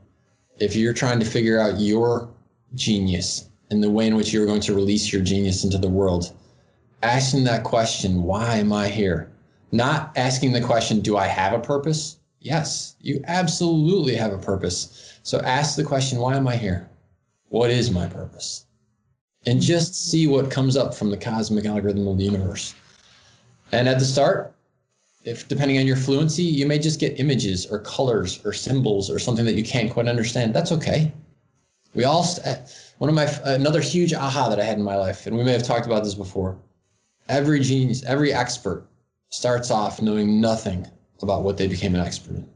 if 0.59 0.75
you're 0.75 0.93
trying 0.93 1.19
to 1.19 1.25
figure 1.25 1.59
out 1.59 1.79
your 1.79 2.29
genius 2.75 3.49
and 3.69 3.83
the 3.83 3.89
way 3.89 4.07
in 4.07 4.15
which 4.15 4.33
you're 4.33 4.45
going 4.45 4.61
to 4.61 4.73
release 4.73 5.11
your 5.11 5.21
genius 5.21 5.63
into 5.63 5.77
the 5.77 5.89
world, 5.89 6.33
asking 7.03 7.43
that 7.43 7.63
question, 7.63 8.23
"Why 8.23 8.55
am 8.55 8.71
I 8.73 8.87
here?" 8.89 9.29
Not 9.71 10.13
asking 10.15 10.53
the 10.53 10.61
question, 10.61 11.01
do 11.01 11.17
I 11.17 11.27
have 11.27 11.53
a 11.53 11.59
purpose? 11.59 12.17
Yes, 12.39 12.95
you 13.01 13.21
absolutely 13.27 14.15
have 14.15 14.31
a 14.31 14.37
purpose. 14.37 15.19
So 15.23 15.41
ask 15.41 15.75
the 15.75 15.83
question, 15.83 16.19
why 16.19 16.37
am 16.37 16.47
I 16.47 16.55
here? 16.55 16.89
What 17.49 17.69
is 17.69 17.91
my 17.91 18.07
purpose? 18.07 18.65
And 19.45 19.61
just 19.61 20.09
see 20.09 20.27
what 20.27 20.51
comes 20.51 20.77
up 20.77 20.93
from 20.93 21.09
the 21.09 21.17
cosmic 21.17 21.65
algorithm 21.65 22.07
of 22.07 22.17
the 22.17 22.23
universe. 22.23 22.73
And 23.71 23.89
at 23.89 23.99
the 23.99 24.05
start, 24.05 24.53
if 25.23 25.47
depending 25.47 25.77
on 25.77 25.87
your 25.87 25.95
fluency, 25.95 26.43
you 26.43 26.65
may 26.65 26.79
just 26.79 26.99
get 26.99 27.19
images 27.19 27.65
or 27.65 27.79
colors 27.79 28.39
or 28.45 28.53
symbols 28.53 29.09
or 29.09 29.19
something 29.19 29.45
that 29.45 29.55
you 29.55 29.63
can't 29.63 29.91
quite 29.91 30.07
understand. 30.07 30.53
That's 30.53 30.71
okay. 30.71 31.11
We 31.93 32.03
all, 32.03 32.25
eh, 32.43 32.57
one 32.99 33.09
of 33.09 33.15
my, 33.15 33.25
another 33.43 33.81
huge 33.81 34.13
aha 34.13 34.49
that 34.49 34.59
I 34.59 34.63
had 34.63 34.77
in 34.77 34.83
my 34.83 34.95
life, 34.95 35.25
and 35.25 35.37
we 35.37 35.43
may 35.43 35.51
have 35.51 35.63
talked 35.63 35.85
about 35.85 36.03
this 36.03 36.13
before. 36.13 36.57
Every 37.27 37.59
genius, 37.59 38.03
every 38.03 38.33
expert 38.33 38.87
starts 39.29 39.71
off 39.71 40.01
knowing 40.01 40.39
nothing 40.39 40.87
about 41.21 41.43
what 41.43 41.57
they 41.57 41.67
became 41.67 41.95
an 41.95 42.01
expert 42.01 42.35
in. 42.35 42.49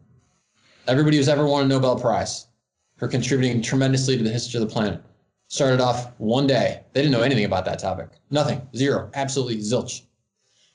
Everybody 0.88 1.18
who's 1.18 1.30
ever 1.30 1.46
won 1.46 1.66
a 1.66 1.68
Nobel 1.68 2.00
Prize 2.00 2.48
for 2.98 3.08
contributing 3.08 3.62
tremendously 3.62 4.18
to 4.18 4.24
the 4.24 4.30
history 4.30 4.62
of 4.62 4.68
the 4.68 4.74
planet 4.74 5.02
started 5.48 5.82
off 5.82 6.12
one 6.20 6.48
day. 6.48 6.82
They 6.94 7.02
didn't 7.02 7.12
know 7.12 7.24
anything 7.24 7.46
about 7.46 7.66
that 7.66 7.80
topic. 7.80 8.10
Nothing. 8.30 8.62
Zero. 8.76 9.10
Absolutely 9.14 9.58
zilch. 9.58 10.04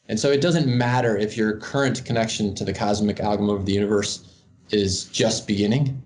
And 0.08 0.18
so 0.18 0.30
it 0.30 0.40
doesn't 0.40 0.66
matter 0.66 1.16
if 1.16 1.36
your 1.36 1.56
current 1.58 2.04
connection 2.04 2.54
to 2.54 2.64
the 2.64 2.72
cosmic 2.72 3.20
algorithm 3.20 3.56
of 3.56 3.66
the 3.66 3.72
universe 3.72 4.42
is 4.70 5.04
just 5.06 5.46
beginning 5.46 6.02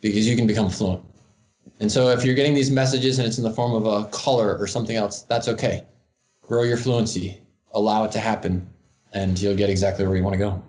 because 0.00 0.26
you 0.28 0.36
can 0.36 0.46
become 0.46 0.70
fluent. 0.70 1.02
And 1.80 1.90
so 1.90 2.10
if 2.10 2.24
you're 2.24 2.34
getting 2.34 2.54
these 2.54 2.70
messages 2.70 3.18
and 3.18 3.26
it's 3.26 3.38
in 3.38 3.44
the 3.44 3.50
form 3.50 3.74
of 3.74 3.86
a 3.86 4.06
color 4.08 4.56
or 4.58 4.66
something 4.66 4.96
else, 4.96 5.22
that's 5.22 5.48
okay. 5.48 5.84
Grow 6.42 6.62
your 6.62 6.76
fluency, 6.76 7.40
allow 7.72 8.04
it 8.04 8.12
to 8.12 8.18
happen, 8.18 8.68
and 9.12 9.40
you'll 9.40 9.56
get 9.56 9.70
exactly 9.70 10.06
where 10.06 10.16
you 10.16 10.22
want 10.22 10.34
to 10.34 10.38
go. 10.38 10.62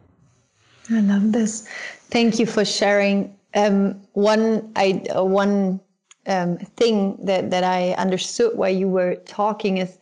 I 0.90 1.02
love 1.02 1.32
this. 1.32 1.68
Thank 2.10 2.40
you 2.40 2.46
for 2.46 2.66
sharing. 2.66 3.36
Um, 3.54 4.02
one, 4.14 4.72
I 4.76 5.04
uh, 5.16 5.24
one 5.24 5.80
um, 6.28 6.58
thing 6.58 7.18
that 7.26 7.52
that 7.52 7.64
I 7.64 7.92
understood 7.94 8.58
while 8.58 8.70
you 8.70 8.88
were 8.88 9.16
talking 9.26 9.78
is 9.78 9.98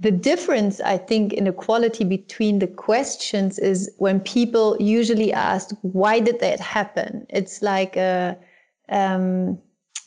the 0.00 0.10
difference. 0.10 0.80
I 0.80 0.98
think 0.98 1.32
in 1.32 1.44
the 1.44 1.52
quality 1.52 2.04
between 2.04 2.58
the 2.58 2.66
questions 2.66 3.58
is 3.58 3.90
when 3.98 4.20
people 4.20 4.76
usually 4.78 5.32
ask, 5.32 5.74
"Why 5.82 6.20
did 6.20 6.40
that 6.40 6.60
happen?" 6.60 7.26
It's 7.30 7.62
like 7.62 7.96
a 7.96 8.36
um, 8.88 9.58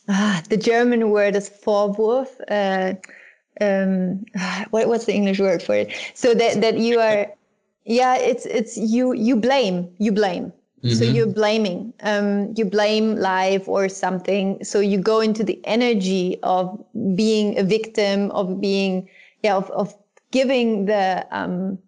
ah, 0.08 0.42
the 0.48 0.56
German 0.56 1.10
word 1.10 1.36
is 1.36 1.50
Vorwurf. 1.50 2.28
Uh, 2.48 2.94
um, 3.60 4.24
what, 4.70 4.88
what's 4.88 5.06
the 5.06 5.14
English 5.14 5.40
word 5.40 5.62
for 5.62 5.74
it? 5.74 5.92
So 6.14 6.34
that 6.34 6.60
that 6.60 6.78
you 6.78 7.00
are 7.00 7.26
yeah 7.84 8.16
it's 8.16 8.46
it's 8.46 8.76
you 8.76 9.12
you 9.12 9.36
blame 9.36 9.88
you 9.98 10.12
blame 10.12 10.52
mm-hmm. 10.82 10.94
so 10.94 11.04
you're 11.04 11.26
blaming 11.26 11.92
um, 12.02 12.52
you 12.56 12.64
blame 12.64 13.16
life 13.16 13.66
or 13.68 13.88
something 13.88 14.62
so 14.62 14.80
you 14.80 14.98
go 14.98 15.20
into 15.20 15.42
the 15.42 15.60
energy 15.64 16.38
of 16.42 16.78
being 17.16 17.58
a 17.58 17.62
victim 17.62 18.30
of 18.32 18.60
being 18.60 19.08
yeah 19.42 19.56
of, 19.56 19.70
of 19.70 19.94
giving 20.30 20.86
the 20.86 21.26
um, 21.30 21.78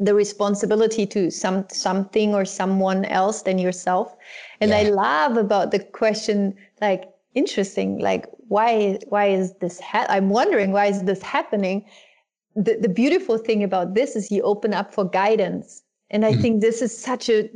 the 0.00 0.14
responsibility 0.14 1.06
to 1.06 1.30
some 1.30 1.66
something 1.70 2.34
or 2.34 2.44
someone 2.44 3.04
else 3.04 3.42
than 3.42 3.58
yourself. 3.58 4.16
And 4.60 4.70
yeah. 4.70 4.78
I 4.78 4.82
love 4.84 5.36
about 5.36 5.70
the 5.70 5.78
question, 5.78 6.56
like 6.80 7.04
interesting, 7.34 7.98
like 7.98 8.26
why 8.48 8.98
why 9.08 9.26
is 9.26 9.52
this? 9.60 9.78
Ha- 9.80 10.06
I'm 10.08 10.30
wondering 10.30 10.72
why 10.72 10.86
is 10.86 11.04
this 11.04 11.22
happening. 11.22 11.84
The 12.56 12.78
the 12.80 12.88
beautiful 12.88 13.36
thing 13.38 13.62
about 13.62 13.94
this 13.94 14.16
is 14.16 14.30
you 14.30 14.42
open 14.42 14.72
up 14.72 14.92
for 14.94 15.04
guidance, 15.04 15.82
and 16.10 16.24
I 16.24 16.32
mm-hmm. 16.32 16.40
think 16.40 16.60
this 16.60 16.80
is 16.80 16.96
such 16.96 17.28
a 17.28 17.48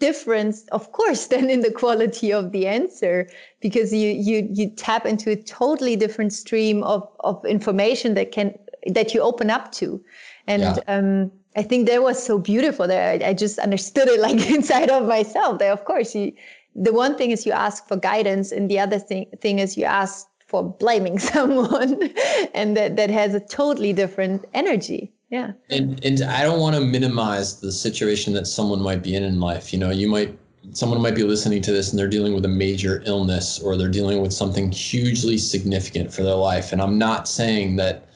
difference 0.00 0.66
of 0.72 0.90
course 0.90 1.26
than 1.32 1.48
in 1.48 1.60
the 1.60 1.70
quality 1.70 2.32
of 2.32 2.50
the 2.50 2.66
answer 2.66 3.28
because 3.60 3.94
you 3.94 4.10
you 4.10 4.48
you 4.52 4.68
tap 4.70 5.06
into 5.06 5.30
a 5.30 5.36
totally 5.36 5.94
different 5.94 6.32
stream 6.32 6.82
of 6.82 7.08
of 7.20 7.44
information 7.46 8.14
that 8.14 8.32
can 8.32 8.52
that 8.86 9.14
you 9.14 9.20
open 9.20 9.50
up 9.50 9.72
to 9.72 10.02
and 10.46 10.62
yeah. 10.62 10.78
um 10.86 11.30
I 11.54 11.62
think 11.62 11.86
that 11.88 12.02
was 12.02 12.22
so 12.22 12.38
beautiful 12.38 12.86
that 12.86 13.22
I, 13.22 13.28
I 13.28 13.34
just 13.34 13.58
understood 13.58 14.08
it 14.08 14.20
like 14.20 14.50
inside 14.50 14.90
of 14.90 15.06
myself. 15.06 15.58
That 15.58 15.72
of 15.72 15.84
course 15.84 16.14
you, 16.14 16.32
the 16.74 16.92
one 16.92 17.16
thing 17.16 17.30
is 17.30 17.44
you 17.44 17.52
ask 17.52 17.86
for 17.86 17.96
guidance, 17.96 18.52
and 18.52 18.70
the 18.70 18.78
other 18.78 18.98
thing 18.98 19.26
thing 19.40 19.58
is 19.58 19.76
you 19.76 19.84
ask 19.84 20.26
for 20.46 20.62
blaming 20.62 21.18
someone, 21.32 22.10
and 22.54 22.76
that 22.76 22.96
that 22.96 23.10
has 23.10 23.34
a 23.34 23.40
totally 23.40 23.92
different 23.92 24.44
energy. 24.54 25.12
Yeah. 25.30 25.52
And 25.70 26.02
and 26.04 26.22
I 26.22 26.42
don't 26.42 26.60
want 26.60 26.76
to 26.76 26.82
minimize 26.82 27.60
the 27.60 27.72
situation 27.72 28.32
that 28.34 28.46
someone 28.46 28.80
might 28.80 29.02
be 29.02 29.14
in 29.14 29.22
in 29.22 29.40
life. 29.40 29.72
You 29.72 29.78
know, 29.78 29.90
you 29.90 30.08
might 30.08 30.38
someone 30.72 31.02
might 31.02 31.16
be 31.16 31.24
listening 31.24 31.60
to 31.60 31.72
this 31.72 31.90
and 31.90 31.98
they're 31.98 32.08
dealing 32.08 32.34
with 32.34 32.44
a 32.44 32.48
major 32.48 33.02
illness 33.04 33.58
or 33.58 33.76
they're 33.76 33.88
dealing 33.88 34.22
with 34.22 34.32
something 34.32 34.70
hugely 34.70 35.36
significant 35.36 36.12
for 36.12 36.22
their 36.22 36.36
life. 36.36 36.72
And 36.72 36.80
I'm 36.80 36.98
not 36.98 37.26
saying 37.26 37.76
that 37.76 38.06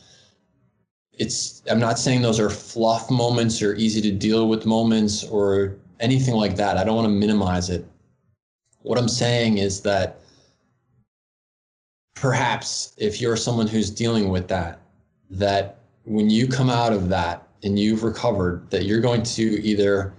it's 1.17 1.62
i'm 1.71 1.81
not 1.81 1.99
saying 1.99 2.23
those 2.23 2.39
are 2.39 2.51
fluff 2.51 3.11
moments 3.11 3.62
or 3.62 3.75
easy 3.75 4.01
to 4.01 4.12
deal 4.12 4.49
with 4.49 4.67
moments 4.67 5.25
or 5.25 5.77
anything 6.01 6.35
like 6.35 6.57
that. 6.57 6.77
I 6.77 6.85
don't 6.85 6.97
want 6.97 7.07
to 7.07 7.12
minimize 7.12 7.71
it. 7.71 7.87
What 8.83 8.99
i'm 8.99 9.09
saying 9.09 9.59
is 9.59 9.81
that 9.83 10.21
perhaps 12.14 12.95
if 12.97 13.21
you're 13.21 13.37
someone 13.37 13.67
who's 13.67 13.91
dealing 13.91 14.29
with 14.31 14.49
that 14.49 14.81
that 15.31 15.81
when 16.05 16.31
you 16.31 16.47
come 16.47 16.71
out 16.71 16.93
of 16.93 17.09
that 17.09 17.47
and 17.62 17.79
you've 17.79 18.05
recovered 18.05 18.69
that 18.71 18.85
you're 18.85 19.01
going 19.01 19.23
to 19.23 19.62
either 19.62 20.12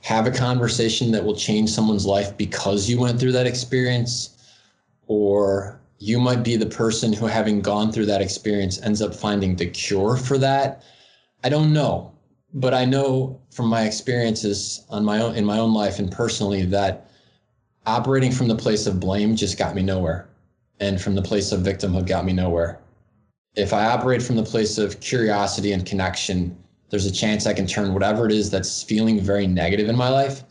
have 0.00 0.26
a 0.26 0.30
conversation 0.30 1.10
that 1.12 1.24
will 1.24 1.34
change 1.34 1.70
someone's 1.70 2.04
life 2.04 2.36
because 2.36 2.88
you 2.88 3.00
went 3.00 3.18
through 3.18 3.32
that 3.32 3.46
experience 3.46 4.56
or 5.06 5.80
you 6.02 6.18
might 6.18 6.42
be 6.42 6.56
the 6.56 6.66
person 6.66 7.12
who, 7.12 7.26
having 7.26 7.60
gone 7.60 7.92
through 7.92 8.06
that 8.06 8.20
experience, 8.20 8.82
ends 8.82 9.00
up 9.00 9.14
finding 9.14 9.54
the 9.54 9.66
cure 9.66 10.16
for 10.16 10.36
that. 10.36 10.82
I 11.44 11.48
don't 11.48 11.72
know, 11.72 12.12
but 12.54 12.74
I 12.74 12.84
know 12.84 13.40
from 13.52 13.68
my 13.68 13.82
experiences 13.84 14.84
on 14.90 15.04
my 15.04 15.20
own 15.20 15.36
in 15.36 15.44
my 15.44 15.60
own 15.60 15.72
life 15.72 16.00
and 16.00 16.10
personally 16.10 16.64
that 16.64 17.08
operating 17.86 18.32
from 18.32 18.48
the 18.48 18.56
place 18.56 18.88
of 18.88 18.98
blame 18.98 19.36
just 19.36 19.56
got 19.56 19.76
me 19.76 19.82
nowhere, 19.82 20.28
and 20.80 21.00
from 21.00 21.14
the 21.14 21.22
place 21.22 21.52
of 21.52 21.60
victimhood 21.60 22.08
got 22.08 22.24
me 22.24 22.32
nowhere. 22.32 22.80
If 23.54 23.72
I 23.72 23.84
operate 23.84 24.22
from 24.22 24.34
the 24.34 24.42
place 24.42 24.78
of 24.78 24.98
curiosity 24.98 25.70
and 25.70 25.86
connection, 25.86 26.56
there's 26.90 27.06
a 27.06 27.12
chance 27.12 27.46
I 27.46 27.54
can 27.54 27.68
turn 27.68 27.94
whatever 27.94 28.26
it 28.26 28.32
is 28.32 28.50
that's 28.50 28.82
feeling 28.82 29.20
very 29.20 29.46
negative 29.46 29.88
in 29.88 29.96
my 29.96 30.08
life 30.08 30.42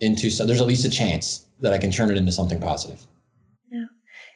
into 0.00 0.30
so 0.30 0.46
there's 0.46 0.60
at 0.60 0.68
least 0.68 0.84
a 0.84 0.90
chance 0.90 1.46
that 1.58 1.72
I 1.72 1.78
can 1.78 1.90
turn 1.90 2.12
it 2.12 2.16
into 2.16 2.30
something 2.30 2.60
positive. 2.60 3.04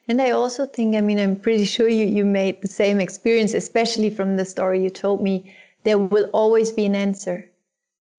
And 0.09 0.23
I 0.23 0.31
also 0.31 0.67
think, 0.67 0.97
I 0.97 1.03
mean, 1.03 1.19
I'm 1.19 1.37
pretty 1.37 1.67
sure 1.67 1.89
you, 1.89 2.07
you 2.07 2.25
made 2.25 2.63
the 2.63 2.69
same 2.69 2.99
experience, 2.99 3.53
especially 3.53 4.09
from 4.09 4.37
the 4.37 4.45
story 4.45 4.83
you 4.83 4.91
told 4.91 5.23
me. 5.23 5.55
There 5.85 5.99
will 5.99 6.31
always 6.33 6.73
be 6.73 6.87
an 6.87 6.95
answer. 6.95 7.49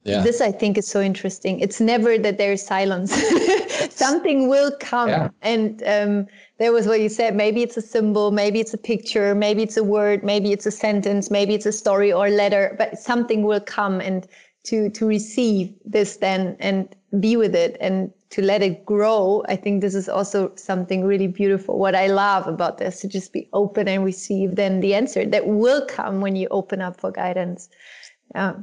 Yeah. 0.03 0.21
This 0.21 0.39
I 0.39 0.51
think 0.51 0.77
is 0.77 0.87
so 0.87 1.01
interesting. 1.01 1.59
It's 1.59 1.81
never 1.81 2.17
that 2.17 2.37
there 2.37 2.53
is 2.53 2.65
silence. 2.65 3.11
Something 3.89 4.47
will 4.47 4.71
come. 4.79 5.09
Yeah. 5.09 5.29
And 5.41 5.83
um, 5.85 6.27
there 6.57 6.71
was 6.71 6.87
what 6.87 7.01
you 7.01 7.09
said. 7.09 7.35
Maybe 7.35 7.63
it's 7.63 7.75
a 7.75 7.81
symbol, 7.81 8.31
maybe 8.31 8.59
it's 8.59 8.73
a 8.73 8.77
picture, 8.77 9.35
maybe 9.35 9.63
it's 9.63 9.75
a 9.75 9.83
word, 9.83 10.23
maybe 10.23 10.53
it's 10.53 10.65
a 10.65 10.71
sentence, 10.71 11.29
maybe 11.29 11.53
it's 11.53 11.65
a 11.65 11.73
story 11.73 12.13
or 12.13 12.29
letter, 12.29 12.75
but 12.77 12.97
something 12.97 13.43
will 13.43 13.59
come 13.59 13.99
and 13.99 14.25
to 14.63 14.89
to 14.89 15.05
receive 15.05 15.73
this 15.85 16.17
then 16.17 16.55
and 16.59 16.95
be 17.18 17.36
with 17.36 17.55
it 17.55 17.76
and 17.80 18.12
to 18.30 18.43
let 18.43 18.62
it 18.62 18.86
grow 18.86 19.43
i 19.47 19.55
think 19.55 19.82
this 19.82 19.95
is 19.95 20.07
also 20.07 20.51
something 20.55 21.03
really 21.03 21.28
beautiful. 21.28 21.80
What 21.80 21.95
i 21.95 22.07
love 22.07 22.45
about 22.47 22.78
this 22.78 23.01
to 23.01 23.07
just 23.07 23.34
be 23.34 23.49
open 23.53 23.88
and 23.88 24.03
receive 24.05 24.55
then 24.55 24.80
the 24.80 24.93
answer 24.93 25.26
that 25.26 25.47
will 25.47 25.86
come 25.88 26.22
when 26.22 26.36
you 26.36 26.47
open 26.51 26.82
up 26.82 26.99
for 26.99 27.12
guidance. 27.12 27.70
Yeah. 28.36 28.53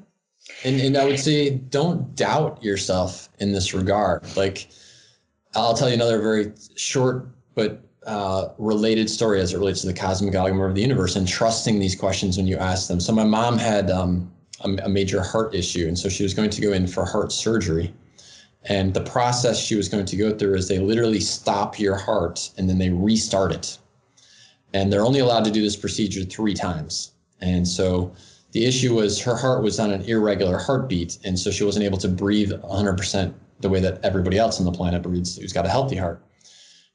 And, 0.65 0.81
and 0.81 0.97
i 0.97 1.05
would 1.05 1.19
say 1.19 1.51
don't 1.51 2.15
doubt 2.15 2.63
yourself 2.63 3.29
in 3.41 3.53
this 3.53 3.75
regard. 3.75 4.25
Like 4.37 4.69
i'll 5.57 5.75
tell 5.75 5.89
you 5.89 5.95
another 5.95 6.21
very 6.21 6.53
short 6.77 7.29
but 7.55 7.83
uh, 8.07 8.51
related 8.59 9.11
story 9.11 9.41
as 9.41 9.53
it 9.53 9.59
relates 9.59 9.81
to 9.81 9.89
the 9.89 9.93
cosmic 9.93 10.33
algorithm 10.33 10.61
of 10.61 10.77
the 10.77 10.81
universe 10.81 11.17
and 11.17 11.27
trusting 11.27 11.81
these 11.81 11.97
questions 11.97 12.37
when 12.37 12.47
you 12.47 12.57
ask 12.57 12.87
them. 12.87 13.01
So 13.01 13.13
my 13.13 13.25
mom 13.25 13.59
had 13.59 13.91
um, 13.91 14.31
a, 14.61 14.71
a 14.85 14.89
major 14.89 15.21
heart 15.21 15.57
issue 15.57 15.89
and 15.89 15.99
so 15.99 16.09
she 16.09 16.23
was 16.23 16.33
going 16.33 16.51
to 16.51 16.61
go 16.61 16.73
in 16.73 16.87
for 16.87 17.05
heart 17.05 17.33
surgery 17.33 17.93
and 18.69 18.93
the 18.93 19.03
process 19.03 19.59
she 19.59 19.77
was 19.77 19.89
going 19.89 20.05
to 20.05 20.17
go 20.17 20.37
through 20.37 20.55
is 20.55 20.69
they 20.69 20.79
literally 20.79 21.21
stop 21.21 21.79
your 21.79 21.97
heart 21.97 22.51
and 22.59 22.69
then 22.69 22.79
they 22.79 22.91
restart 22.91 23.53
it. 23.53 23.79
And 24.75 24.93
they're 24.93 25.05
only 25.05 25.21
allowed 25.21 25.45
to 25.45 25.51
do 25.51 25.63
this 25.63 25.77
procedure 25.77 26.25
three 26.25 26.55
times. 26.55 27.13
And 27.41 27.67
so 27.67 28.13
the 28.53 28.67
issue 28.67 28.95
was 28.95 29.21
her 29.21 29.37
heart 29.37 29.63
was 29.63 29.79
on 29.79 29.93
an 29.93 30.03
irregular 30.03 30.59
heartbeat. 30.59 31.19
And 31.25 31.39
so 31.39 31.51
she 31.51 31.63
wasn't 31.63 31.85
able 31.85 31.99
to 31.99 32.09
breathe 32.09 32.53
100% 32.53 33.33
the 33.61 33.69
way 33.69 33.81
that 33.81 34.05
everybody 34.05 34.39
else 34.39 34.59
on 34.59 34.67
the 34.67 34.73
planet 34.73 35.03
breathes 35.03 35.37
who's 35.37 35.53
got 35.53 35.65
a 35.65 35.71
healthy 35.71 35.97
heart. 35.97 36.23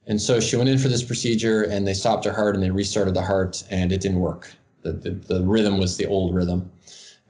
And 0.08 0.22
so 0.22 0.40
she 0.40 0.58
went 0.58 0.70
in 0.70 0.78
for 0.78 0.90
this 0.90 1.04
procedure 1.04 1.64
and 1.64 1.88
they 1.88 1.94
stopped 1.94 2.26
her 2.26 2.34
heart 2.34 2.56
and 2.56 2.64
they 2.64 2.72
restarted 2.72 3.14
the 3.14 3.22
heart 3.22 3.64
and 3.70 3.92
it 3.92 4.02
didn't 4.02 4.20
work. 4.20 4.52
The, 4.82 4.94
the, 4.94 5.12
the 5.12 5.42
rhythm 5.44 5.78
was 5.78 5.96
the 5.96 6.08
old 6.08 6.36
rhythm. 6.36 6.70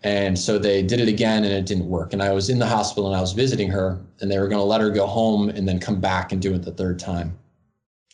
And 0.04 0.38
so 0.38 0.58
they 0.58 0.82
did 0.82 1.00
it 1.00 1.08
again 1.08 1.44
and 1.44 1.54
it 1.54 1.66
didn't 1.66 1.88
work. 1.88 2.14
And 2.14 2.24
I 2.24 2.32
was 2.32 2.50
in 2.50 2.58
the 2.58 2.66
hospital 2.66 3.08
and 3.08 3.16
I 3.16 3.22
was 3.22 3.34
visiting 3.34 3.70
her 3.70 4.00
and 4.20 4.32
they 4.32 4.40
were 4.40 4.48
going 4.48 4.60
to 4.60 4.66
let 4.66 4.82
her 4.82 4.90
go 4.90 5.06
home 5.06 5.50
and 5.50 5.68
then 5.68 5.80
come 5.80 6.02
back 6.02 6.32
and 6.32 6.42
do 6.42 6.54
it 6.56 6.64
the 6.64 6.72
third 6.72 6.98
time. 6.98 7.38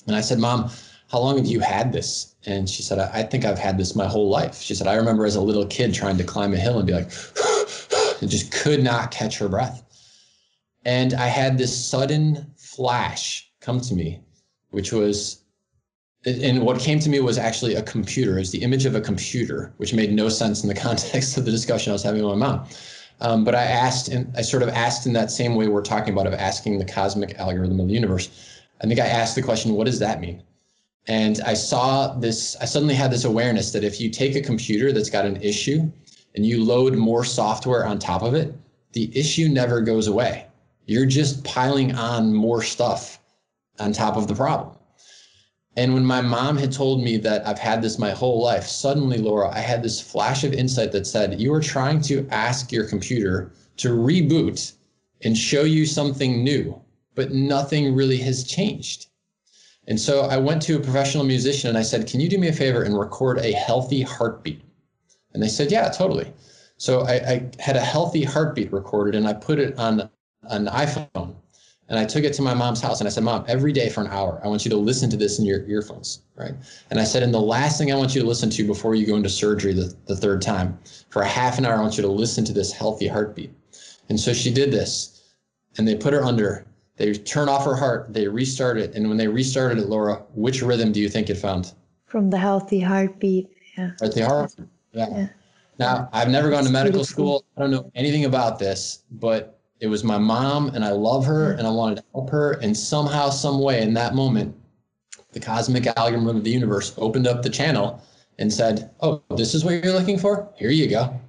And 0.05 0.15
I 0.15 0.21
said, 0.21 0.39
Mom, 0.39 0.69
how 1.09 1.19
long 1.19 1.37
have 1.37 1.45
you 1.45 1.61
had 1.61 1.93
this? 1.93 2.35
And 2.45 2.69
she 2.69 2.83
said, 2.83 2.99
I, 2.99 3.23
think 3.23 3.45
I've 3.45 3.59
had 3.59 3.77
this 3.77 3.95
my 3.95 4.07
whole 4.07 4.29
life. 4.29 4.59
She 4.59 4.75
said, 4.75 4.87
I 4.87 4.95
remember 4.95 5.25
as 5.25 5.35
a 5.35 5.41
little 5.41 5.65
kid 5.65 5.93
trying 5.93 6.17
to 6.17 6.23
climb 6.23 6.53
a 6.53 6.57
hill 6.57 6.77
and 6.77 6.87
be 6.87 6.93
like, 6.93 7.11
and 8.21 8.29
just 8.29 8.51
could 8.51 8.83
not 8.83 9.11
catch 9.11 9.37
her 9.37 9.47
breath. 9.47 9.83
And 10.85 11.13
I 11.13 11.27
had 11.27 11.57
this 11.57 11.85
sudden 11.85 12.53
flash 12.57 13.49
come 13.61 13.79
to 13.81 13.93
me, 13.93 14.21
which 14.71 14.91
was 14.91 15.43
and 16.25 16.61
what 16.61 16.79
came 16.79 16.99
to 16.99 17.09
me 17.09 17.19
was 17.19 17.37
actually 17.37 17.75
a 17.75 17.83
computer. 17.83 18.37
It 18.37 18.39
was 18.39 18.51
the 18.51 18.63
image 18.63 18.85
of 18.85 18.95
a 18.95 19.01
computer, 19.01 19.73
which 19.77 19.93
made 19.93 20.11
no 20.11 20.29
sense 20.29 20.63
in 20.63 20.67
the 20.67 20.75
context 20.87 21.37
of 21.37 21.45
the 21.45 21.51
discussion 21.51 21.91
I 21.91 21.93
was 21.93 22.03
having 22.03 22.23
with 22.23 22.37
my 22.37 22.47
mom. 22.47 22.67
Um, 23.19 23.43
but 23.43 23.55
I 23.55 23.63
asked, 23.63 24.09
and 24.09 24.31
I 24.37 24.41
sort 24.41 24.63
of 24.63 24.69
asked 24.69 25.07
in 25.07 25.13
that 25.13 25.31
same 25.31 25.55
way 25.55 25.67
we're 25.67 25.81
talking 25.81 26.13
about 26.13 26.27
of 26.27 26.33
asking 26.33 26.77
the 26.77 26.85
cosmic 26.85 27.35
algorithm 27.35 27.79
of 27.79 27.87
the 27.87 27.93
universe. 27.93 28.29
I 28.81 28.87
think 28.87 28.99
I 28.99 29.07
asked 29.07 29.35
the 29.35 29.41
question, 29.41 29.73
what 29.73 29.85
does 29.85 29.99
that 29.99 30.19
mean? 30.19 30.43
And 31.07 31.39
I 31.45 31.53
saw 31.53 32.13
this, 32.13 32.55
I 32.57 32.65
suddenly 32.65 32.93
had 32.93 33.11
this 33.11 33.23
awareness 33.23 33.71
that 33.71 33.83
if 33.83 33.99
you 33.99 34.09
take 34.09 34.35
a 34.35 34.41
computer 34.41 34.91
that's 34.91 35.09
got 35.09 35.25
an 35.25 35.41
issue 35.41 35.89
and 36.35 36.45
you 36.45 36.63
load 36.63 36.95
more 36.95 37.23
software 37.23 37.85
on 37.85 37.97
top 37.97 38.21
of 38.21 38.35
it, 38.35 38.53
the 38.91 39.09
issue 39.17 39.47
never 39.47 39.81
goes 39.81 40.07
away. 40.07 40.45
You're 40.85 41.05
just 41.05 41.43
piling 41.43 41.95
on 41.95 42.33
more 42.33 42.61
stuff 42.61 43.19
on 43.79 43.93
top 43.93 44.15
of 44.15 44.27
the 44.27 44.35
problem. 44.35 44.76
And 45.77 45.93
when 45.93 46.03
my 46.03 46.21
mom 46.21 46.57
had 46.57 46.71
told 46.71 47.03
me 47.03 47.17
that 47.17 47.47
I've 47.47 47.59
had 47.59 47.83
this 47.83 47.99
my 47.99 48.09
whole 48.09 48.41
life, 48.41 48.65
suddenly, 48.65 49.19
Laura, 49.19 49.49
I 49.49 49.59
had 49.59 49.83
this 49.83 50.01
flash 50.01 50.43
of 50.43 50.51
insight 50.51 50.91
that 50.91 51.05
said, 51.05 51.39
You 51.39 51.53
are 51.53 51.61
trying 51.61 52.01
to 52.01 52.27
ask 52.31 52.71
your 52.71 52.85
computer 52.85 53.51
to 53.77 53.89
reboot 53.89 54.73
and 55.23 55.37
show 55.37 55.61
you 55.61 55.85
something 55.85 56.43
new, 56.43 56.81
but 57.13 57.31
nothing 57.31 57.93
really 57.93 58.17
has 58.17 58.43
changed. 58.43 59.09
And 59.87 59.99
so 59.99 60.21
I 60.21 60.37
went 60.37 60.63
to 60.63 60.77
a 60.77 60.79
professional 60.79 61.23
musician 61.23 61.69
and 61.69 61.77
I 61.77 61.83
said, 61.83 62.07
Can 62.07 62.21
you 62.21 62.27
do 62.27 62.39
me 62.39 62.47
a 62.47 62.53
favor 62.53 62.81
and 62.81 62.97
record 62.97 63.37
a 63.37 63.51
healthy 63.51 64.01
heartbeat? 64.01 64.61
And 65.35 65.43
they 65.43 65.47
said, 65.47 65.71
Yeah, 65.71 65.89
totally. 65.89 66.33
So 66.77 67.01
I, 67.01 67.13
I 67.13 67.51
had 67.59 67.75
a 67.75 67.81
healthy 67.81 68.23
heartbeat 68.23 68.73
recorded 68.73 69.13
and 69.13 69.27
I 69.27 69.33
put 69.33 69.59
it 69.59 69.77
on 69.77 70.09
an 70.49 70.65
iPhone 70.65 71.35
and 71.89 71.97
I 71.97 72.05
took 72.05 72.23
it 72.23 72.33
to 72.33 72.41
my 72.41 72.53
mom's 72.53 72.81
house 72.81 72.99
and 72.99 73.07
I 73.07 73.11
said, 73.11 73.23
Mom, 73.23 73.45
every 73.47 73.71
day 73.71 73.89
for 73.89 74.01
an 74.01 74.07
hour, 74.07 74.41
I 74.43 74.47
want 74.47 74.65
you 74.65 74.71
to 74.71 74.77
listen 74.77 75.09
to 75.09 75.17
this 75.17 75.39
in 75.39 75.45
your 75.45 75.65
earphones, 75.67 76.21
right? 76.35 76.53
And 76.89 76.99
I 76.99 77.05
said, 77.05 77.23
and 77.23 77.33
the 77.33 77.39
last 77.39 77.77
thing 77.77 77.91
I 77.91 77.95
want 77.95 78.13
you 78.13 78.21
to 78.21 78.27
listen 78.27 78.49
to 78.49 78.67
before 78.67 78.95
you 78.95 79.07
go 79.07 79.15
into 79.15 79.29
surgery 79.29 79.73
the, 79.73 79.95
the 80.05 80.15
third 80.15 80.41
time, 80.41 80.77
for 81.09 81.21
a 81.21 81.27
half 81.27 81.57
an 81.57 81.65
hour, 81.65 81.75
I 81.75 81.81
want 81.81 81.95
you 81.97 82.03
to 82.03 82.09
listen 82.09 82.43
to 82.45 82.53
this 82.53 82.73
healthy 82.73 83.07
heartbeat. 83.07 83.51
And 84.09 84.19
so 84.19 84.33
she 84.33 84.53
did 84.53 84.71
this 84.71 85.33
and 85.77 85.87
they 85.87 85.95
put 85.95 86.13
her 86.13 86.23
under. 86.23 86.65
They 86.97 87.13
turn 87.13 87.47
off 87.47 87.63
her 87.63 87.75
heart, 87.75 88.11
they 88.11 88.27
restart 88.27 88.77
it. 88.77 88.95
And 88.95 89.07
when 89.07 89.17
they 89.17 89.27
restarted 89.27 89.77
it, 89.77 89.87
Laura, 89.87 90.23
which 90.33 90.61
rhythm 90.61 90.91
do 90.91 90.99
you 90.99 91.09
think 91.09 91.29
it 91.29 91.35
found? 91.35 91.73
From 92.05 92.29
the 92.29 92.37
healthy 92.37 92.79
heartbeat. 92.79 93.49
Yeah. 93.77 93.91
Healthy 93.99 94.21
heart. 94.21 94.55
Yeah. 94.91 95.07
yeah. 95.11 95.27
Now, 95.79 96.09
I've 96.11 96.29
never 96.29 96.49
gone 96.49 96.63
to 96.63 96.71
medical 96.71 97.03
school. 97.03 97.45
I 97.55 97.61
don't 97.61 97.71
know 97.71 97.91
anything 97.93 98.25
about 98.25 98.57
this, 98.57 99.03
but 99.11 99.56
it 99.79 99.87
was 99.87 100.03
my 100.03 100.17
mom 100.17 100.69
and 100.69 100.83
I 100.83 100.91
love 100.91 101.25
her 101.25 101.51
and 101.53 101.67
I 101.67 101.69
wanted 101.69 101.97
to 101.97 102.03
help 102.13 102.29
her. 102.29 102.53
And 102.53 102.75
somehow, 102.75 103.29
some 103.29 103.59
way 103.59 103.81
in 103.81 103.93
that 103.93 104.15
moment, 104.15 104.55
the 105.33 105.39
cosmic 105.39 105.85
algorithm 105.97 106.27
of 106.27 106.43
the 106.43 106.49
universe 106.49 106.93
opened 106.97 107.27
up 107.27 107.43
the 107.43 107.49
channel 107.49 108.01
and 108.39 108.51
said, 108.51 108.89
Oh, 109.01 109.21
this 109.35 109.53
is 109.53 109.63
what 109.63 109.83
you're 109.83 109.93
looking 109.93 110.17
for? 110.17 110.49
Here 110.55 110.71
you 110.71 110.89
go. 110.89 111.19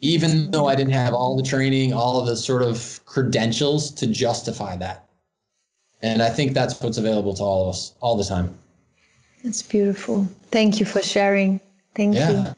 Even 0.00 0.50
though 0.50 0.66
I 0.66 0.74
didn't 0.74 0.92
have 0.92 1.14
all 1.14 1.36
the 1.36 1.42
training, 1.42 1.94
all 1.94 2.20
of 2.20 2.26
the 2.26 2.36
sort 2.36 2.62
of 2.62 3.00
credentials 3.06 3.90
to 3.92 4.06
justify 4.06 4.76
that. 4.76 5.08
And 6.02 6.22
I 6.22 6.28
think 6.28 6.52
that's 6.52 6.78
what's 6.82 6.98
available 6.98 7.32
to 7.34 7.42
all 7.42 7.62
of 7.62 7.68
us 7.70 7.94
all 8.00 8.16
the 8.16 8.24
time. 8.24 8.54
That's 9.42 9.62
beautiful. 9.62 10.28
Thank 10.50 10.78
you 10.78 10.84
for 10.84 11.00
sharing. 11.00 11.60
Thank 11.94 12.16
yeah. 12.16 12.30
you. 12.30 12.54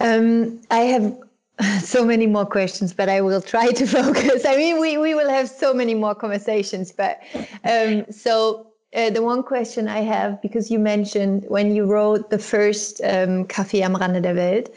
Um, 0.00 0.60
I 0.70 0.80
have 0.80 1.16
so 1.80 2.04
many 2.04 2.26
more 2.26 2.46
questions, 2.46 2.92
but 2.92 3.08
I 3.08 3.20
will 3.20 3.40
try 3.40 3.68
to 3.68 3.86
focus. 3.98 4.44
I 4.44 4.56
mean, 4.56 4.80
we, 4.80 4.98
we 4.98 5.14
will 5.14 5.28
have 5.28 5.48
so 5.48 5.72
many 5.72 5.94
more 5.94 6.14
conversations, 6.14 6.92
but 6.92 7.20
um, 7.64 8.04
so 8.10 8.66
uh, 8.94 9.10
the 9.10 9.22
one 9.22 9.42
question 9.42 9.88
I 9.88 10.00
have, 10.00 10.40
because 10.42 10.70
you 10.70 10.78
mentioned 10.78 11.44
when 11.48 11.74
you 11.74 11.84
wrote 11.84 12.30
the 12.30 12.38
first 12.38 13.00
um, 13.04 13.44
Café 13.44 13.80
am 13.82 13.96
Rande 13.96 14.22
der 14.22 14.34
Welt, 14.34 14.70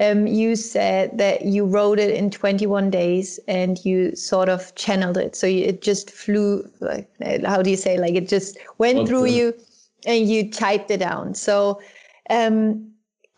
um, 0.00 0.26
you 0.26 0.56
said 0.56 1.16
that 1.18 1.44
you 1.44 1.64
wrote 1.64 1.98
it 1.98 2.14
in 2.14 2.30
21 2.30 2.90
days 2.90 3.38
and 3.46 3.84
you 3.84 4.16
sort 4.16 4.48
of 4.48 4.74
channeled 4.74 5.16
it. 5.16 5.36
So 5.36 5.46
you, 5.46 5.64
it 5.64 5.82
just 5.82 6.10
flew, 6.10 6.68
like, 6.80 7.08
how 7.44 7.62
do 7.62 7.70
you 7.70 7.76
say, 7.76 7.98
like 7.98 8.14
it 8.14 8.28
just 8.28 8.58
went 8.78 8.98
okay. 8.98 9.06
through 9.06 9.26
you 9.26 9.54
and 10.06 10.28
you 10.28 10.50
typed 10.50 10.90
it 10.90 10.98
down. 10.98 11.34
So, 11.34 11.80
um, 12.30 12.91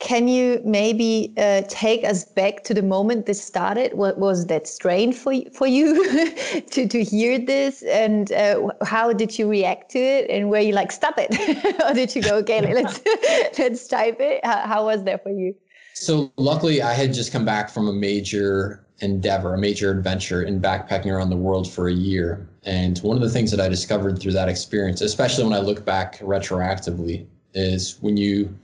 can 0.05 0.29
you 0.29 0.61
maybe 0.65 1.33
uh, 1.39 1.63
take 1.67 2.05
us 2.05 2.25
back 2.25 2.63
to 2.65 2.75
the 2.75 2.83
moment 2.83 3.25
this 3.25 3.43
started? 3.43 3.95
What 3.95 4.19
was 4.19 4.47
that 4.47 4.69
strain 4.69 5.15
for 5.15 5.35
for 5.51 5.67
you 5.67 6.31
to 6.73 6.87
to 6.87 7.03
hear 7.03 7.39
this, 7.39 7.83
and 7.83 8.31
uh, 8.31 8.69
how 8.85 9.15
did 9.15 9.39
you 9.39 9.49
react 9.49 9.91
to 9.93 9.99
it? 9.99 10.31
And 10.31 10.51
were 10.51 10.59
you 10.59 10.75
like, 10.75 10.93
stop 10.93 11.15
it, 11.17 11.31
or 11.89 11.95
did 11.95 12.15
you 12.15 12.23
go, 12.23 12.37
okay, 12.37 12.61
let's 12.75 13.01
let's 13.59 13.89
type 13.89 14.19
it? 14.21 14.45
How, 14.45 14.67
how 14.67 14.85
was 14.85 15.03
that 15.05 15.23
for 15.23 15.31
you? 15.31 15.55
So 15.95 16.31
luckily, 16.37 16.83
I 16.83 16.93
had 16.93 17.15
just 17.15 17.33
come 17.33 17.47
back 17.47 17.71
from 17.71 17.89
a 17.89 17.93
major 17.93 18.85
endeavor, 18.99 19.55
a 19.55 19.59
major 19.59 19.91
adventure 19.91 20.43
in 20.43 20.61
backpacking 20.61 21.07
around 21.07 21.31
the 21.31 21.37
world 21.37 21.71
for 21.71 21.89
a 21.89 21.95
year. 21.95 22.47
And 22.65 22.99
one 22.99 23.17
of 23.17 23.23
the 23.23 23.31
things 23.31 23.51
that 23.53 23.61
I 23.61 23.69
discovered 23.69 24.19
through 24.19 24.33
that 24.33 24.51
experience, 24.51 25.01
especially 25.01 25.45
when 25.45 25.55
I 25.55 25.61
look 25.61 25.85
back 25.85 26.19
retroactively, 26.19 27.27
is 27.55 27.97
when 28.01 28.17
you 28.17 28.55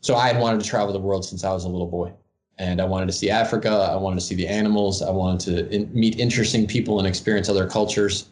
so 0.00 0.16
I 0.16 0.28
had 0.28 0.40
wanted 0.40 0.62
to 0.62 0.66
travel 0.68 0.92
the 0.92 1.00
world 1.00 1.24
since 1.24 1.44
I 1.44 1.52
was 1.52 1.64
a 1.64 1.68
little 1.68 1.86
boy. 1.86 2.12
And 2.58 2.80
I 2.80 2.84
wanted 2.84 3.06
to 3.06 3.12
see 3.12 3.30
Africa. 3.30 3.70
I 3.70 3.96
wanted 3.96 4.20
to 4.20 4.26
see 4.26 4.34
the 4.34 4.46
animals. 4.46 5.02
I 5.02 5.10
wanted 5.10 5.40
to 5.40 5.74
in, 5.74 5.90
meet 5.94 6.18
interesting 6.18 6.66
people 6.66 6.98
and 6.98 7.08
experience 7.08 7.48
other 7.48 7.66
cultures. 7.66 8.28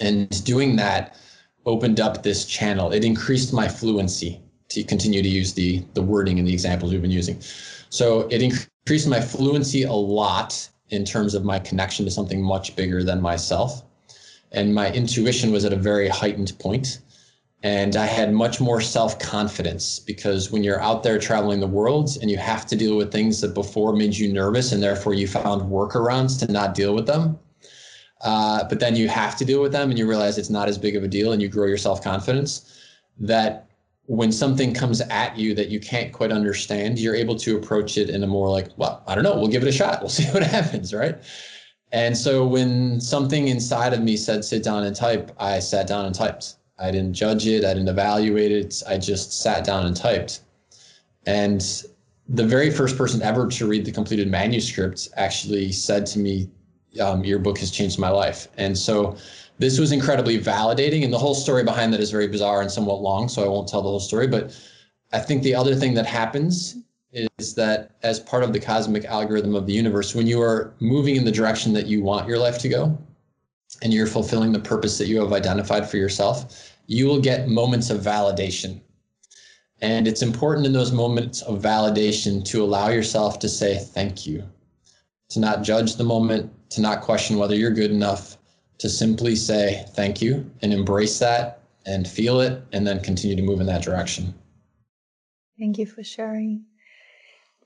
And 0.00 0.44
doing 0.44 0.76
that 0.76 1.16
opened 1.66 2.00
up 2.00 2.22
this 2.22 2.44
channel. 2.44 2.92
It 2.92 3.04
increased 3.04 3.52
my 3.52 3.68
fluency 3.68 4.40
to 4.70 4.82
continue 4.82 5.22
to 5.22 5.28
use 5.28 5.54
the, 5.54 5.84
the 5.94 6.02
wording 6.02 6.38
and 6.38 6.48
the 6.48 6.52
examples 6.52 6.92
we've 6.92 7.02
been 7.02 7.10
using. 7.10 7.40
So 7.90 8.28
it 8.28 8.42
increased 8.42 9.08
my 9.08 9.20
fluency 9.20 9.84
a 9.84 9.92
lot 9.92 10.68
in 10.90 11.04
terms 11.04 11.34
of 11.34 11.44
my 11.44 11.58
connection 11.58 12.04
to 12.04 12.10
something 12.10 12.42
much 12.42 12.74
bigger 12.76 13.02
than 13.02 13.20
myself. 13.20 13.84
And 14.52 14.74
my 14.74 14.92
intuition 14.92 15.52
was 15.52 15.64
at 15.64 15.72
a 15.72 15.76
very 15.76 16.08
heightened 16.08 16.56
point 16.58 17.00
and 17.64 17.96
I 17.96 18.04
had 18.04 18.30
much 18.30 18.60
more 18.60 18.82
self 18.82 19.18
confidence 19.18 19.98
because 19.98 20.52
when 20.52 20.62
you're 20.62 20.82
out 20.82 21.02
there 21.02 21.18
traveling 21.18 21.60
the 21.60 21.66
world 21.66 22.10
and 22.20 22.30
you 22.30 22.36
have 22.36 22.66
to 22.66 22.76
deal 22.76 22.94
with 22.94 23.10
things 23.10 23.40
that 23.40 23.54
before 23.54 23.96
made 23.96 24.14
you 24.14 24.30
nervous 24.30 24.72
and 24.72 24.82
therefore 24.82 25.14
you 25.14 25.26
found 25.26 25.62
workarounds 25.62 26.38
to 26.40 26.52
not 26.52 26.74
deal 26.74 26.94
with 26.94 27.06
them. 27.06 27.38
Uh, 28.20 28.64
but 28.68 28.80
then 28.80 28.94
you 28.94 29.08
have 29.08 29.34
to 29.36 29.46
deal 29.46 29.62
with 29.62 29.72
them 29.72 29.88
and 29.88 29.98
you 29.98 30.06
realize 30.06 30.36
it's 30.36 30.50
not 30.50 30.68
as 30.68 30.76
big 30.76 30.94
of 30.94 31.04
a 31.04 31.08
deal 31.08 31.32
and 31.32 31.40
you 31.40 31.48
grow 31.48 31.66
your 31.66 31.78
self 31.78 32.04
confidence. 32.04 32.82
That 33.18 33.66
when 34.04 34.30
something 34.30 34.74
comes 34.74 35.00
at 35.00 35.38
you 35.38 35.54
that 35.54 35.68
you 35.70 35.80
can't 35.80 36.12
quite 36.12 36.32
understand, 36.32 36.98
you're 36.98 37.14
able 37.14 37.36
to 37.36 37.56
approach 37.56 37.96
it 37.96 38.10
in 38.10 38.22
a 38.22 38.26
more 38.26 38.50
like, 38.50 38.68
well, 38.76 39.02
I 39.06 39.14
don't 39.14 39.24
know, 39.24 39.36
we'll 39.36 39.48
give 39.48 39.62
it 39.62 39.68
a 39.68 39.72
shot, 39.72 40.02
we'll 40.02 40.10
see 40.20 40.30
what 40.32 40.42
happens, 40.42 40.92
right? 40.92 41.16
And 41.92 42.14
so 42.14 42.46
when 42.46 43.00
something 43.00 43.48
inside 43.48 43.94
of 43.94 44.02
me 44.02 44.18
said 44.18 44.44
sit 44.44 44.62
down 44.62 44.84
and 44.84 44.94
type, 44.94 45.30
I 45.38 45.60
sat 45.60 45.86
down 45.86 46.04
and 46.04 46.14
typed 46.14 46.56
I 46.84 46.90
didn't 46.90 47.14
judge 47.14 47.46
it. 47.46 47.64
I 47.64 47.72
didn't 47.72 47.88
evaluate 47.88 48.52
it. 48.52 48.82
I 48.86 48.98
just 48.98 49.40
sat 49.40 49.64
down 49.64 49.86
and 49.86 49.96
typed. 49.96 50.40
And 51.26 51.60
the 52.28 52.44
very 52.44 52.70
first 52.70 52.98
person 52.98 53.22
ever 53.22 53.46
to 53.48 53.66
read 53.66 53.86
the 53.86 53.92
completed 53.92 54.28
manuscript 54.30 55.08
actually 55.16 55.72
said 55.72 56.04
to 56.06 56.18
me, 56.18 56.50
um, 57.00 57.24
Your 57.24 57.38
book 57.38 57.58
has 57.58 57.70
changed 57.70 57.98
my 57.98 58.10
life. 58.10 58.48
And 58.58 58.76
so 58.76 59.16
this 59.58 59.78
was 59.78 59.92
incredibly 59.92 60.38
validating. 60.38 61.04
And 61.04 61.12
the 61.12 61.18
whole 61.18 61.34
story 61.34 61.64
behind 61.64 61.92
that 61.94 62.00
is 62.00 62.10
very 62.10 62.28
bizarre 62.28 62.60
and 62.60 62.70
somewhat 62.70 63.00
long. 63.00 63.28
So 63.28 63.42
I 63.42 63.48
won't 63.48 63.66
tell 63.66 63.80
the 63.80 63.88
whole 63.88 64.00
story. 64.00 64.26
But 64.26 64.54
I 65.12 65.20
think 65.20 65.42
the 65.42 65.54
other 65.54 65.74
thing 65.74 65.94
that 65.94 66.06
happens 66.06 66.76
is 67.12 67.54
that 67.54 67.92
as 68.02 68.20
part 68.20 68.42
of 68.42 68.52
the 68.52 68.60
cosmic 68.60 69.06
algorithm 69.06 69.54
of 69.54 69.66
the 69.66 69.72
universe, 69.72 70.14
when 70.14 70.26
you 70.26 70.42
are 70.42 70.74
moving 70.80 71.16
in 71.16 71.24
the 71.24 71.32
direction 71.32 71.72
that 71.72 71.86
you 71.86 72.02
want 72.02 72.28
your 72.28 72.38
life 72.38 72.58
to 72.58 72.68
go, 72.68 72.98
and 73.82 73.92
you're 73.92 74.06
fulfilling 74.06 74.52
the 74.52 74.58
purpose 74.58 74.98
that 74.98 75.06
you 75.06 75.20
have 75.20 75.32
identified 75.32 75.88
for 75.88 75.96
yourself, 75.96 76.73
you 76.86 77.06
will 77.06 77.20
get 77.20 77.48
moments 77.48 77.90
of 77.90 78.00
validation. 78.00 78.80
And 79.80 80.06
it's 80.06 80.22
important 80.22 80.66
in 80.66 80.72
those 80.72 80.92
moments 80.92 81.42
of 81.42 81.60
validation 81.60 82.44
to 82.46 82.62
allow 82.62 82.88
yourself 82.88 83.38
to 83.40 83.48
say 83.48 83.78
thank 83.78 84.26
you, 84.26 84.42
to 85.30 85.40
not 85.40 85.62
judge 85.62 85.96
the 85.96 86.04
moment, 86.04 86.50
to 86.70 86.80
not 86.80 87.02
question 87.02 87.38
whether 87.38 87.54
you're 87.54 87.70
good 87.70 87.90
enough, 87.90 88.36
to 88.78 88.88
simply 88.88 89.36
say 89.36 89.84
thank 89.90 90.20
you 90.22 90.50
and 90.62 90.72
embrace 90.72 91.18
that 91.18 91.60
and 91.86 92.08
feel 92.08 92.40
it 92.40 92.62
and 92.72 92.86
then 92.86 93.00
continue 93.00 93.36
to 93.36 93.42
move 93.42 93.60
in 93.60 93.66
that 93.66 93.82
direction. 93.82 94.34
Thank 95.58 95.78
you 95.78 95.86
for 95.86 96.02
sharing. 96.02 96.64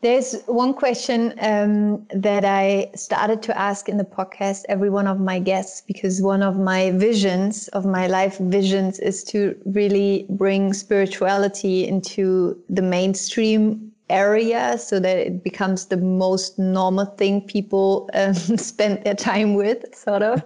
There's 0.00 0.42
one 0.46 0.74
question 0.74 1.34
um, 1.40 2.06
that 2.14 2.44
I 2.44 2.88
started 2.94 3.42
to 3.42 3.58
ask 3.58 3.88
in 3.88 3.96
the 3.96 4.04
podcast 4.04 4.64
every 4.68 4.90
one 4.90 5.08
of 5.08 5.18
my 5.18 5.40
guests 5.40 5.80
because 5.80 6.22
one 6.22 6.40
of 6.40 6.56
my 6.56 6.92
visions 6.92 7.66
of 7.68 7.84
my 7.84 8.06
life 8.06 8.38
visions 8.38 9.00
is 9.00 9.24
to 9.24 9.60
really 9.64 10.24
bring 10.30 10.72
spirituality 10.72 11.84
into 11.88 12.56
the 12.70 12.82
mainstream 12.82 13.90
area 14.08 14.78
so 14.78 15.00
that 15.00 15.18
it 15.18 15.42
becomes 15.42 15.86
the 15.86 15.96
most 15.96 16.60
normal 16.60 17.04
thing 17.04 17.40
people 17.40 18.08
um, 18.14 18.34
spend 18.56 19.02
their 19.02 19.16
time 19.16 19.54
with, 19.54 19.84
sort 19.96 20.22
of. 20.22 20.40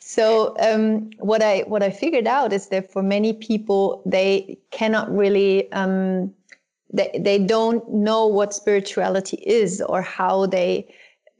So 0.00 0.56
um, 0.58 1.10
what 1.18 1.42
I 1.42 1.60
what 1.68 1.82
I 1.82 1.90
figured 1.90 2.26
out 2.26 2.52
is 2.52 2.68
that 2.68 2.90
for 2.90 3.02
many 3.02 3.32
people 3.32 4.02
they 4.06 4.58
cannot 4.70 5.14
really 5.14 5.70
um, 5.72 6.32
they, 6.92 7.10
they 7.20 7.38
don't 7.38 7.88
know 7.92 8.26
what 8.26 8.54
spirituality 8.54 9.36
is 9.46 9.80
or 9.82 10.00
how 10.02 10.46
they 10.46 10.92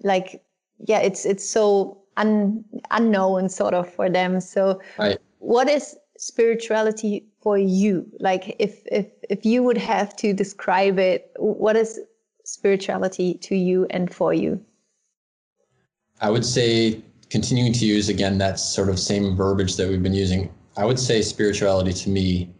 like 0.04 0.42
yeah 0.86 1.00
it's 1.00 1.24
it's 1.24 1.48
so 1.48 1.98
un, 2.16 2.64
unknown 2.90 3.48
sort 3.48 3.74
of 3.74 3.92
for 3.92 4.10
them. 4.10 4.40
So 4.40 4.80
right. 4.98 5.18
what 5.38 5.68
is 5.68 5.96
spirituality 6.18 7.26
for 7.40 7.56
you? 7.56 8.06
Like 8.20 8.56
if 8.58 8.82
if 8.92 9.06
if 9.30 9.44
you 9.46 9.62
would 9.62 9.78
have 9.78 10.14
to 10.16 10.32
describe 10.32 10.98
it 10.98 11.30
what 11.36 11.76
is 11.76 12.00
spirituality 12.44 13.34
to 13.34 13.54
you 13.54 13.86
and 13.90 14.12
for 14.12 14.34
you? 14.34 14.60
I 16.20 16.30
would 16.30 16.44
say 16.44 17.02
continuing 17.30 17.72
to 17.74 17.84
use 17.84 18.08
again 18.08 18.38
that 18.38 18.58
sort 18.58 18.88
of 18.88 18.98
same 18.98 19.36
verbiage 19.36 19.76
that 19.76 19.88
we've 19.88 20.02
been 20.02 20.14
using 20.14 20.50
i 20.76 20.84
would 20.84 20.98
say 20.98 21.20
spirituality 21.20 21.92
to 21.92 22.08
me 22.08 22.50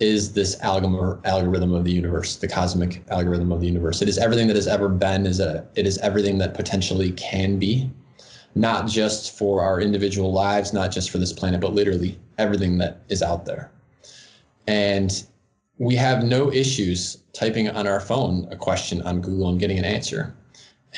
is 0.00 0.32
this 0.32 0.58
algorithm 0.60 1.72
of 1.72 1.84
the 1.84 1.92
universe, 1.92 2.36
the 2.36 2.48
cosmic 2.48 3.04
algorithm 3.10 3.52
of 3.52 3.60
the 3.60 3.66
universe. 3.66 4.02
It 4.02 4.08
is 4.08 4.18
everything 4.18 4.48
that 4.48 4.56
has 4.56 4.66
ever 4.66 4.88
been. 4.88 5.26
Is 5.26 5.40
a, 5.40 5.66
it 5.76 5.86
is 5.86 5.98
everything 5.98 6.38
that 6.38 6.54
potentially 6.54 7.12
can 7.12 7.58
be, 7.58 7.90
not 8.54 8.88
just 8.88 9.38
for 9.38 9.62
our 9.62 9.80
individual 9.80 10.32
lives, 10.32 10.72
not 10.72 10.90
just 10.90 11.10
for 11.10 11.18
this 11.18 11.32
planet, 11.32 11.60
but 11.60 11.74
literally 11.74 12.18
everything 12.38 12.78
that 12.78 13.02
is 13.08 13.22
out 13.22 13.44
there. 13.44 13.70
And 14.66 15.24
we 15.78 15.94
have 15.96 16.24
no 16.24 16.52
issues 16.52 17.18
typing 17.32 17.68
on 17.68 17.86
our 17.86 18.00
phone 18.00 18.48
a 18.50 18.56
question 18.56 19.02
on 19.02 19.20
Google 19.20 19.48
and 19.48 19.60
getting 19.60 19.78
an 19.78 19.84
answer, 19.84 20.34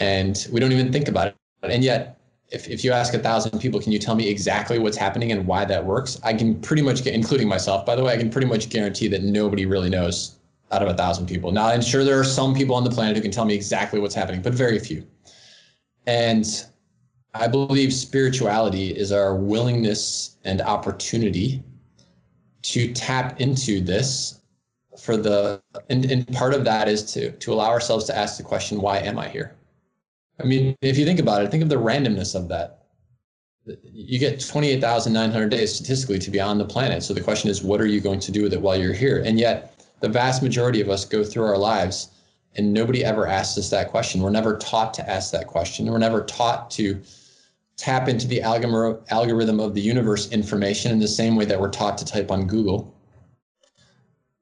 and 0.01 0.47
we 0.53 0.61
don't 0.61 0.73
even 0.73 0.93
think 0.93 1.09
about 1.09 1.29
it. 1.29 1.37
And 1.63 1.83
yet, 1.85 2.16
if, 2.51 2.69
if 2.69 2.85
you 2.85 2.93
ask 2.93 3.13
a 3.15 3.19
thousand 3.19 3.59
people, 3.59 3.81
can 3.81 3.93
you 3.93 3.99
tell 3.99 4.15
me 4.15 4.29
exactly 4.29 4.79
what's 4.79 4.97
happening 4.97 5.33
and 5.33 5.47
why 5.47 5.65
that 5.65 5.85
works? 5.85 6.21
I 6.23 6.33
can 6.33 6.61
pretty 6.61 6.83
much 6.83 7.03
get, 7.03 7.15
including 7.15 7.49
myself, 7.49 7.85
by 7.85 7.97
the 7.97 8.05
way, 8.05 8.13
I 8.13 8.17
can 8.17 8.31
pretty 8.31 8.47
much 8.47 8.69
guarantee 8.69 9.09
that 9.09 9.23
nobody 9.23 9.67
really 9.67 9.91
knows 9.91 10.37
out 10.71 10.83
of 10.83 10.89
a 10.89 10.95
thousand 10.95 11.27
people. 11.27 11.51
Now, 11.53 11.67
I'm 11.67 11.83
sure 11.83 12.05
there 12.05 12.19
are 12.19 12.25
some 12.25 12.55
people 12.55 12.77
on 12.77 12.85
the 12.85 12.91
planet 12.91 13.17
who 13.17 13.23
can 13.23 13.31
tell 13.31 13.45
me 13.45 13.55
exactly 13.55 14.01
what's 14.01 14.15
happening, 14.15 14.43
but 14.43 14.55
very 14.55 14.79
few. 14.79 15.07
And 16.07 16.47
I 17.35 17.49
believe 17.49 17.93
spirituality 17.93 18.97
is 18.97 19.13
our 19.13 19.35
willingness 19.35 20.37
and 20.45 20.61
opportunity 20.61 21.63
to 22.63 22.93
tap 22.93 23.41
into 23.41 23.81
this 23.81 24.41
for 24.99 25.17
the 25.17 25.61
and, 25.91 26.11
and 26.11 26.27
part 26.29 26.55
of 26.55 26.65
that 26.65 26.89
is 26.89 27.03
to 27.13 27.31
to 27.33 27.53
allow 27.53 27.69
ourselves 27.69 28.07
to 28.07 28.17
ask 28.17 28.39
the 28.39 28.43
question 28.43 28.81
why 28.81 28.99
am 28.99 29.19
i 29.19 29.29
here 29.29 29.55
i 30.41 30.45
mean 30.45 30.77
if 30.83 30.99
you 30.99 31.05
think 31.05 31.21
about 31.21 31.43
it 31.43 31.51
think 31.51 31.63
of 31.63 31.69
the 31.69 31.77
randomness 31.77 32.35
of 32.35 32.49
that. 32.49 32.83
You 33.83 34.21
get 34.21 34.39
28,900 34.39 35.49
days 35.49 35.75
statistically 35.75 36.21
to 36.21 36.31
be 36.31 36.41
on 36.41 36.57
the 36.57 36.65
planet. 36.65 37.03
So 37.03 37.13
the 37.13 37.21
question 37.21 37.51
is 37.51 37.65
what 37.65 37.81
are 37.81 37.87
you 37.87 38.01
going 38.01 38.21
to 38.21 38.31
do 38.31 38.45
with 38.45 38.53
it 38.53 38.61
while 38.61 38.77
you're 38.77 38.93
here? 38.93 39.25
And 39.27 39.41
yet 39.41 39.85
the 40.01 40.09
vast 40.09 40.41
majority 40.41 40.81
of 40.81 40.89
us 40.89 41.05
go 41.05 41.25
through 41.25 41.47
our 41.47 41.59
lives 41.59 42.11
and 42.55 42.73
nobody 42.73 43.05
ever 43.05 43.27
asks 43.27 43.59
us 43.59 43.71
that 43.71 43.91
question. 43.91 44.23
We're 44.23 44.31
never 44.31 44.57
taught 44.57 44.95
to 44.95 45.11
ask 45.11 45.33
that 45.33 45.49
question. 45.49 45.87
We're 45.87 45.99
never 45.99 46.23
taught 46.25 46.71
to 46.73 47.03
tap 47.77 48.09
into 48.09 48.27
the 48.27 48.41
algorithm 48.41 49.61
of 49.61 49.75
the 49.75 49.81
universe 49.81 50.31
information 50.31 50.93
in 50.93 50.99
the 50.99 51.09
same 51.09 51.37
way 51.37 51.45
that 51.45 51.61
we're 51.61 51.71
taught 51.71 51.99
to 51.99 52.05
type 52.05 52.31
on 52.31 52.47
google. 52.47 52.95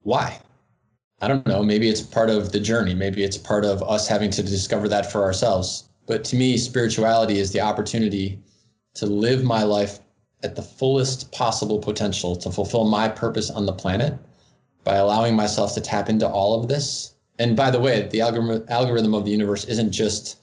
Why 0.02 0.38
I 1.20 1.28
don't 1.28 1.46
know, 1.46 1.62
maybe 1.62 1.88
it's 1.88 2.00
part 2.00 2.28
of 2.28 2.52
the 2.52 2.60
journey. 2.60 2.94
Maybe 2.94 3.24
it's 3.24 3.38
part 3.38 3.64
of 3.64 3.82
us 3.82 4.08
having 4.08 4.30
to 4.32 4.42
discover 4.42 4.88
that 4.88 5.10
for 5.10 5.22
ourselves. 5.22 5.84
But 6.06 6.24
to 6.24 6.36
me, 6.36 6.56
spirituality 6.58 7.38
is 7.38 7.52
the 7.52 7.60
opportunity 7.60 8.38
to 8.94 9.06
live 9.06 9.42
my 9.42 9.62
life 9.62 10.00
at 10.42 10.54
the 10.54 10.62
fullest 10.62 11.32
possible 11.32 11.78
potential 11.78 12.36
to 12.36 12.50
fulfill 12.50 12.84
my 12.84 13.08
purpose 13.08 13.50
on 13.50 13.64
the 13.64 13.72
planet 13.72 14.14
by 14.84 14.96
allowing 14.96 15.34
myself 15.34 15.74
to 15.74 15.80
tap 15.80 16.08
into 16.10 16.28
all 16.28 16.60
of 16.60 16.68
this. 16.68 17.14
And 17.38 17.56
by 17.56 17.70
the 17.70 17.80
way, 17.80 18.06
the 18.08 18.20
algorithm 18.20 18.64
algorithm 18.68 19.14
of 19.14 19.24
the 19.24 19.30
universe 19.30 19.64
isn't 19.64 19.90
just 19.90 20.38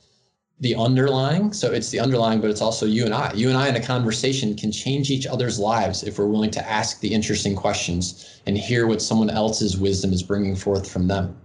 the 0.62 0.76
underlying. 0.76 1.52
So 1.54 1.72
it's 1.72 1.90
the 1.90 2.00
underlying, 2.00 2.40
but 2.40 2.52
it's 2.52 2.62
also 2.62 2.86
you 2.86 3.04
and 3.06 3.14
I. 3.14 3.34
You 3.34 3.50
and 3.50 3.58
I 3.58 3.68
in 3.68 3.76
a 3.76 3.82
conversation 3.84 4.56
can 4.56 4.72
change 4.72 5.10
each 5.10 5.26
other's 5.26 5.60
lives 5.60 6.04
if 6.04 6.20
we're 6.20 6.28
willing 6.28 6.52
to 6.52 6.70
ask 6.70 7.00
the 7.00 7.12
interesting 7.12 7.56
questions 7.56 8.40
and 8.46 8.58
hear 8.58 8.86
what 8.86 9.02
someone 9.02 9.32
else's 9.32 9.78
wisdom 9.78 10.14
is 10.14 10.22
bringing 10.22 10.56
forth 10.56 10.90
from 10.90 11.08
them. 11.08 11.36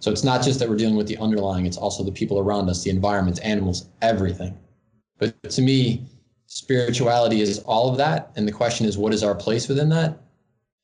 So 0.00 0.10
it's 0.10 0.24
not 0.24 0.42
just 0.42 0.58
that 0.58 0.68
we're 0.68 0.76
dealing 0.76 0.96
with 0.96 1.06
the 1.06 1.16
underlying, 1.18 1.66
it's 1.66 1.78
also 1.78 2.02
the 2.02 2.12
people 2.12 2.38
around 2.38 2.68
us, 2.68 2.82
the 2.82 2.90
environment, 2.90 3.40
animals, 3.42 3.86
everything. 4.02 4.58
But 5.18 5.40
to 5.50 5.62
me, 5.62 6.04
spirituality 6.46 7.40
is 7.40 7.60
all 7.60 7.90
of 7.90 7.96
that. 7.98 8.32
And 8.36 8.46
the 8.46 8.52
question 8.52 8.86
is, 8.86 8.98
what 8.98 9.14
is 9.14 9.22
our 9.22 9.36
place 9.36 9.68
within 9.68 9.88
that? 9.90 10.20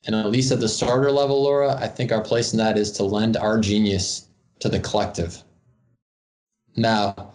And 0.06 0.14
at 0.14 0.30
least 0.30 0.52
at 0.52 0.60
the 0.60 0.68
starter 0.68 1.10
level, 1.10 1.42
Laura, 1.42 1.74
I 1.74 1.88
think 1.88 2.12
our 2.12 2.22
place 2.22 2.52
in 2.52 2.58
that 2.58 2.78
is 2.78 2.92
to 2.92 3.02
lend 3.02 3.36
our 3.36 3.58
genius 3.58 4.28
to 4.60 4.68
the 4.68 4.78
collective. 4.78 5.42
Now, 6.76 7.32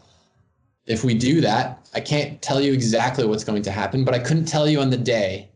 if 0.86 1.03
we 1.03 1.15
do 1.15 1.41
that, 1.41 1.88
I 1.93 1.99
can't 1.99 2.41
tell 2.41 2.61
you 2.61 2.73
exactly 2.73 3.25
what's 3.25 3.43
going 3.43 3.63
to 3.63 3.71
happen, 3.71 4.05
but 4.05 4.13
I 4.13 4.19
couldn't 4.19 4.45
tell 4.45 4.67
you 4.69 4.79
on 4.79 4.89
the 4.89 4.97
day 4.97 5.49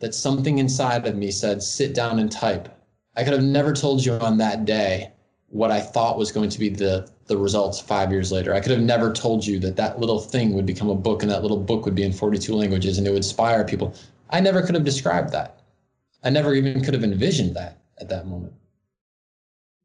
that 0.00 0.14
something 0.14 0.58
inside 0.58 1.06
of 1.06 1.16
me 1.16 1.30
said, 1.30 1.62
sit 1.62 1.94
down 1.94 2.18
and 2.18 2.30
type. 2.30 2.68
I 3.16 3.24
could 3.24 3.34
have 3.34 3.42
never 3.42 3.72
told 3.72 4.04
you 4.04 4.14
on 4.14 4.38
that 4.38 4.64
day 4.64 5.12
what 5.48 5.70
I 5.70 5.80
thought 5.80 6.16
was 6.16 6.32
going 6.32 6.48
to 6.48 6.58
be 6.58 6.70
the, 6.70 7.08
the 7.26 7.36
results 7.36 7.78
five 7.78 8.10
years 8.10 8.32
later. 8.32 8.54
I 8.54 8.60
could 8.60 8.72
have 8.72 8.80
never 8.80 9.12
told 9.12 9.46
you 9.46 9.58
that 9.60 9.76
that 9.76 10.00
little 10.00 10.18
thing 10.18 10.54
would 10.54 10.64
become 10.64 10.88
a 10.88 10.94
book 10.94 11.22
and 11.22 11.30
that 11.30 11.42
little 11.42 11.58
book 11.58 11.84
would 11.84 11.94
be 11.94 12.04
in 12.04 12.12
42 12.12 12.54
languages 12.54 12.96
and 12.96 13.06
it 13.06 13.10
would 13.10 13.18
inspire 13.18 13.64
people. 13.64 13.94
I 14.30 14.40
never 14.40 14.62
could 14.62 14.74
have 14.74 14.84
described 14.84 15.30
that. 15.32 15.60
I 16.24 16.30
never 16.30 16.54
even 16.54 16.82
could 16.82 16.94
have 16.94 17.04
envisioned 17.04 17.54
that 17.56 17.82
at 18.00 18.08
that 18.08 18.26
moment. 18.26 18.54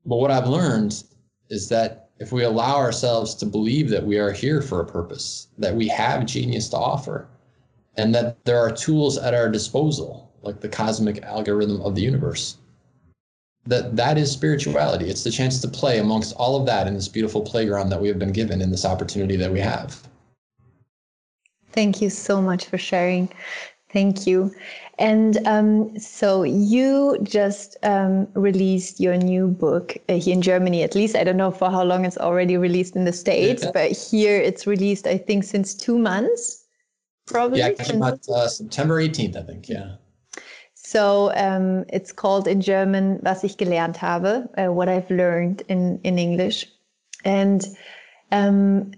But 0.05 0.17
what 0.17 0.31
I've 0.31 0.47
learned 0.47 1.03
is 1.49 1.67
that 1.69 2.07
if 2.20 2.32
we 2.32 2.43
allow 2.43 2.76
ourselves 2.76 3.36
to 3.36 3.45
believe 3.45 3.89
that 3.89 4.05
we 4.05 4.18
are 4.18 4.32
here 4.32 4.61
for 4.61 4.80
a 4.80 4.86
purpose, 4.86 5.47
that 5.57 5.76
we 5.76 5.88
have 5.88 6.26
genius 6.26 6.70
to 6.70 6.78
offer, 6.78 7.28
and 7.95 8.13
that 8.15 8.43
there 8.45 8.59
are 8.59 8.72
tools 8.72 9.18
at 9.18 9.34
our 9.34 9.49
disposal, 9.49 10.32
like 10.41 10.59
the 10.59 10.70
cosmic 10.70 11.22
algorithm 11.24 11.82
of 11.82 11.95
the 11.95 12.01
universe, 12.01 12.57
that 13.65 13.95
that 13.95 14.18
is 14.18 14.32
spirituality. 14.32 15.09
It's 15.09 15.24
the 15.24 15.32
chance 15.32 15.59
to 15.61 15.68
play 15.68 15.99
amongst 15.99 16.34
all 16.36 16.55
of 16.55 16.65
that 16.68 16.88
in 16.88 16.93
this 16.93 17.07
beautiful 17.07 17.41
playground 17.41 17.89
that 17.89 18.01
we 18.01 18.07
have 18.07 18.20
been 18.20 18.32
given 18.32 18.61
in 18.61 18.72
this 18.72 18.86
opportunity 18.86 19.36
that 19.36 19.51
we 19.51 19.59
have. 19.59 20.01
Thank 21.74 22.01
you 22.01 22.09
so 22.09 22.41
much 22.41 22.65
for 22.65 22.78
sharing. 22.78 23.30
Thank 23.91 24.26
you. 24.26 24.53
And 24.99 25.45
um, 25.45 25.97
so 25.99 26.41
you 26.43 27.19
just 27.21 27.77
um, 27.83 28.27
released 28.33 28.99
your 28.99 29.15
new 29.15 29.47
book 29.47 29.95
uh, 30.09 30.13
here 30.13 30.33
in 30.33 30.41
Germany, 30.41 30.81
at 30.81 30.95
least. 30.95 31.15
I 31.15 31.23
don't 31.23 31.37
know 31.37 31.51
for 31.51 31.69
how 31.69 31.83
long 31.83 32.03
it's 32.03 32.17
already 32.17 32.57
released 32.57 32.95
in 32.95 33.05
the 33.05 33.13
States, 33.13 33.63
yeah. 33.63 33.71
but 33.73 33.91
here 33.91 34.37
it's 34.37 34.65
released, 34.65 35.05
I 35.05 35.17
think, 35.17 35.43
since 35.43 35.75
two 35.75 35.99
months, 35.99 36.65
probably. 37.27 37.59
Yeah, 37.59 37.73
came 37.73 38.01
out 38.01 38.27
uh, 38.27 38.47
September 38.47 38.99
18th, 38.99 39.37
I 39.37 39.43
think. 39.43 39.69
Yeah. 39.69 39.97
So 40.73 41.31
um, 41.35 41.85
it's 41.89 42.11
called 42.11 42.47
in 42.47 42.61
German 42.61 43.19
Was 43.21 43.43
ich 43.43 43.57
gelernt 43.57 43.97
habe, 43.97 44.49
uh, 44.57 44.73
what 44.73 44.89
I've 44.89 45.11
learned 45.11 45.61
in, 45.67 45.99
in 46.03 46.17
English. 46.17 46.65
And 47.23 47.67
um, 48.31 48.93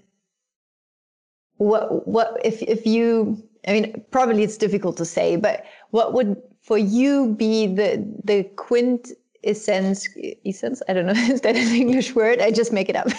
what, 1.58 2.08
what 2.08 2.40
if, 2.46 2.62
if 2.62 2.86
you 2.86 3.44
I 3.68 3.74
mean, 3.74 4.04
probably 4.12 4.44
it's 4.44 4.58
difficult 4.58 4.98
to 4.98 5.06
say, 5.06 5.36
but 5.36 5.66
what 5.92 6.14
would 6.14 6.42
for 6.62 6.78
you 6.78 7.34
be 7.36 7.68
the 7.68 8.06
the 8.24 8.44
quint 8.56 9.12
essence? 9.44 10.08
Essence 10.46 10.82
i 10.88 10.94
don't 10.94 11.06
know 11.06 11.14
is 11.34 11.42
that 11.42 11.56
an 11.56 11.76
english 11.76 12.16
word. 12.16 12.42
I 12.42 12.52
just 12.52 12.74
make 12.74 12.90
it 12.90 12.96
up. 12.96 13.08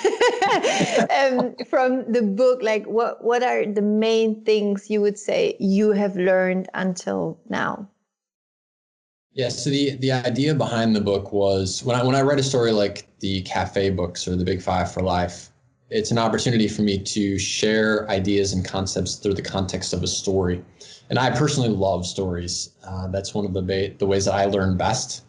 Um, 1.20 1.54
from 1.68 2.10
the 2.10 2.22
book 2.22 2.60
like 2.62 2.84
what 2.86 3.22
what 3.22 3.42
are 3.42 3.64
the 3.64 3.82
main 3.82 4.42
things 4.44 4.90
you 4.90 5.00
would 5.00 5.18
say 5.18 5.56
you 5.60 5.92
have 5.92 6.16
learned 6.16 6.68
until 6.74 7.38
now? 7.48 7.88
Yeah 9.32 9.48
so 9.48 9.70
the 9.70 9.96
the 9.96 10.10
idea 10.12 10.54
behind 10.54 10.96
the 10.96 11.00
book 11.00 11.32
was 11.32 11.84
when 11.84 11.94
i 11.94 12.02
when 12.02 12.16
i 12.16 12.20
read 12.20 12.38
a 12.38 12.42
story 12.42 12.72
like 12.72 13.06
the 13.20 13.42
cafe 13.42 13.90
books 13.90 14.26
or 14.26 14.34
the 14.34 14.44
big 14.44 14.60
five 14.60 14.90
for 14.92 15.02
life 15.02 15.49
it's 15.90 16.10
an 16.10 16.18
opportunity 16.18 16.68
for 16.68 16.82
me 16.82 16.98
to 16.98 17.38
share 17.38 18.08
ideas 18.08 18.52
and 18.52 18.64
concepts 18.64 19.16
through 19.16 19.34
the 19.34 19.42
context 19.42 19.92
of 19.92 20.02
a 20.02 20.06
story. 20.06 20.64
And 21.10 21.18
I 21.18 21.30
personally 21.36 21.68
love 21.68 22.06
stories. 22.06 22.70
Uh, 22.86 23.08
that's 23.08 23.34
one 23.34 23.44
of 23.44 23.52
the, 23.52 23.62
ba- 23.62 23.94
the 23.98 24.06
ways 24.06 24.24
that 24.26 24.34
I 24.34 24.44
learn 24.44 24.76
best. 24.76 25.24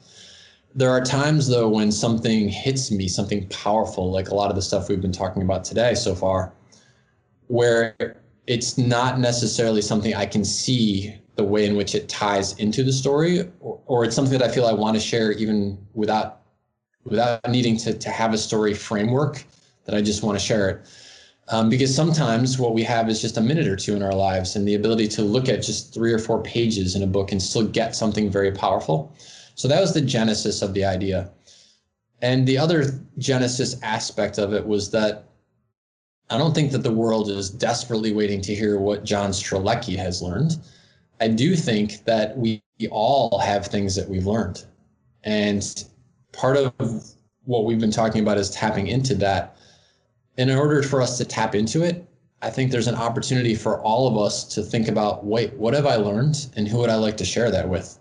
There 0.76 0.92
are 0.92 1.02
times, 1.04 1.48
though, 1.48 1.68
when 1.68 1.92
something 1.92 2.48
hits 2.48 2.92
me, 2.92 3.08
something 3.08 3.48
powerful, 3.50 4.12
like 4.12 4.30
a 4.30 4.36
lot 4.36 4.50
of 4.50 4.56
the 4.56 4.62
stuff 4.62 4.88
we've 4.88 5.02
been 5.02 5.12
talking 5.12 5.42
about 5.42 5.66
today 5.66 5.96
so 5.96 6.14
far, 6.14 6.54
where 7.48 7.96
it's 8.48 8.78
not 8.78 9.20
necessarily 9.20 9.82
something 9.82 10.14
I 10.14 10.26
can 10.26 10.46
see 10.46 11.16
the 11.36 11.44
way 11.44 11.66
in 11.66 11.76
which 11.76 11.96
it 11.96 12.08
ties 12.08 12.54
into 12.58 12.84
the 12.84 12.94
story, 12.94 13.52
or, 13.60 13.82
or 13.88 14.06
it's 14.06 14.16
something 14.16 14.38
that 14.38 14.48
I 14.48 14.54
feel 14.54 14.66
I 14.66 14.74
want 14.74 14.96
to 14.96 15.02
share 15.02 15.32
even 15.32 15.78
without 15.94 16.38
without 17.04 17.50
needing 17.50 17.78
to, 17.78 17.98
to 17.98 18.10
have 18.12 18.32
a 18.32 18.38
story 18.38 18.76
framework 18.76 19.44
that 19.86 19.96
I 19.96 20.02
just 20.02 20.24
want 20.24 20.40
to 20.40 20.46
share 20.46 20.70
it. 20.70 20.88
Um, 21.48 21.70
because 21.70 21.94
sometimes 21.94 22.58
what 22.58 22.74
we 22.74 22.84
have 22.84 23.10
is 23.10 23.20
just 23.20 23.38
a 23.38 23.42
minute 23.42 23.68
or 23.68 23.76
two 23.76 23.96
in 23.96 24.04
our 24.04 24.14
lives 24.14 24.56
and 24.56 24.66
the 24.66 24.76
ability 24.76 25.08
to 25.10 25.22
look 25.22 25.50
at 25.50 25.62
just 25.62 25.94
three 25.94 26.14
or 26.14 26.20
four 26.20 26.42
pages 26.42 26.96
in 26.96 27.04
a 27.04 27.08
book 27.08 27.32
and 27.32 27.42
still 27.42 27.68
get 27.68 27.96
something 27.96 28.30
very 28.30 28.52
powerful. 28.52 29.14
So 29.56 29.68
that 29.68 29.82
was 29.82 29.94
the 29.94 30.02
genesis 30.02 30.62
of 30.62 30.74
the 30.74 30.86
idea. 30.86 31.30
And 32.22 32.48
the 32.48 32.58
other 32.58 33.00
genesis 33.18 33.82
aspect 33.84 34.38
of 34.38 34.54
it 34.54 34.66
was 34.66 34.92
that 34.92 35.26
I 36.30 36.38
don't 36.38 36.56
think 36.56 36.72
that 36.72 36.84
the 36.84 36.94
world 36.94 37.30
is 37.30 37.50
desperately 37.50 38.14
waiting 38.14 38.40
to 38.42 38.56
hear 38.56 38.80
what 38.80 39.04
John 39.04 39.32
Strelecky 39.32 39.98
has 39.98 40.22
learned. 40.22 40.58
I 41.20 41.28
do 41.28 41.56
think 41.56 42.06
that 42.06 42.38
we 42.38 42.64
all 42.90 43.38
have 43.40 43.68
things 43.68 43.96
that 43.96 44.08
we've 44.08 44.26
learned. 44.26 44.64
And 45.24 45.84
part 46.32 46.56
of 46.56 46.74
what 47.44 47.66
we've 47.66 47.80
been 47.80 47.92
talking 47.92 48.22
about 48.22 48.38
is 48.38 48.50
tapping 48.52 48.88
into 48.88 49.16
that 49.16 49.58
in 50.38 50.50
order 50.50 50.82
for 50.84 51.02
us 51.02 51.18
to 51.18 51.26
tap 51.26 51.56
into 51.56 51.84
it, 51.84 52.06
I 52.42 52.50
think 52.50 52.72
there's 52.72 52.88
an 52.88 52.96
opportunity 52.96 53.54
for 53.54 53.80
all 53.82 54.08
of 54.08 54.18
us 54.18 54.44
to 54.56 54.64
think 54.64 54.88
about 54.88 55.26
wait, 55.26 55.54
what 55.54 55.74
have 55.74 55.86
I 55.86 55.96
learned 55.96 56.48
and 56.56 56.68
who 56.68 56.78
would 56.80 56.90
I 56.90 56.96
like 56.96 57.18
to 57.18 57.26
share 57.26 57.52
that 57.52 57.70
with? 57.70 58.00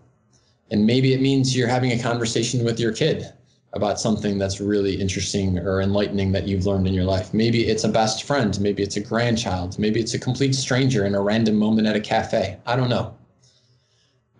And 0.70 0.86
maybe 0.86 1.12
it 1.12 1.20
means 1.20 1.54
you're 1.54 1.68
having 1.68 1.92
a 1.92 1.98
conversation 1.98 2.64
with 2.64 2.80
your 2.80 2.92
kid 2.92 3.32
about 3.72 4.00
something 4.00 4.38
that's 4.38 4.60
really 4.60 5.00
interesting 5.00 5.58
or 5.58 5.80
enlightening 5.80 6.32
that 6.32 6.46
you've 6.48 6.66
learned 6.66 6.88
in 6.88 6.94
your 6.94 7.04
life. 7.04 7.34
Maybe 7.34 7.68
it's 7.68 7.84
a 7.84 7.88
best 7.88 8.24
friend, 8.24 8.58
maybe 8.60 8.82
it's 8.82 8.96
a 8.96 9.00
grandchild, 9.00 9.78
maybe 9.78 10.00
it's 10.00 10.14
a 10.14 10.18
complete 10.18 10.54
stranger 10.54 11.04
in 11.04 11.14
a 11.14 11.20
random 11.20 11.56
moment 11.56 11.86
at 11.86 11.96
a 11.96 12.00
cafe. 12.00 12.56
I 12.66 12.76
don't 12.76 12.90
know. 12.90 13.14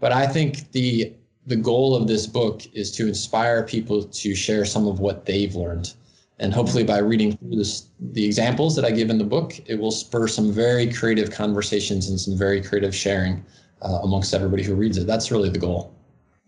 But 0.00 0.12
I 0.12 0.26
think 0.26 0.72
the 0.72 1.12
the 1.46 1.56
goal 1.56 1.96
of 1.96 2.06
this 2.06 2.26
book 2.26 2.62
is 2.74 2.92
to 2.92 3.06
inspire 3.06 3.64
people 3.64 4.04
to 4.04 4.34
share 4.34 4.64
some 4.64 4.86
of 4.86 5.00
what 5.00 5.26
they've 5.26 5.54
learned 5.54 5.94
and 6.40 6.54
hopefully, 6.54 6.84
by 6.84 6.98
reading 6.98 7.36
through 7.36 7.56
this, 7.56 7.88
the 8.00 8.24
examples 8.24 8.74
that 8.74 8.84
I 8.84 8.90
give 8.90 9.10
in 9.10 9.18
the 9.18 9.24
book, 9.24 9.60
it 9.66 9.78
will 9.78 9.90
spur 9.90 10.26
some 10.26 10.50
very 10.50 10.90
creative 10.90 11.30
conversations 11.30 12.08
and 12.08 12.18
some 12.18 12.36
very 12.36 12.62
creative 12.62 12.94
sharing 12.94 13.44
uh, 13.82 14.00
amongst 14.02 14.32
everybody 14.32 14.62
who 14.62 14.74
reads 14.74 14.96
it. 14.96 15.06
That's 15.06 15.30
really 15.30 15.50
the 15.50 15.58
goal. 15.58 15.94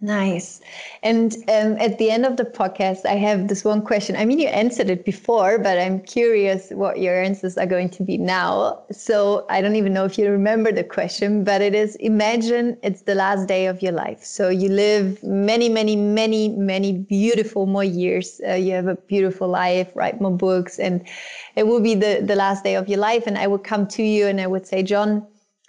Nice. 0.05 0.61
And 1.05 1.33
um, 1.49 1.77
at 1.79 1.99
the 1.99 2.11
end 2.11 2.27
of 2.27 2.37
the 2.37 2.45
podcast, 2.45 3.07
I 3.07 3.15
have 3.15 3.47
this 3.47 3.65
one 3.65 3.83
question. 3.83 4.17
I 4.17 4.25
mean, 4.25 4.41
you 4.41 4.49
answered 4.49 4.91
it 4.91 5.05
before, 5.05 5.61
but 5.61 5.79
I'm 5.79 6.01
curious 6.01 6.71
what 6.71 6.99
your 6.99 7.23
answers 7.23 7.57
are 7.57 7.67
going 7.67 7.89
to 7.91 8.03
be 8.03 8.19
now. 8.19 8.83
So 8.91 9.47
I 9.49 9.61
don't 9.61 9.77
even 9.77 9.93
know 9.93 10.05
if 10.05 10.19
you 10.19 10.29
remember 10.29 10.73
the 10.73 10.83
question, 10.83 11.45
but 11.45 11.61
it 11.61 11.73
is 11.73 11.95
imagine 11.97 12.77
it's 12.83 13.03
the 13.03 13.15
last 13.15 13.47
day 13.47 13.67
of 13.67 13.81
your 13.81 13.93
life. 13.93 14.25
So 14.25 14.49
you 14.49 14.71
live 14.71 15.23
many, 15.23 15.69
many, 15.69 15.95
many, 15.95 16.49
many 16.49 16.95
beautiful 16.95 17.67
more 17.67 17.85
years. 17.85 18.41
Uh, 18.45 18.55
you 18.55 18.73
have 18.73 18.89
a 18.89 18.97
beautiful 18.97 19.47
life, 19.47 19.89
write 19.95 20.21
more 20.21 20.37
books, 20.37 20.81
and 20.81 21.07
it 21.55 21.69
will 21.69 21.81
be 21.81 21.95
the, 21.95 22.21
the 22.25 22.35
last 22.35 22.65
day 22.65 22.75
of 22.75 22.89
your 22.89 22.99
life. 22.99 23.29
And 23.29 23.39
I 23.39 23.47
would 23.47 23.63
come 23.63 23.87
to 23.87 24.03
you 24.03 24.27
and 24.27 24.41
I 24.41 24.49
would 24.49 24.67
say, 24.67 24.83
John, 24.83 25.25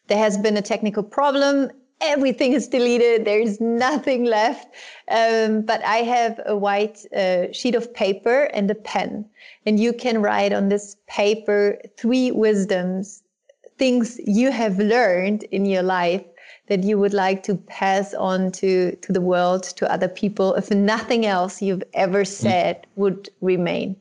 there 0.07 0.17
has 0.17 0.39
been 0.39 0.57
a 0.57 0.61
technical 0.63 1.03
problem 1.03 1.69
everything 2.03 2.53
is 2.53 2.67
deleted. 2.67 3.25
There's 3.25 3.59
nothing 3.59 4.25
left. 4.25 4.67
Um, 5.09 5.61
but 5.61 5.83
I 5.83 5.97
have 5.97 6.39
a 6.45 6.55
white 6.55 7.05
uh, 7.15 7.51
sheet 7.51 7.75
of 7.75 7.93
paper 7.93 8.43
and 8.53 8.69
a 8.69 8.75
pen. 8.75 9.25
And 9.65 9.79
you 9.79 9.93
can 9.93 10.21
write 10.21 10.53
on 10.53 10.69
this 10.69 10.95
paper 11.07 11.79
three 11.97 12.31
wisdoms, 12.31 13.23
things 13.77 14.19
you 14.25 14.51
have 14.51 14.77
learned 14.79 15.43
in 15.45 15.65
your 15.65 15.83
life 15.83 16.23
that 16.67 16.83
you 16.83 16.97
would 16.97 17.13
like 17.13 17.43
to 17.43 17.55
pass 17.55 18.13
on 18.13 18.51
to, 18.51 18.95
to 18.97 19.11
the 19.11 19.21
world, 19.21 19.63
to 19.63 19.91
other 19.91 20.07
people, 20.07 20.53
if 20.55 20.71
nothing 20.71 21.25
else 21.25 21.61
you've 21.61 21.83
ever 21.93 22.23
mm. 22.23 22.27
said 22.27 22.77
mm. 22.77 22.87
would 22.95 23.29
remain. 23.41 23.95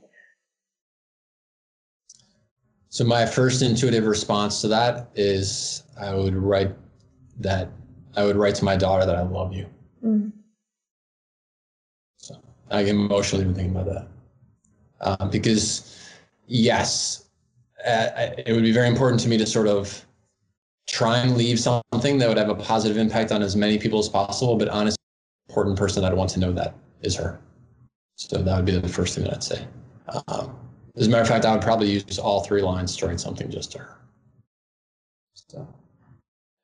So 2.89 3.05
my 3.05 3.25
first 3.25 3.63
intuitive 3.63 4.05
response 4.05 4.61
to 4.61 4.69
that 4.69 5.09
is 5.15 5.83
I 5.99 6.15
would 6.15 6.37
write 6.37 6.73
that 7.41 7.71
I 8.17 8.25
would 8.25 8.37
write 8.37 8.55
to 8.57 8.65
my 8.65 8.77
daughter 8.77 9.07
that 9.07 9.17
I 9.17 9.23
love 9.23 9.53
you. 9.53 9.67
Mm. 10.05 10.33
So 12.17 12.37
I 12.71 12.83
get 12.83 12.91
emotional 12.91 13.41
even 13.43 13.55
thinking 13.55 13.75
about 13.75 13.87
that. 13.87 14.09
Um, 15.01 15.31
because, 15.31 15.99
yes, 16.47 17.27
uh, 17.87 18.31
it 18.39 18.53
would 18.53 18.63
be 18.63 18.73
very 18.73 18.89
important 18.89 19.21
to 19.23 19.29
me 19.29 19.37
to 19.39 19.47
sort 19.47 19.67
of 19.67 20.05
try 20.89 21.19
and 21.19 21.37
leave 21.37 21.59
something 21.59 22.19
that 22.19 22.29
would 22.29 22.39
have 22.39 22.49
a 22.49 22.55
positive 22.55 22.97
impact 22.97 23.33
on 23.33 23.43
as 23.43 23.57
many 23.57 23.79
people 23.79 23.99
as 23.99 24.09
possible. 24.09 24.57
But 24.57 24.69
honestly, 24.69 24.99
important 25.49 25.77
person 25.77 26.05
I'd 26.05 26.15
want 26.15 26.31
to 26.31 26.41
know 26.41 26.53
that 26.53 26.75
is 27.01 27.17
her. 27.17 27.41
So 28.17 28.39
that 28.39 28.57
would 28.57 28.67
be 28.67 28.79
the 28.79 28.89
first 28.89 29.15
thing 29.15 29.25
that 29.25 29.35
I'd 29.35 29.43
say. 29.43 29.67
Um, 30.29 30.57
as 30.97 31.07
a 31.07 31.11
matter 31.11 31.23
of 31.23 31.29
fact, 31.29 31.45
I 31.45 31.53
would 31.53 31.63
probably 31.63 31.91
use 31.91 32.19
all 32.19 32.45
three 32.45 32.63
lines 32.63 32.97
to 32.97 33.07
write 33.07 33.21
something 33.21 33.51
just 33.51 33.73
to 33.73 33.79
her. 33.79 33.99
So. 35.35 35.67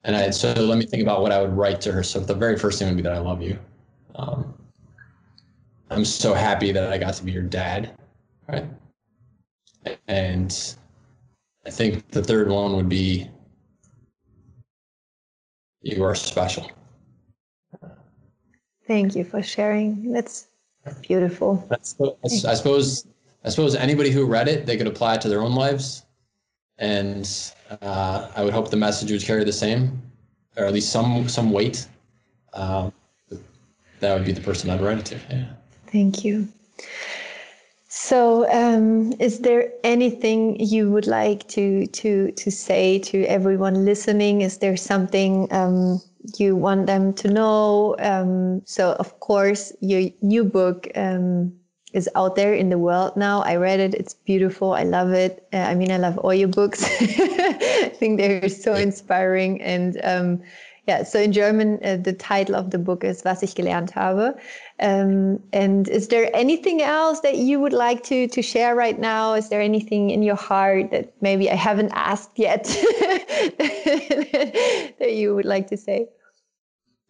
And 0.08 0.16
I, 0.16 0.30
so 0.30 0.54
let 0.54 0.78
me 0.78 0.86
think 0.86 1.02
about 1.02 1.20
what 1.20 1.32
I 1.32 1.42
would 1.42 1.54
write 1.54 1.82
to 1.82 1.92
her. 1.92 2.02
So 2.02 2.18
the 2.18 2.34
very 2.34 2.58
first 2.58 2.78
thing 2.78 2.88
would 2.88 2.96
be 2.96 3.02
that 3.02 3.12
I 3.12 3.18
love 3.18 3.42
you. 3.42 3.58
Um, 4.14 4.54
I'm 5.90 6.02
so 6.02 6.32
happy 6.32 6.72
that 6.72 6.90
I 6.90 6.96
got 6.96 7.12
to 7.12 7.22
be 7.22 7.30
your 7.30 7.42
dad, 7.42 7.94
right? 8.48 8.64
And 10.08 10.74
I 11.66 11.70
think 11.70 12.08
the 12.08 12.22
third 12.24 12.48
one 12.48 12.74
would 12.74 12.88
be 12.88 13.28
you 15.82 16.02
are 16.02 16.14
special. 16.14 16.70
Thank 18.86 19.14
you 19.14 19.24
for 19.24 19.42
sharing. 19.42 20.10
That's 20.10 20.46
beautiful. 21.02 21.66
That's, 21.68 21.96
I 22.46 22.54
suppose 22.54 23.06
I 23.44 23.50
suppose 23.50 23.74
anybody 23.74 24.10
who 24.10 24.24
read 24.24 24.48
it, 24.48 24.64
they 24.64 24.78
could 24.78 24.86
apply 24.86 25.16
it 25.16 25.20
to 25.20 25.28
their 25.28 25.42
own 25.42 25.54
lives. 25.54 26.06
And 26.78 27.28
uh, 27.82 28.28
I 28.34 28.44
would 28.44 28.52
hope 28.52 28.70
the 28.70 28.76
message 28.76 29.10
would 29.10 29.22
carry 29.22 29.44
the 29.44 29.52
same, 29.52 30.00
or 30.56 30.64
at 30.64 30.72
least 30.72 30.90
some 30.90 31.28
some 31.28 31.50
weight. 31.50 31.86
Um, 32.52 32.92
that 34.00 34.14
would 34.14 34.24
be 34.24 34.32
the 34.32 34.40
person 34.40 34.70
I'd 34.70 34.80
write 34.80 34.98
it 34.98 35.06
to. 35.06 35.18
Yeah. 35.30 35.44
Thank 35.90 36.24
you. 36.24 36.48
So, 37.88 38.48
um, 38.52 39.14
is 39.18 39.40
there 39.40 39.72
anything 39.82 40.60
you 40.60 40.90
would 40.90 41.06
like 41.06 41.48
to 41.48 41.86
to 41.86 42.30
to 42.32 42.50
say 42.50 42.98
to 43.00 43.24
everyone 43.24 43.84
listening? 43.84 44.42
Is 44.42 44.58
there 44.58 44.76
something 44.76 45.48
um, 45.50 46.00
you 46.36 46.54
want 46.54 46.86
them 46.86 47.12
to 47.14 47.28
know? 47.28 47.96
Um, 47.98 48.62
so, 48.66 48.92
of 49.00 49.18
course, 49.20 49.72
your 49.80 50.10
new 50.20 50.44
book 50.44 50.86
um, 50.94 51.57
is 51.92 52.08
out 52.14 52.36
there 52.36 52.54
in 52.54 52.68
the 52.68 52.78
world 52.78 53.16
now. 53.16 53.42
I 53.42 53.56
read 53.56 53.80
it. 53.80 53.94
It's 53.94 54.14
beautiful. 54.14 54.72
I 54.72 54.84
love 54.84 55.12
it. 55.12 55.46
Uh, 55.52 55.58
I 55.58 55.74
mean, 55.74 55.90
I 55.90 55.96
love 55.96 56.18
all 56.18 56.34
your 56.34 56.48
books. 56.48 56.84
I 57.00 57.92
think 57.94 58.18
they're 58.18 58.48
so 58.48 58.74
inspiring. 58.74 59.62
And 59.62 59.98
um, 60.04 60.42
yeah, 60.86 61.02
so 61.02 61.20
in 61.20 61.32
German, 61.32 61.78
uh, 61.84 61.96
the 61.96 62.12
title 62.14 62.54
of 62.56 62.70
the 62.70 62.78
book 62.78 63.04
is 63.04 63.22
Was 63.24 63.42
ich 63.42 63.54
gelernt 63.54 63.90
habe. 63.90 64.34
Um, 64.80 65.38
and 65.52 65.88
is 65.88 66.08
there 66.08 66.30
anything 66.34 66.82
else 66.82 67.20
that 67.20 67.36
you 67.36 67.60
would 67.60 67.74
like 67.74 68.02
to 68.04 68.26
to 68.28 68.42
share 68.42 68.74
right 68.74 68.98
now? 68.98 69.34
Is 69.34 69.48
there 69.48 69.60
anything 69.60 70.10
in 70.10 70.22
your 70.22 70.36
heart 70.36 70.90
that 70.90 71.12
maybe 71.20 71.50
I 71.50 71.56
haven't 71.56 71.92
asked 71.94 72.38
yet 72.38 72.64
that 74.98 75.12
you 75.12 75.34
would 75.34 75.44
like 75.44 75.68
to 75.68 75.76
say? 75.76 76.08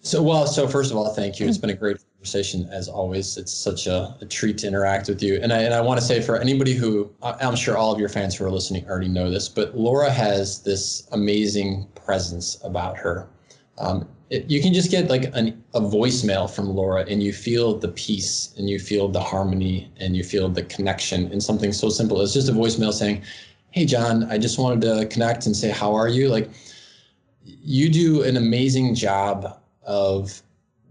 So, 0.01 0.22
well, 0.22 0.46
so 0.46 0.68
first 0.68 0.90
of 0.90 0.96
all, 0.96 1.12
thank 1.12 1.40
you. 1.40 1.49
It's 1.49 1.59
been 1.59 1.70
a 1.70 1.74
great 1.74 1.99
conversation 2.14 2.68
as 2.70 2.88
always. 2.88 3.36
It's 3.36 3.53
such 3.53 3.86
a, 3.86 4.16
a, 4.20 4.26
treat 4.26 4.59
to 4.59 4.68
interact 4.68 5.09
with 5.09 5.22
you. 5.22 5.40
And 5.42 5.53
I, 5.53 5.62
and 5.62 5.74
I 5.74 5.80
want 5.80 5.99
to 6.01 6.07
say 6.07 6.20
for 6.20 6.36
anybody 6.36 6.74
who, 6.74 7.12
I'm 7.22 7.57
sure 7.57 7.76
all 7.76 7.92
of 7.92 7.99
your 7.99 8.09
fans 8.09 8.36
who 8.36 8.44
are 8.44 8.51
listening 8.51 8.88
already 8.88 9.09
know 9.09 9.30
this, 9.30 9.49
but 9.49 9.76
Laura 9.76 10.11
has 10.11 10.62
this 10.62 11.09
amazing 11.11 11.88
presence 11.94 12.59
about 12.62 12.96
her. 12.96 13.28
Um, 13.78 14.09
it, 14.30 14.49
you 14.49 14.62
can 14.62 14.72
just 14.72 14.90
get 14.90 15.09
like 15.09 15.34
an, 15.34 15.62
a 15.74 15.80
voicemail 15.80 16.49
from 16.49 16.68
Laura 16.68 17.05
and 17.09 17.22
you 17.22 17.32
feel 17.32 17.76
the 17.76 17.88
peace 17.88 18.55
and 18.57 18.68
you 18.68 18.78
feel 18.78 19.09
the 19.09 19.20
harmony 19.20 19.90
and 19.96 20.16
you 20.16 20.22
feel 20.22 20.49
the 20.49 20.62
connection 20.64 21.30
in 21.32 21.40
something 21.40 21.72
so 21.72 21.88
simple. 21.88 22.20
It's 22.20 22.34
just 22.34 22.49
a 22.49 22.53
voicemail 22.53 22.92
saying, 22.92 23.22
Hey, 23.70 23.84
John, 23.84 24.24
I 24.24 24.38
just 24.38 24.59
wanted 24.59 24.80
to 24.82 25.07
connect 25.07 25.46
and 25.46 25.57
say, 25.57 25.70
how 25.70 25.94
are 25.94 26.09
you? 26.09 26.28
Like, 26.28 26.51
you 27.44 27.88
do 27.90 28.22
an 28.22 28.36
amazing 28.36 28.94
job 28.94 29.57
of 29.89 30.41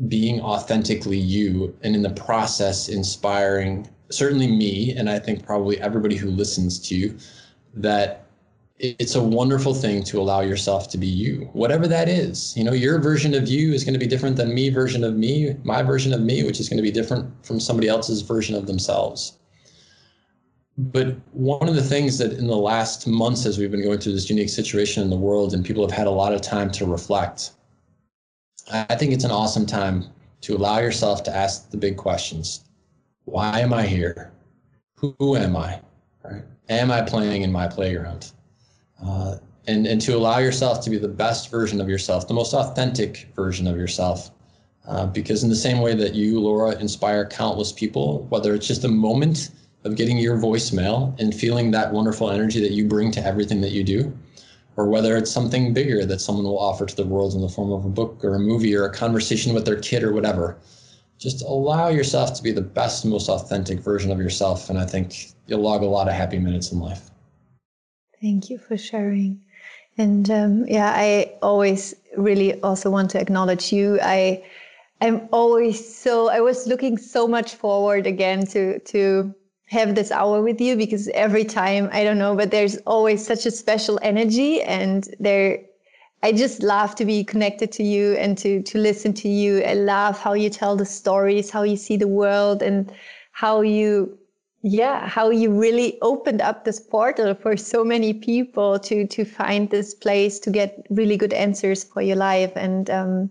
being 0.09 0.41
authentically 0.41 1.17
you 1.17 1.73
and 1.81 1.95
in 1.95 2.01
the 2.01 2.09
process 2.09 2.89
inspiring 2.89 3.89
certainly 4.09 4.47
me 4.47 4.91
and 4.91 5.09
i 5.09 5.17
think 5.17 5.45
probably 5.45 5.79
everybody 5.81 6.15
who 6.15 6.29
listens 6.29 6.79
to 6.79 6.95
you 6.95 7.17
that 7.73 8.27
it's 8.79 9.15
a 9.15 9.23
wonderful 9.23 9.73
thing 9.73 10.03
to 10.03 10.19
allow 10.19 10.41
yourself 10.41 10.87
to 10.89 10.97
be 10.97 11.07
you 11.07 11.49
whatever 11.53 11.87
that 11.87 12.07
is. 12.07 12.55
You 12.55 12.63
know 12.63 12.73
your 12.73 12.99
version 12.99 13.33
of 13.33 13.47
you 13.47 13.73
is 13.73 13.83
going 13.83 13.93
to 13.93 13.99
be 13.99 14.07
different 14.07 14.35
than 14.35 14.53
me 14.53 14.69
version 14.69 15.03
of 15.03 15.15
me 15.15 15.55
my 15.63 15.81
version 15.81 16.13
of 16.13 16.21
me 16.21 16.43
which 16.43 16.59
is 16.59 16.69
going 16.69 16.77
to 16.77 16.83
be 16.83 16.91
different 16.91 17.27
from 17.45 17.59
somebody 17.59 17.87
else's 17.87 18.21
version 18.21 18.55
of 18.55 18.67
themselves. 18.67 19.39
But 20.77 21.15
one 21.31 21.67
of 21.67 21.73
the 21.73 21.83
things 21.83 22.19
that 22.19 22.33
in 22.33 22.45
the 22.45 22.55
last 22.55 23.07
months 23.07 23.47
as 23.47 23.57
we've 23.57 23.71
been 23.71 23.83
going 23.83 23.97
through 23.97 24.13
this 24.13 24.29
unique 24.29 24.49
situation 24.49 25.01
in 25.01 25.09
the 25.09 25.17
world 25.17 25.55
and 25.55 25.65
people 25.65 25.83
have 25.87 25.97
had 25.97 26.05
a 26.05 26.11
lot 26.11 26.33
of 26.33 26.41
time 26.41 26.69
to 26.73 26.85
reflect 26.85 27.51
I 28.71 28.95
think 28.95 29.13
it's 29.13 29.23
an 29.23 29.31
awesome 29.31 29.65
time 29.65 30.05
to 30.41 30.55
allow 30.55 30.79
yourself 30.79 31.23
to 31.23 31.35
ask 31.35 31.69
the 31.71 31.77
big 31.77 31.97
questions. 31.97 32.65
Why 33.25 33.59
am 33.59 33.73
I 33.73 33.85
here? 33.85 34.31
Who 34.95 35.35
am 35.35 35.55
I? 35.55 35.79
Right? 36.23 36.43
Am 36.69 36.91
I 36.91 37.01
playing 37.01 37.43
in 37.43 37.51
my 37.51 37.67
playground? 37.67 38.31
Uh, 39.03 39.37
and, 39.67 39.85
and 39.85 40.01
to 40.01 40.15
allow 40.15 40.39
yourself 40.39 40.83
to 40.83 40.89
be 40.89 40.97
the 40.97 41.07
best 41.07 41.51
version 41.51 41.79
of 41.79 41.89
yourself, 41.89 42.27
the 42.27 42.33
most 42.33 42.53
authentic 42.53 43.29
version 43.35 43.67
of 43.67 43.77
yourself. 43.77 44.31
Uh, 44.87 45.05
because 45.05 45.43
in 45.43 45.49
the 45.49 45.55
same 45.55 45.79
way 45.79 45.93
that 45.93 46.15
you, 46.15 46.39
Laura, 46.39 46.77
inspire 46.79 47.25
countless 47.25 47.73
people, 47.73 48.25
whether 48.29 48.53
it's 48.53 48.67
just 48.67 48.85
a 48.85 48.89
moment 48.89 49.49
of 49.83 49.95
getting 49.95 50.17
your 50.17 50.37
voicemail 50.37 51.17
and 51.19 51.35
feeling 51.35 51.71
that 51.71 51.91
wonderful 51.91 52.31
energy 52.31 52.61
that 52.61 52.71
you 52.71 52.85
bring 52.85 53.11
to 53.11 53.25
everything 53.25 53.59
that 53.61 53.71
you 53.71 53.83
do, 53.83 54.17
or 54.77 54.87
whether 54.87 55.17
it's 55.17 55.31
something 55.31 55.73
bigger 55.73 56.05
that 56.05 56.21
someone 56.21 56.45
will 56.45 56.59
offer 56.59 56.85
to 56.85 56.95
the 56.95 57.05
world 57.05 57.33
in 57.33 57.41
the 57.41 57.49
form 57.49 57.71
of 57.71 57.83
a 57.83 57.89
book 57.89 58.23
or 58.23 58.35
a 58.35 58.39
movie 58.39 58.75
or 58.75 58.85
a 58.85 58.93
conversation 58.93 59.53
with 59.53 59.65
their 59.65 59.79
kid 59.79 60.03
or 60.03 60.13
whatever. 60.13 60.57
Just 61.17 61.41
allow 61.41 61.89
yourself 61.89 62.35
to 62.35 62.43
be 62.43 62.51
the 62.51 62.61
best, 62.61 63.03
most 63.03 63.27
authentic 63.27 63.79
version 63.79 64.11
of 64.11 64.19
yourself. 64.19 64.69
And 64.69 64.77
I 64.77 64.85
think 64.85 65.31
you'll 65.47 65.61
log 65.61 65.81
a 65.81 65.87
lot 65.87 66.07
of 66.07 66.13
happy 66.13 66.37
minutes 66.37 66.71
in 66.71 66.79
life. 66.79 67.09
Thank 68.21 68.51
you 68.51 68.59
for 68.59 68.77
sharing. 68.77 69.41
And 69.97 70.29
um, 70.29 70.65
yeah, 70.67 70.93
I 70.95 71.33
always 71.41 71.95
really 72.15 72.61
also 72.61 72.91
want 72.91 73.09
to 73.11 73.19
acknowledge 73.19 73.73
you. 73.73 73.99
I 74.01 74.43
I'm 75.01 75.27
always 75.31 75.95
so 75.95 76.29
I 76.29 76.39
was 76.39 76.67
looking 76.67 76.97
so 76.97 77.27
much 77.27 77.55
forward 77.55 78.05
again 78.05 78.45
to 78.47 78.79
to 78.79 79.33
have 79.67 79.95
this 79.95 80.11
hour 80.11 80.41
with 80.41 80.59
you 80.61 80.75
because 80.75 81.07
every 81.09 81.43
time 81.43 81.89
I 81.91 82.03
don't 82.03 82.17
know, 82.17 82.35
but 82.35 82.51
there's 82.51 82.77
always 82.87 83.25
such 83.25 83.45
a 83.45 83.51
special 83.51 83.99
energy 84.01 84.61
and 84.61 85.07
there 85.19 85.59
I 86.23 86.31
just 86.31 86.63
love 86.63 86.95
to 86.95 87.05
be 87.05 87.23
connected 87.23 87.71
to 87.73 87.83
you 87.83 88.13
and 88.13 88.37
to 88.39 88.61
to 88.63 88.77
listen 88.79 89.13
to 89.15 89.29
you. 89.29 89.61
I 89.63 89.73
love 89.73 90.19
how 90.19 90.33
you 90.33 90.49
tell 90.49 90.75
the 90.75 90.85
stories, 90.85 91.51
how 91.51 91.63
you 91.63 91.77
see 91.77 91.97
the 91.97 92.07
world 92.07 92.63
and 92.63 92.91
how 93.33 93.61
you 93.61 94.17
yeah, 94.63 95.07
how 95.07 95.29
you 95.29 95.51
really 95.51 95.97
opened 96.01 96.41
up 96.41 96.65
this 96.65 96.79
portal 96.79 97.35
for 97.35 97.55
so 97.55 97.83
many 97.83 98.13
people 98.13 98.79
to 98.79 99.05
to 99.07 99.25
find 99.25 99.69
this 99.69 99.93
place 99.93 100.39
to 100.39 100.49
get 100.49 100.85
really 100.89 101.17
good 101.17 101.33
answers 101.33 101.83
for 101.83 102.01
your 102.01 102.15
life 102.15 102.53
and 102.55 102.89
um 102.89 103.29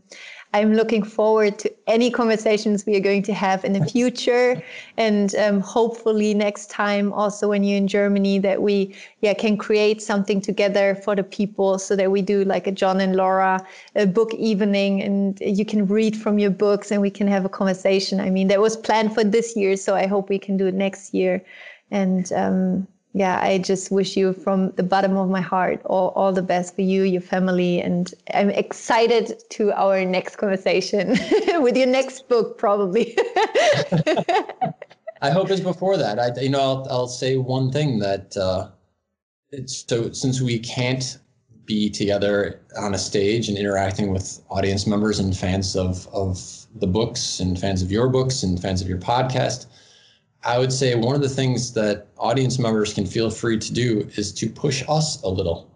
I'm 0.57 0.73
looking 0.73 1.03
forward 1.03 1.59
to 1.59 1.71
any 1.87 2.11
conversations 2.11 2.87
we 2.87 2.97
are 2.97 3.07
going 3.11 3.23
to 3.25 3.35
have 3.35 3.63
in 3.63 3.75
the 3.75 3.85
future. 3.85 4.63
and 4.97 5.35
um, 5.35 5.61
hopefully 5.61 6.33
next 6.33 6.71
time 6.71 7.13
also 7.13 7.49
when 7.49 7.63
you're 7.63 7.77
in 7.77 7.89
Germany 7.89 8.39
that 8.39 8.63
we 8.63 8.95
yeah 9.21 9.35
can 9.35 9.59
create 9.59 10.01
something 10.01 10.41
together 10.41 10.95
for 11.05 11.15
the 11.15 11.23
people 11.39 11.79
so 11.79 11.95
that 11.97 12.11
we 12.11 12.23
do 12.23 12.39
like 12.45 12.67
a 12.67 12.73
John 12.73 13.01
and 13.01 13.17
Laura 13.17 13.55
a 13.95 14.07
book 14.07 14.33
evening 14.53 15.03
and 15.03 15.39
you 15.59 15.67
can 15.73 15.87
read 15.87 16.17
from 16.17 16.39
your 16.39 16.55
books 16.67 16.91
and 16.91 17.03
we 17.03 17.11
can 17.11 17.29
have 17.29 17.45
a 17.45 17.53
conversation. 17.61 18.19
I 18.19 18.31
mean 18.31 18.49
that 18.49 18.61
was 18.61 18.77
planned 18.77 19.13
for 19.13 19.25
this 19.25 19.57
year, 19.57 19.77
so 19.77 19.95
I 19.95 20.07
hope 20.07 20.31
we 20.31 20.39
can 20.39 20.57
do 20.57 20.67
it 20.67 20.75
next 20.75 21.13
year. 21.13 21.43
And 21.91 22.33
um, 22.33 22.89
yeah, 23.17 23.41
I 23.43 23.57
just 23.57 23.91
wish 23.91 24.15
you 24.15 24.35
from 24.35 24.73
the 24.73 24.83
bottom 24.83 25.17
of 25.17 25.31
my 25.31 25.41
heart 25.41 25.81
all, 25.87 26.11
all 26.11 26.35
the 26.35 26.43
best 26.43 26.75
for 26.75 26.83
you, 26.83 27.05
your 27.05 27.23
family, 27.23 27.81
and 27.81 28.13
I'm 28.35 28.51
excited 28.51 29.43
to 29.53 29.73
our 29.73 30.05
next 30.05 30.37
conversation 30.37 31.09
with 31.63 31.79
your 31.79 31.87
next 31.87 32.29
book, 32.29 32.59
probably. 32.59 33.17
I 35.23 35.31
hope 35.31 35.51
it's 35.51 35.63
before 35.63 35.97
that. 35.97 36.19
I, 36.19 36.39
you 36.39 36.51
know, 36.51 36.61
I'll, 36.61 36.87
I'll 36.91 37.09
say 37.09 37.39
one 37.39 37.73
thing 37.73 38.01
that 38.01 38.37
uh, 38.37 38.69
it's 39.51 39.87
so 39.89 40.13
since 40.13 40.43
we 40.43 40.59
can't 40.59 41.17
be 41.65 41.89
together 41.89 42.61
on 42.77 42.93
a 42.93 42.99
stage 42.99 43.49
and 43.49 43.57
interacting 43.57 44.13
with 44.13 44.43
audience 44.51 44.87
members 44.87 45.19
and 45.19 45.35
fans 45.35 45.75
of 45.75 46.07
of 46.09 46.67
the 46.75 46.87
books 46.87 47.41
and 47.41 47.59
fans 47.59 47.81
of 47.81 47.91
your 47.91 48.11
books 48.11 48.43
and 48.43 48.61
fans 48.61 48.83
of 48.83 48.91
your 48.91 48.99
podcast 48.99 49.65
I 50.47 50.59
would 50.61 50.73
say 50.73 50.95
one 50.95 51.17
of 51.17 51.21
the 51.21 51.29
things 51.29 51.73
that 51.73 52.07
audience 52.19 52.61
members 52.61 52.95
can 52.95 53.05
feel 53.05 53.31
free 53.31 53.59
to 53.59 53.73
do 53.73 54.09
is 54.15 54.33
to 54.35 54.49
push 54.49 54.85
us 54.89 55.21
a 55.23 55.29
little. 55.29 55.69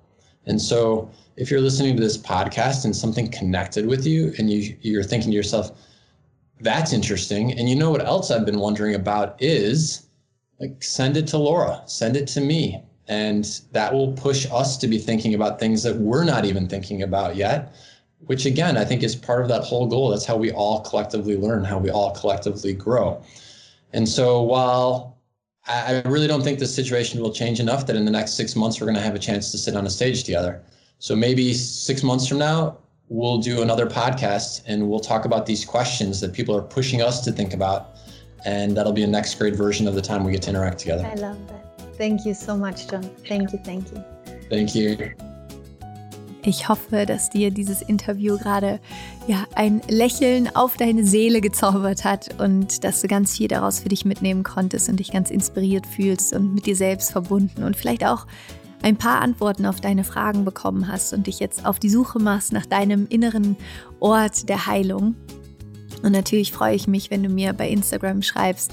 And 0.47 0.63
so 0.63 1.11
if 1.37 1.51
you're 1.51 1.61
listening 1.61 1.97
to 1.97 2.03
this 2.03 2.17
podcast 2.17 2.85
and 2.85 2.95
something 2.95 3.29
connected 3.33 3.85
with 3.85 4.07
you 4.07 4.33
and 4.39 4.49
you 4.49 4.77
you're 4.81 5.03
thinking 5.03 5.33
to 5.33 5.37
yourself, 5.37 5.73
that's 6.61 6.93
interesting. 6.93 7.59
And 7.59 7.69
you 7.69 7.75
know 7.75 7.91
what 7.91 8.07
else 8.07 8.31
I've 8.31 8.47
been 8.47 8.61
wondering 8.61 8.95
about 8.95 9.35
is 9.43 10.07
like 10.61 10.81
send 10.85 11.17
it 11.17 11.27
to 11.29 11.39
Laura, 11.39 11.83
send 11.87 12.17
it 12.17 12.29
to 12.29 12.41
me. 12.41 12.81
And 13.09 13.61
that 13.73 13.93
will 13.93 14.13
push 14.13 14.47
us 14.53 14.77
to 14.77 14.87
be 14.87 14.99
thinking 14.99 15.35
about 15.35 15.59
things 15.59 15.83
that 15.83 15.97
we're 15.97 16.23
not 16.23 16.45
even 16.45 16.69
thinking 16.69 17.03
about 17.03 17.35
yet, 17.35 17.75
which 18.27 18.47
again, 18.47 18.77
I 18.77 18.85
think 18.85 19.03
is 19.03 19.17
part 19.17 19.43
of 19.43 19.49
that 19.49 19.65
whole 19.65 19.89
goal. 19.89 20.11
That's 20.11 20.27
how 20.27 20.37
we 20.37 20.53
all 20.53 20.83
collectively 20.83 21.37
learn, 21.37 21.65
how 21.65 21.79
we 21.79 21.91
all 21.91 22.15
collectively 22.15 22.73
grow. 22.73 23.21
And 23.93 24.09
so 24.09 24.43
while 24.43 25.19
I 25.67 26.03
really 26.07 26.27
don't 26.27 26.43
think 26.43 26.59
the 26.59 26.67
situation 26.67 27.21
will 27.21 27.33
change 27.33 27.61
enough 27.61 27.87
that 27.87 27.97
in 27.97 28.05
the 28.05 28.11
next 28.11 28.33
six 28.35 28.57
months 28.57 28.81
we're 28.81 28.87
going 28.87 28.97
to 28.97 29.03
have 29.03 29.15
a 29.15 29.19
chance 29.19 29.51
to 29.53 29.59
sit 29.59 29.77
on 29.77 29.87
a 29.87 29.91
stage 29.91 30.25
together. 30.25 30.63
So 30.99 31.15
maybe 31.15 31.55
six 31.55 32.03
months 32.03 32.27
from 32.27 32.39
now, 32.39 32.79
we'll 33.09 33.39
do 33.39 33.63
another 33.63 33.87
podcast 33.87 34.63
and 34.67 34.89
we'll 34.89 35.01
talk 35.01 35.25
about 35.25 35.47
these 35.47 35.65
questions 35.65 36.21
that 36.21 36.33
people 36.33 36.57
are 36.57 36.63
pushing 36.63 37.03
us 37.03 37.25
to 37.25 37.33
think 37.33 37.53
about. 37.55 37.97
And 38.45 38.77
that'll 38.77 38.93
be 38.93 39.03
a 39.03 39.07
next 39.07 39.35
grade 39.35 39.57
version 39.57 39.87
of 39.87 39.95
the 39.95 40.03
time 40.03 40.25
we 40.25 40.33
get 40.33 40.43
to 40.43 40.51
interact 40.51 40.79
together. 40.79 41.05
I 41.05 41.15
love 41.15 41.39
that. 41.49 41.97
Thank 41.97 42.25
you 42.25 42.33
so 42.33 42.57
much, 42.57 42.89
John. 42.89 43.03
Thank 43.29 43.53
you. 43.53 43.59
Thank 43.59 43.93
you. 43.93 44.03
Thank 44.49 44.75
you. 44.75 45.30
Ich 46.43 46.69
hoffe, 46.69 47.05
dass 47.05 47.29
dir 47.29 47.51
dieses 47.51 47.83
Interview 47.83 48.39
gerade 48.39 48.81
ja, 49.27 49.45
ein 49.55 49.83
Lächeln 49.89 50.49
auf 50.55 50.77
deine 50.77 51.05
Seele 51.05 51.43
gezaubert 51.43 52.05
hat 52.05 52.41
und 52.41 52.83
dass 52.83 53.03
du 53.03 53.09
ganz 53.09 53.37
viel 53.37 53.49
daraus 53.49 53.81
für 53.81 53.91
dich 53.91 54.07
mitnehmen 54.07 54.43
konntest 54.43 54.89
und 54.89 54.97
dich 54.97 55.13
ganz 55.13 55.31
inspiriert 55.31 55.87
fühlst 55.87 56.33
und 56.33 56.55
mit 56.55 56.65
dir 56.65 56.77
selbst 56.77 57.13
verbunden 57.13 57.63
und 57.63 57.77
vielleicht 57.77 58.07
auch 58.07 58.27
ein 58.83 58.97
paar 58.97 59.21
Antworten 59.21 59.67
auf 59.67 59.83
deine 59.83 60.05
Fragen 60.05 60.47
bekommen 60.47 60.89
hast 60.89 61.13
und 61.13 61.27
dich 61.27 61.41
jetzt 61.41 61.67
auf 61.67 61.79
die 61.79 61.91
Suche 61.91 62.19
machst 62.19 62.53
nach 62.53 62.65
deinem 62.65 63.07
inneren 63.09 63.57
Ort 63.99 64.49
der 64.49 64.67
Heilung. 64.67 65.17
Und 66.03 66.13
natürlich 66.13 66.53
freue 66.53 66.75
ich 66.75 66.87
mich, 66.87 67.11
wenn 67.11 67.23
du 67.23 67.29
mir 67.29 67.53
bei 67.53 67.69
Instagram 67.69 68.23
schreibst, 68.23 68.73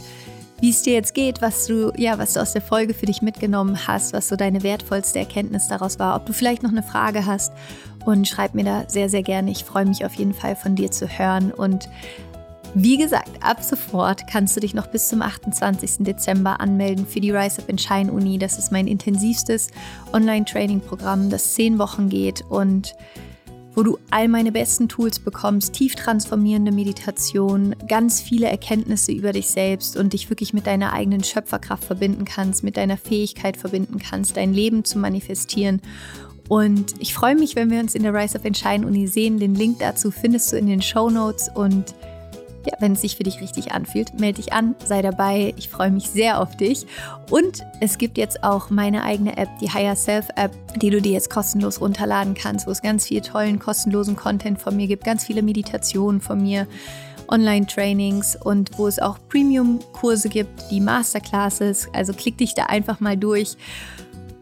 wie 0.60 0.70
es 0.70 0.82
dir 0.82 0.94
jetzt 0.94 1.14
geht, 1.14 1.42
was 1.42 1.68
du, 1.68 1.92
ja, 1.98 2.18
was 2.18 2.34
du 2.34 2.42
aus 2.42 2.54
der 2.54 2.62
Folge 2.62 2.94
für 2.94 3.06
dich 3.06 3.22
mitgenommen 3.22 3.88
hast, 3.88 4.14
was 4.14 4.28
so 4.28 4.36
deine 4.36 4.64
wertvollste 4.64 5.20
Erkenntnis 5.20 5.68
daraus 5.68 6.00
war, 6.00 6.16
ob 6.16 6.26
du 6.26 6.34
vielleicht 6.34 6.64
noch 6.64 6.72
eine 6.72 6.84
Frage 6.84 7.26
hast 7.26 7.54
und 8.06 8.28
schreib 8.28 8.56
mir 8.56 8.64
da 8.64 8.86
sehr, 8.88 9.10
sehr 9.10 9.24
gerne. 9.24 9.52
Ich 9.52 9.64
freue 9.64 9.86
mich 9.86 10.06
auf 10.06 10.14
jeden 10.16 10.34
Fall 10.34 10.56
von 10.56 10.76
dir 10.76 10.92
zu 10.92 11.08
hören 11.08 11.52
und 11.52 11.90
wie 12.74 12.98
gesagt, 12.98 13.30
ab 13.42 13.64
sofort 13.64 14.28
kannst 14.28 14.56
du 14.56 14.60
dich 14.60 14.74
noch 14.74 14.88
bis 14.88 15.08
zum 15.08 15.22
28. 15.22 16.00
Dezember 16.00 16.60
anmelden 16.60 17.08
für 17.08 17.20
die 17.20 17.32
Rise 17.32 17.62
Up 17.62 17.70
in 17.70 17.78
Shine 17.78 18.12
Uni. 18.12 18.38
Das 18.38 18.60
ist 18.60 18.72
mein 18.72 18.88
intensivstes 18.88 19.70
Online-Training-Programm, 20.14 21.30
das 21.30 21.54
zehn 21.54 21.80
Wochen 21.80 22.10
geht 22.10 22.44
und 22.50 22.96
wo 23.78 23.84
du 23.84 24.00
all 24.10 24.28
meine 24.28 24.52
besten 24.52 24.90
Tools 24.90 25.20
bekommst, 25.20 25.74
tief 25.74 25.94
transformierende 25.94 26.72
Meditation, 26.72 27.76
ganz 27.88 28.20
viele 28.20 28.48
Erkenntnisse 28.48 29.12
über 29.12 29.34
dich 29.34 29.50
selbst 29.50 29.96
und 29.96 30.14
dich 30.14 30.32
wirklich 30.32 30.52
mit 30.52 30.66
deiner 30.66 30.94
eigenen 30.94 31.24
Schöpferkraft 31.24 31.84
verbinden 31.84 32.26
kannst, 32.26 32.64
mit 32.64 32.76
deiner 32.76 32.98
Fähigkeit 32.98 33.56
verbinden 33.56 34.00
kannst, 34.00 34.36
dein 34.36 34.52
Leben 34.52 34.84
zu 34.84 34.98
manifestieren. 34.98 35.80
Und 36.50 36.96
ich 36.98 37.14
freue 37.14 37.36
mich, 37.36 37.56
wenn 37.56 37.70
wir 37.70 37.80
uns 37.80 37.94
in 37.94 38.02
der 38.02 38.16
Rise 38.16 38.40
of 38.40 38.46
Entscheiden 38.46 38.84
Uni 38.84 39.06
sehen. 39.06 39.38
Den 39.38 39.54
Link 39.54 39.78
dazu 39.78 40.10
findest 40.10 40.52
du 40.52 40.58
in 40.58 40.66
den 40.66 40.82
Show 40.82 41.12
Notes 41.12 41.48
und 41.54 41.94
ja, 42.68 42.74
wenn 42.80 42.94
es 42.94 43.02
sich 43.02 43.16
für 43.16 43.24
dich 43.24 43.40
richtig 43.40 43.72
anfühlt, 43.72 44.20
melde 44.20 44.42
dich 44.42 44.52
an, 44.52 44.76
sei 44.84 45.02
dabei. 45.02 45.54
Ich 45.58 45.70
freue 45.70 45.90
mich 45.90 46.10
sehr 46.10 46.42
auf 46.42 46.58
dich. 46.58 46.86
Und 47.30 47.64
es 47.80 47.98
gibt 47.98 48.18
jetzt 48.18 48.44
auch 48.44 48.70
meine 48.70 49.04
eigene 49.04 49.38
App, 49.38 49.50
die 49.62 49.72
Higher 49.72 49.96
Self 49.96 50.28
App, 50.36 50.52
die 50.76 50.90
du 50.90 51.02
dir 51.02 51.14
jetzt 51.14 51.30
kostenlos 51.30 51.80
runterladen 51.80 52.34
kannst, 52.34 52.68
wo 52.68 52.72
es 52.72 52.82
ganz 52.82 53.08
viel 53.08 53.22
tollen, 53.22 53.58
kostenlosen 53.60 54.18
Content 54.18 54.60
von 54.60 54.76
mir 54.76 54.88
gibt, 54.88 55.06
ganz 55.06 55.26
viele 55.26 55.42
Meditationen 55.42 56.20
von 56.20 56.42
mir. 56.42 56.68
Online-Trainings 57.30 58.38
und 58.42 58.78
wo 58.78 58.88
es 58.88 59.00
auch 59.00 59.18
Premium-Kurse 59.28 60.30
gibt, 60.30 60.72
die 60.72 60.80
Masterclasses. 60.80 61.90
Also 61.94 62.14
klick 62.14 62.38
dich 62.38 62.54
da 62.54 62.68
einfach 62.68 63.02
mal 63.02 63.18
durch 63.18 63.58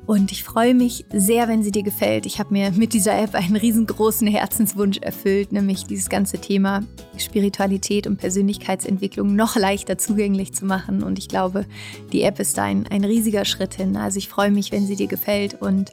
und 0.08 0.32
ich 0.32 0.44
freue 0.44 0.76
mich 0.76 1.06
sehr, 1.12 1.48
wenn 1.48 1.64
sie 1.64 1.72
dir 1.72 1.82
gefällt. 1.82 2.26
Ich 2.28 2.38
habe 2.40 2.54
mir 2.54 2.72
mit 2.72 2.94
dieser 2.94 3.18
App 3.18 3.34
einen 3.34 3.56
riesengroßen 3.56 4.28
Herzenswunsch 4.28 5.00
erfüllt, 5.00 5.52
nämlich 5.52 5.86
dieses 5.86 6.10
ganze 6.10 6.38
Thema 6.38 6.84
Spiritualität 7.18 8.06
und 8.06 8.18
Persönlichkeitsentwicklung 8.18 9.36
noch 9.36 9.56
leichter 9.56 9.98
zugänglich 9.98 10.54
zu 10.54 10.66
machen. 10.66 11.02
Und 11.02 11.18
ich 11.18 11.28
glaube, 11.28 11.66
die 12.12 12.22
App 12.22 12.40
ist 12.40 12.60
ein, 12.60 12.86
ein 12.88 13.04
riesiger 13.04 13.46
Schritt 13.46 13.74
hin. 13.74 13.98
Also 13.98 14.20
ich 14.20 14.30
freue 14.30 14.52
mich, 14.52 14.72
wenn 14.72 14.86
sie 14.86 14.96
dir 14.96 15.08
gefällt. 15.08 15.60
Und 15.60 15.92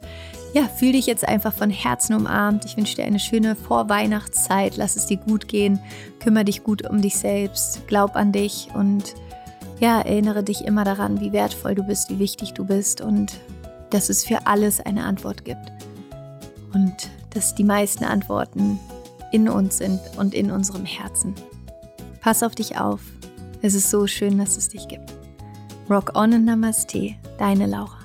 ja, 0.53 0.67
fühl 0.67 0.91
dich 0.91 1.07
jetzt 1.07 1.27
einfach 1.27 1.53
von 1.53 1.71
Herzen 1.71 2.15
umarmt. 2.15 2.65
Ich 2.65 2.77
wünsche 2.77 2.95
dir 2.95 3.05
eine 3.05 3.19
schöne 3.19 3.55
Vorweihnachtszeit. 3.55 4.77
Lass 4.77 4.95
es 4.95 5.07
dir 5.07 5.17
gut 5.17 5.47
gehen. 5.47 5.79
Kümmere 6.19 6.45
dich 6.45 6.63
gut 6.63 6.87
um 6.87 7.01
dich 7.01 7.17
selbst. 7.17 7.87
Glaub 7.87 8.15
an 8.15 8.31
dich 8.31 8.67
und 8.75 9.15
ja, 9.79 10.01
erinnere 10.01 10.43
dich 10.43 10.65
immer 10.65 10.83
daran, 10.83 11.19
wie 11.19 11.33
wertvoll 11.33 11.73
du 11.73 11.83
bist, 11.83 12.11
wie 12.11 12.19
wichtig 12.19 12.53
du 12.53 12.63
bist 12.63 13.01
und 13.01 13.33
dass 13.93 14.09
es 14.09 14.23
für 14.23 14.47
alles 14.47 14.79
eine 14.79 15.03
Antwort 15.03 15.45
gibt. 15.45 15.71
Und 16.73 17.09
dass 17.29 17.55
die 17.55 17.63
meisten 17.63 18.03
Antworten 18.03 18.79
in 19.31 19.47
uns 19.47 19.77
sind 19.77 19.99
und 20.17 20.33
in 20.33 20.51
unserem 20.51 20.85
Herzen. 20.85 21.35
Pass 22.21 22.43
auf 22.43 22.55
dich 22.55 22.77
auf. 22.77 23.01
Es 23.61 23.75
ist 23.75 23.89
so 23.89 24.07
schön, 24.07 24.37
dass 24.37 24.57
es 24.57 24.69
dich 24.69 24.87
gibt. 24.87 25.13
Rock 25.89 26.15
on 26.15 26.33
und 26.33 26.45
Namaste, 26.45 27.15
deine 27.37 27.67
Laura. 27.67 28.02